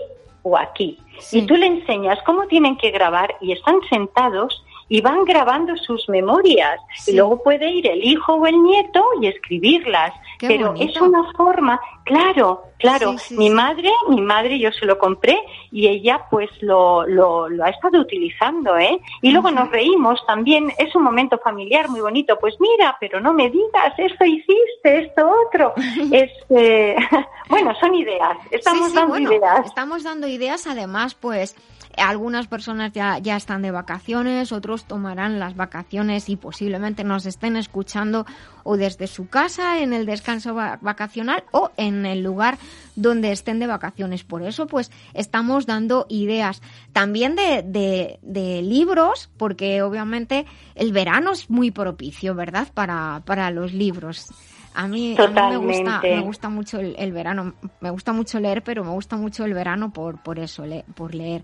o 0.42 0.56
aquí. 0.56 0.98
Y 1.30 1.42
tú 1.42 1.54
le 1.56 1.66
enseñas 1.66 2.18
cómo 2.24 2.46
tienen 2.46 2.76
que 2.78 2.90
grabar 2.90 3.34
y 3.40 3.52
están 3.52 3.76
sentados 3.90 4.64
y 4.92 5.00
van 5.00 5.24
grabando 5.24 5.74
sus 5.74 6.06
memorias. 6.10 6.78
Y 7.06 7.12
luego 7.16 7.42
puede 7.42 7.66
ir 7.70 7.86
el 7.86 8.04
hijo 8.04 8.34
o 8.34 8.46
el 8.46 8.62
nieto 8.62 9.02
y 9.22 9.26
escribirlas. 9.26 10.12
Pero 10.38 10.74
es 10.78 11.00
una 11.00 11.32
forma, 11.32 11.80
claro, 12.04 12.64
claro. 12.76 13.14
mi 13.30 13.48
madre, 13.48 13.90
mi 14.10 14.20
madre 14.20 14.58
yo 14.58 14.70
se 14.70 14.84
lo 14.84 14.98
compré 14.98 15.38
y 15.70 15.86
ella 15.86 16.26
pues 16.30 16.50
lo, 16.60 17.06
lo, 17.06 17.48
lo 17.48 17.64
ha 17.64 17.70
estado 17.70 18.00
utilizando, 18.00 18.76
¿eh? 18.76 19.00
Y 19.22 19.30
luego 19.30 19.50
nos 19.50 19.70
reímos 19.70 20.20
también, 20.26 20.70
es 20.76 20.94
un 20.94 21.04
momento 21.04 21.38
familiar 21.38 21.88
muy 21.88 22.02
bonito. 22.02 22.36
Pues 22.38 22.56
mira, 22.60 22.94
pero 23.00 23.18
no 23.18 23.32
me 23.32 23.48
digas, 23.48 23.94
esto 23.96 24.26
hiciste, 24.26 25.06
esto 25.06 25.32
otro. 25.46 25.72
este, 26.12 26.96
bueno, 27.48 27.74
son 27.80 27.94
ideas, 27.94 28.36
estamos 28.50 28.92
dando 28.92 29.16
ideas. 29.16 29.64
Estamos 29.64 30.02
dando 30.02 30.26
ideas, 30.26 30.66
además, 30.66 31.14
pues 31.14 31.56
algunas 31.96 32.46
personas 32.46 32.92
ya, 32.92 33.18
ya 33.18 33.36
están 33.36 33.62
de 33.62 33.70
vacaciones, 33.70 34.52
otros 34.52 34.81
tomarán 34.84 35.38
las 35.38 35.56
vacaciones 35.56 36.28
y 36.28 36.36
posiblemente 36.36 37.04
nos 37.04 37.26
estén 37.26 37.56
escuchando 37.56 38.26
o 38.64 38.76
desde 38.76 39.06
su 39.06 39.28
casa 39.28 39.80
en 39.80 39.92
el 39.92 40.06
descanso 40.06 40.54
vacacional 40.54 41.44
o 41.50 41.70
en 41.76 42.06
el 42.06 42.22
lugar 42.22 42.58
donde 42.96 43.32
estén 43.32 43.58
de 43.58 43.66
vacaciones. 43.66 44.24
Por 44.24 44.42
eso, 44.42 44.66
pues, 44.66 44.90
estamos 45.14 45.66
dando 45.66 46.06
ideas 46.08 46.62
también 46.92 47.36
de, 47.36 47.62
de, 47.62 48.18
de 48.22 48.62
libros, 48.62 49.30
porque 49.36 49.82
obviamente 49.82 50.46
el 50.74 50.92
verano 50.92 51.32
es 51.32 51.50
muy 51.50 51.70
propicio, 51.70 52.34
¿verdad? 52.34 52.68
Para, 52.74 53.22
para 53.24 53.50
los 53.50 53.72
libros. 53.72 54.28
A 54.74 54.88
mí, 54.88 55.14
me 55.18 55.56
gusta, 55.58 56.00
me 56.02 56.20
gusta 56.20 56.48
mucho 56.48 56.80
el, 56.80 57.12
verano, 57.12 57.54
me 57.80 57.90
gusta 57.90 58.12
mucho 58.12 58.40
leer, 58.40 58.62
pero 58.62 58.84
me 58.84 58.90
gusta 58.90 59.16
mucho 59.16 59.44
el 59.44 59.54
verano 59.54 59.92
por, 59.92 60.22
por 60.22 60.38
eso, 60.38 60.64
por 60.94 61.14
leer. 61.14 61.42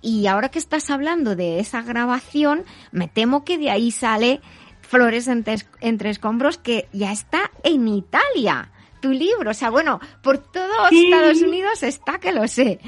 Y 0.00 0.26
ahora 0.26 0.48
que 0.48 0.58
estás 0.58 0.88
hablando 0.90 1.36
de 1.36 1.60
esa 1.60 1.82
grabación, 1.82 2.64
me 2.90 3.08
temo 3.08 3.44
que 3.44 3.58
de 3.58 3.70
ahí 3.70 3.90
sale 3.90 4.40
Flores 4.90 5.28
entre, 5.28 6.10
escombros 6.10 6.58
que 6.58 6.88
ya 6.92 7.12
está 7.12 7.52
en 7.62 7.86
Italia, 7.86 8.72
tu 9.00 9.10
libro. 9.10 9.52
O 9.52 9.54
sea, 9.54 9.70
bueno, 9.70 10.00
por 10.20 10.38
todo 10.38 10.88
Estados 10.90 11.42
Unidos 11.42 11.84
está 11.84 12.18
que 12.18 12.32
lo 12.32 12.48
sé. 12.48 12.80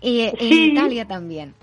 Y 0.00 0.22
en 0.22 0.34
Italia 0.40 1.06
también. 1.06 1.54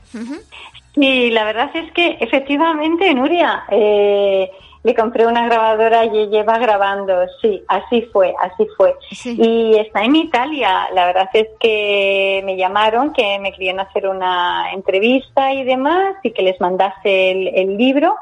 Sí, 0.93 1.31
la 1.31 1.45
verdad 1.45 1.71
es 1.73 1.91
que 1.93 2.17
efectivamente, 2.19 3.11
Nuria, 3.15 3.63
eh, 3.71 4.51
le 4.87 4.95
compré 4.95 5.27
una 5.27 5.45
grabadora 5.45 6.05
y 6.05 6.17
ella 6.17 6.43
va 6.43 6.57
grabando, 6.59 7.13
sí, 7.41 7.61
así 7.67 8.03
fue, 8.13 8.33
así 8.39 8.65
fue. 8.77 8.95
Y 9.25 9.75
está 9.75 10.01
en 10.05 10.15
Italia, 10.15 10.87
la 10.93 11.07
verdad 11.07 11.27
es 11.33 11.49
que 11.59 12.41
me 12.45 12.55
llamaron, 12.55 13.11
que 13.11 13.37
me 13.39 13.51
querían 13.51 13.81
hacer 13.81 14.07
una 14.07 14.71
entrevista 14.71 15.51
y 15.51 15.65
demás, 15.65 16.15
y 16.23 16.31
que 16.31 16.41
les 16.41 16.57
mandase 16.61 17.31
el, 17.61 17.75
libro. 17.75 18.15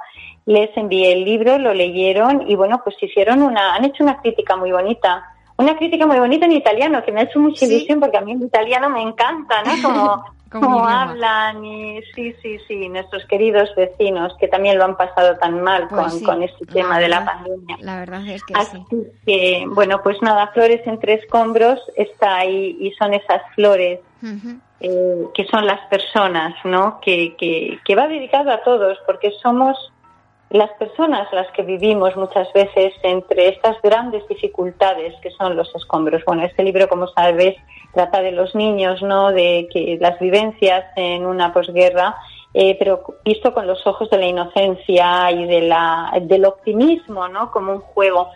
Les 0.47 0.75
envié 0.75 1.13
el 1.13 1.23
libro, 1.23 1.59
lo 1.59 1.71
leyeron 1.71 2.49
y 2.49 2.55
bueno, 2.55 2.81
pues 2.83 2.95
hicieron 2.99 3.43
una, 3.43 3.75
han 3.75 3.85
hecho 3.85 4.03
una 4.03 4.19
crítica 4.19 4.55
muy 4.55 4.71
bonita 4.71 5.23
una 5.57 5.77
crítica 5.77 6.05
muy 6.05 6.19
bonita 6.19 6.45
en 6.47 6.51
italiano 6.51 7.01
que 7.05 7.13
me 7.13 7.21
ha 7.21 7.23
hecho 7.23 7.39
mucha 7.39 7.65
ilusión 7.65 8.01
porque 8.01 8.17
a 8.17 8.21
mí 8.21 8.33
el 8.33 8.43
italiano 8.43 8.89
me 8.89 9.01
encanta, 9.01 9.63
¿no? 9.63 9.81
Como 9.81 10.23
cómo 10.59 10.87
hablan 10.87 11.63
y 11.63 12.01
sí, 12.13 12.33
sí, 12.41 12.57
sí, 12.67 12.89
nuestros 12.89 13.25
queridos 13.25 13.73
vecinos 13.75 14.33
que 14.39 14.47
también 14.47 14.77
lo 14.77 14.85
han 14.85 14.97
pasado 14.97 15.37
tan 15.37 15.61
mal 15.61 15.87
pues 15.87 16.21
con, 16.23 16.43
este 16.43 16.65
tema 16.65 16.99
de 16.99 17.09
la 17.09 17.25
pandemia. 17.25 17.77
La 17.81 17.99
verdad 17.99 18.27
es 18.27 18.43
que 18.43 18.53
Así 18.55 18.85
que, 19.25 19.65
bueno, 19.67 20.01
pues 20.03 20.21
nada, 20.21 20.47
Flores 20.53 20.81
entre 20.85 21.13
escombros 21.13 21.79
está 21.95 22.37
ahí 22.37 22.77
y 22.79 22.91
son 22.91 23.13
esas 23.13 23.41
flores 23.55 23.99
eh, 24.79 25.25
que 25.33 25.45
son 25.45 25.65
las 25.65 25.79
personas, 25.87 26.53
¿no? 26.63 26.99
Que, 27.01 27.35
que, 27.37 27.79
que 27.85 27.95
va 27.95 28.07
dedicado 28.07 28.51
a 28.51 28.63
todos 28.63 28.97
porque 29.05 29.31
somos 29.41 29.91
las 30.55 30.71
personas 30.71 31.27
las 31.33 31.51
que 31.51 31.63
vivimos 31.63 32.15
muchas 32.15 32.51
veces 32.53 32.93
entre 33.03 33.49
estas 33.49 33.81
grandes 33.81 34.27
dificultades 34.27 35.13
que 35.21 35.29
son 35.31 35.55
los 35.55 35.73
escombros. 35.75 36.23
Bueno, 36.25 36.43
este 36.43 36.63
libro, 36.63 36.87
como 36.87 37.07
sabes, 37.07 37.55
trata 37.93 38.21
de 38.21 38.31
los 38.31 38.55
niños, 38.55 39.01
¿no? 39.01 39.31
De 39.31 39.67
que 39.71 39.97
las 39.99 40.17
vivencias 40.19 40.85
en 40.95 41.25
una 41.25 41.53
posguerra, 41.53 42.15
eh, 42.53 42.75
pero 42.79 43.03
visto 43.25 43.53
con 43.53 43.67
los 43.67 43.85
ojos 43.85 44.09
de 44.09 44.17
la 44.17 44.27
inocencia 44.27 45.29
y 45.31 45.45
de 45.45 45.61
la, 45.61 46.13
del 46.21 46.45
optimismo, 46.45 47.27
¿no? 47.27 47.51
Como 47.51 47.73
un 47.73 47.81
juego. 47.81 48.29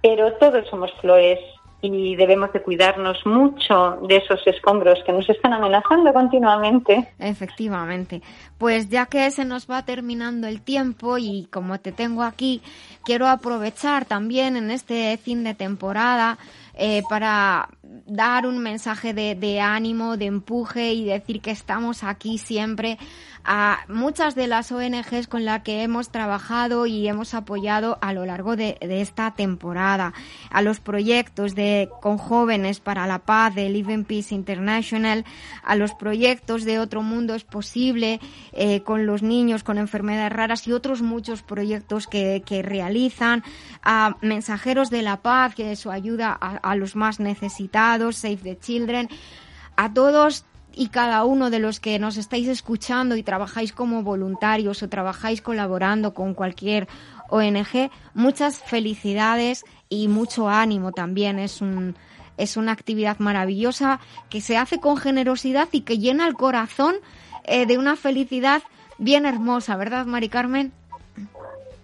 Pero 0.00 0.32
todos 0.34 0.66
somos 0.68 0.90
flores 1.00 1.38
y 1.82 2.16
debemos 2.16 2.52
de 2.52 2.62
cuidarnos 2.62 3.24
mucho 3.24 3.98
de 4.06 4.16
esos 4.16 4.46
escombros 4.46 4.98
que 5.04 5.12
nos 5.12 5.28
están 5.28 5.52
amenazando 5.52 6.12
continuamente. 6.12 7.12
Efectivamente. 7.18 8.22
Pues 8.58 8.88
ya 8.88 9.06
que 9.06 9.30
se 9.30 9.44
nos 9.44 9.70
va 9.70 9.84
terminando 9.84 10.46
el 10.46 10.60
tiempo 10.60 11.16
y 11.18 11.48
como 11.50 11.80
te 11.80 11.92
tengo 11.92 12.22
aquí, 12.22 12.60
quiero 13.04 13.26
aprovechar 13.26 14.04
también 14.04 14.56
en 14.56 14.70
este 14.70 15.16
fin 15.16 15.44
de 15.44 15.54
temporada 15.54 16.38
eh, 16.74 17.02
para 17.08 17.68
dar 17.82 18.46
un 18.46 18.58
mensaje 18.58 19.14
de, 19.14 19.34
de 19.34 19.60
ánimo, 19.60 20.16
de 20.16 20.26
empuje 20.26 20.92
y 20.92 21.04
decir 21.04 21.40
que 21.40 21.50
estamos 21.50 22.04
aquí 22.04 22.38
siempre 22.38 22.98
a 23.44 23.80
muchas 23.88 24.34
de 24.34 24.46
las 24.46 24.70
ONGs 24.70 25.26
con 25.28 25.44
las 25.44 25.62
que 25.62 25.82
hemos 25.82 26.10
trabajado 26.10 26.86
y 26.86 27.08
hemos 27.08 27.34
apoyado 27.34 27.98
a 28.00 28.12
lo 28.12 28.26
largo 28.26 28.56
de, 28.56 28.78
esta 28.80 29.34
temporada, 29.34 30.12
a 30.50 30.62
los 30.62 30.80
proyectos 30.80 31.54
de 31.54 31.88
con 32.00 32.18
jóvenes 32.18 32.80
para 32.80 33.06
la 33.06 33.20
paz 33.20 33.54
de 33.54 33.68
Living 33.68 34.04
Peace 34.04 34.34
International, 34.34 35.24
a 35.62 35.76
los 35.76 35.94
proyectos 35.94 36.64
de 36.64 36.78
Otro 36.78 37.02
Mundo 37.02 37.34
es 37.34 37.44
Posible 37.44 38.20
eh, 38.52 38.82
con 38.82 39.06
los 39.06 39.22
niños 39.22 39.62
con 39.62 39.78
enfermedades 39.78 40.32
raras 40.32 40.66
y 40.66 40.72
otros 40.72 41.02
muchos 41.02 41.42
proyectos 41.42 42.06
que, 42.06 42.42
que 42.44 42.62
realizan, 42.62 43.42
a 43.82 44.16
mensajeros 44.20 44.90
de 44.90 45.02
la 45.02 45.22
paz, 45.22 45.54
que 45.54 45.74
su 45.76 45.90
ayuda 45.90 46.36
a, 46.40 46.56
a 46.56 46.76
los 46.76 46.96
más 46.96 47.20
necesitados, 47.20 48.16
Save 48.16 48.36
the 48.36 48.58
Children, 48.58 49.08
a 49.76 49.92
todos 49.94 50.44
y 50.74 50.88
cada 50.88 51.24
uno 51.24 51.50
de 51.50 51.58
los 51.58 51.80
que 51.80 51.98
nos 51.98 52.16
estáis 52.16 52.48
escuchando 52.48 53.16
y 53.16 53.22
trabajáis 53.22 53.72
como 53.72 54.02
voluntarios 54.02 54.82
o 54.82 54.88
trabajáis 54.88 55.42
colaborando 55.42 56.14
con 56.14 56.34
cualquier 56.34 56.88
ONG, 57.28 57.90
muchas 58.14 58.58
felicidades 58.58 59.64
y 59.88 60.08
mucho 60.08 60.48
ánimo 60.48 60.92
también. 60.92 61.38
Es 61.38 61.60
un 61.60 61.96
es 62.36 62.56
una 62.56 62.72
actividad 62.72 63.18
maravillosa 63.18 64.00
que 64.30 64.40
se 64.40 64.56
hace 64.56 64.80
con 64.80 64.96
generosidad 64.96 65.68
y 65.72 65.82
que 65.82 65.98
llena 65.98 66.26
el 66.26 66.34
corazón 66.34 66.94
eh, 67.44 67.66
de 67.66 67.76
una 67.76 67.96
felicidad 67.96 68.62
bien 68.96 69.26
hermosa, 69.26 69.76
¿verdad, 69.76 70.06
Mari 70.06 70.30
Carmen? 70.30 70.72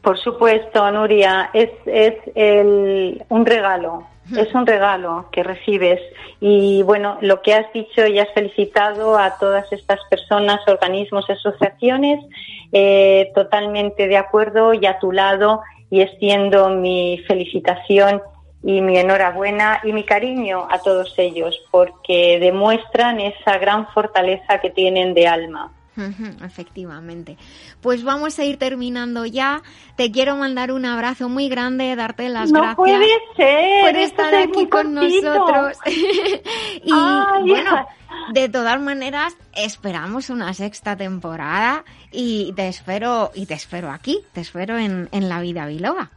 Por 0.00 0.18
supuesto, 0.18 0.90
Nuria, 0.90 1.50
es, 1.52 1.70
es 1.84 2.14
el, 2.34 3.22
un 3.28 3.44
regalo, 3.44 4.06
es 4.34 4.54
un 4.54 4.66
regalo 4.66 5.28
que 5.30 5.42
recibes. 5.42 6.00
Y 6.40 6.82
bueno, 6.82 7.18
lo 7.20 7.42
que 7.42 7.54
has 7.54 7.72
dicho 7.72 8.06
y 8.06 8.18
has 8.18 8.32
felicitado 8.32 9.18
a 9.18 9.38
todas 9.38 9.70
estas 9.72 10.00
personas, 10.10 10.60
organismos, 10.66 11.28
asociaciones, 11.30 12.24
eh, 12.72 13.30
totalmente 13.34 14.08
de 14.08 14.16
acuerdo 14.16 14.74
y 14.74 14.86
a 14.86 14.98
tu 14.98 15.12
lado 15.12 15.62
y 15.90 16.00
extiendo 16.00 16.70
mi 16.70 17.22
felicitación 17.28 18.20
y 18.62 18.80
mi 18.80 18.98
enhorabuena 18.98 19.80
y 19.84 19.92
mi 19.92 20.04
cariño 20.04 20.66
a 20.70 20.80
todos 20.80 21.14
ellos 21.18 21.60
porque 21.70 22.38
demuestran 22.40 23.20
esa 23.20 23.58
gran 23.58 23.86
fortaleza 23.88 24.58
que 24.60 24.70
tienen 24.70 25.14
de 25.14 25.28
alma. 25.28 25.75
Efectivamente. 26.44 27.36
Pues 27.80 28.04
vamos 28.04 28.38
a 28.38 28.44
ir 28.44 28.58
terminando 28.58 29.26
ya. 29.26 29.62
Te 29.96 30.10
quiero 30.10 30.36
mandar 30.36 30.72
un 30.72 30.84
abrazo 30.84 31.28
muy 31.28 31.48
grande, 31.48 31.94
darte 31.96 32.28
las 32.28 32.52
gracias 32.52 32.76
por 32.76 33.96
estar 33.96 34.34
aquí 34.34 34.66
con 34.68 34.94
nosotros. 34.94 35.78
y 36.82 36.92
bueno, 36.92 37.86
de 38.32 38.48
todas 38.48 38.80
maneras, 38.80 39.36
esperamos 39.54 40.30
una 40.30 40.52
sexta 40.54 40.96
temporada 40.96 41.84
y 42.10 42.52
te 42.54 42.68
espero 42.68 43.30
y 43.34 43.46
te 43.46 43.54
espero 43.54 43.90
aquí, 43.90 44.20
te 44.32 44.40
espero 44.40 44.78
en, 44.78 45.08
en 45.12 45.28
la 45.28 45.40
vida 45.40 45.66
biloba. 45.66 46.10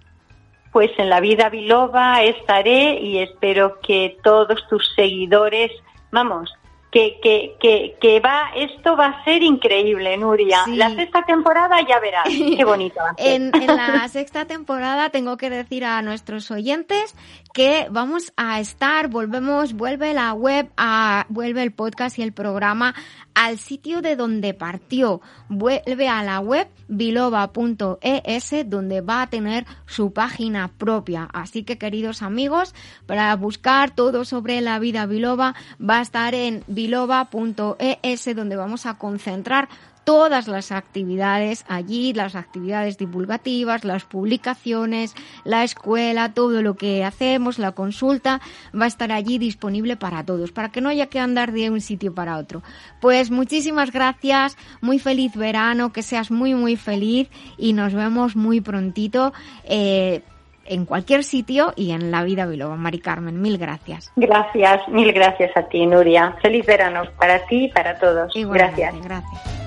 Pues 0.72 0.92
en 1.00 1.10
la 1.10 1.20
vida 1.20 1.50
biloba 1.50 2.22
estaré 2.24 3.00
y 3.00 3.20
espero 3.20 3.80
que 3.82 4.18
todos 4.24 4.68
tus 4.70 4.88
seguidores, 4.96 5.72
vamos, 6.12 6.54
que, 6.92 7.20
que, 7.22 7.56
que, 7.60 7.98
que, 8.02 8.20
va, 8.20 8.52
esto 8.56 8.96
va 8.98 9.08
a 9.08 9.24
ser 9.24 9.44
increíble, 9.44 10.18
Nuria. 10.18 10.64
La 10.68 10.90
sexta 10.90 11.24
temporada 11.24 11.78
ya 11.88 12.00
verás, 12.00 12.28
qué 12.58 12.66
bonito. 12.66 13.00
en, 13.18 13.52
en, 13.54 13.68
la 13.68 14.08
sexta 14.08 14.46
temporada 14.46 15.10
tengo 15.10 15.38
que 15.38 15.50
decir 15.50 15.86
a 15.86 16.02
nuestros 16.02 16.50
oyentes 16.50 17.16
que 17.54 17.88
vamos 17.90 18.32
a 18.38 18.60
estar, 18.60 19.10
volvemos, 19.10 19.74
vuelve 19.74 20.14
la 20.14 20.34
web, 20.34 20.70
a, 20.78 21.26
vuelve 21.30 21.64
el 21.64 21.72
podcast 21.72 22.20
y 22.20 22.22
el 22.22 22.32
programa 22.32 22.96
al 23.34 23.58
sitio 23.58 24.02
de 24.02 24.16
donde 24.16 24.54
partió. 24.54 25.22
Vuelve 25.48 26.08
a 26.10 26.24
la 26.24 26.40
web 26.40 26.68
biloba.es 26.88 28.54
donde 28.66 29.02
va 29.02 29.22
a 29.22 29.30
tener 29.30 29.66
su 29.86 30.14
página 30.14 30.68
propia. 30.68 31.28
Así 31.34 31.64
que 31.64 31.78
queridos 31.78 32.22
amigos, 32.22 32.76
para 33.06 33.36
buscar 33.36 33.92
todo 33.92 34.26
sobre 34.26 34.62
la 34.62 34.78
vida 34.80 35.06
biloba 35.06 35.56
va 35.82 36.00
a 36.00 36.02
estar 36.02 36.36
en 36.36 36.64
biloba.es 36.68 38.36
donde 38.36 38.56
vamos 38.56 38.86
a 38.86 38.98
concentrar 38.98 39.70
todas 40.10 40.48
las 40.48 40.72
actividades 40.72 41.66
allí, 41.68 42.14
las 42.14 42.34
actividades 42.34 42.98
divulgativas, 42.98 43.86
las 43.86 44.06
publicaciones, 44.06 45.14
la 45.44 45.64
escuela, 45.64 46.34
todo 46.34 46.64
lo 46.64 46.74
que 46.74 47.06
hacemos, 47.06 47.60
la 47.60 47.74
consulta, 47.74 48.42
va 48.74 48.86
a 48.86 48.88
estar 48.88 49.12
allí 49.12 49.38
disponible 49.38 49.98
para 49.98 50.24
todos, 50.26 50.52
para 50.52 50.70
que 50.70 50.82
no 50.82 50.90
haya 50.90 51.06
que 51.06 51.20
andar 51.20 51.52
de 51.52 51.70
un 51.70 51.80
sitio 51.80 52.16
para 52.16 52.40
otro. 52.40 52.64
Pues 53.00 53.30
muchísimas 53.30 53.92
gracias, 53.92 54.58
muy 54.82 54.98
feliz 54.98 55.36
verano, 55.36 55.94
que 55.94 56.02
seas 56.02 56.32
muy 56.32 56.56
muy 56.56 56.76
feliz 56.76 57.30
y 57.56 57.74
nos 57.74 57.94
vemos 57.94 58.36
muy 58.36 58.62
prontito. 58.62 59.32
Eh, 59.64 60.24
en 60.66 60.86
cualquier 60.86 61.24
sitio 61.24 61.74
y 61.76 61.92
en 61.92 62.10
la 62.10 62.24
vida 62.24 62.48
Biloba. 62.48 62.76
Mari 62.76 63.00
Carmen, 63.00 63.42
mil 63.42 63.60
gracias. 63.60 64.12
Gracias, 64.16 64.88
mil 64.88 65.12
gracias 65.14 65.56
a 65.56 65.68
ti, 65.68 65.86
Nuria. 65.86 66.36
Feliz 66.42 66.66
verano 66.66 67.04
para 67.20 67.46
ti 67.46 67.66
y 67.66 67.68
para 67.70 68.00
todos. 68.00 68.32
gracias. 68.36 68.96
Gracias. 69.04 69.59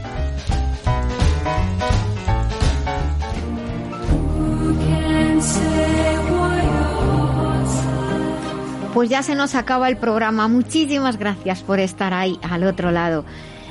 Pues 8.94 9.08
ya 9.08 9.22
se 9.22 9.34
nos 9.34 9.54
acaba 9.54 9.88
el 9.88 9.96
programa. 9.96 10.48
Muchísimas 10.48 11.18
gracias 11.18 11.62
por 11.62 11.80
estar 11.80 12.14
ahí 12.14 12.38
al 12.42 12.62
otro 12.62 12.90
lado. 12.90 13.24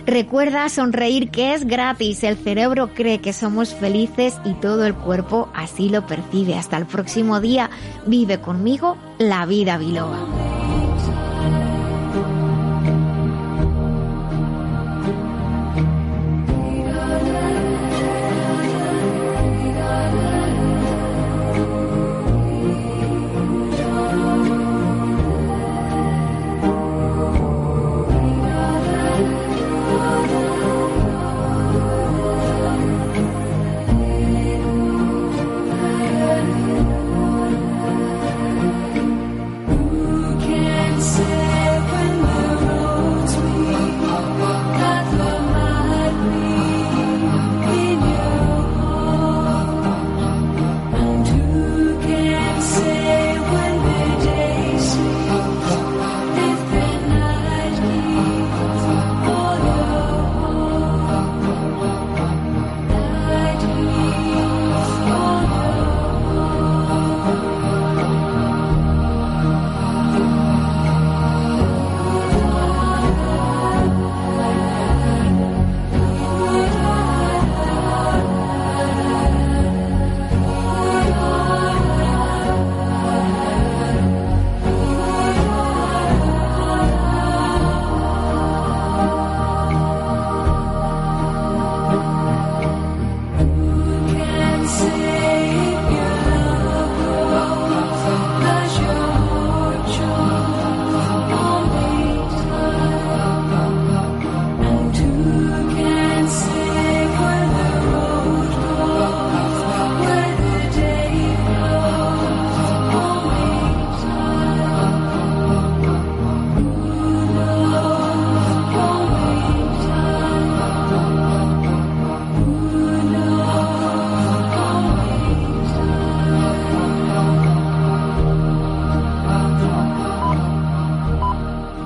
Recuerda 0.05 0.67
sonreír 0.67 1.29
que 1.29 1.53
es 1.53 1.65
gratis. 1.65 2.23
El 2.23 2.37
cerebro 2.37 2.93
cree 2.93 3.21
que 3.21 3.31
somos 3.31 3.73
felices 3.73 4.39
y 4.43 4.53
todo 4.55 4.85
el 4.85 4.95
cuerpo 4.95 5.49
así 5.53 5.89
lo 5.89 6.05
percibe. 6.07 6.55
Hasta 6.55 6.77
el 6.77 6.85
próximo 6.85 7.39
día. 7.39 7.69
Vive 8.07 8.41
conmigo 8.41 8.97
la 9.19 9.45
vida 9.45 9.77
biloba. 9.77 10.17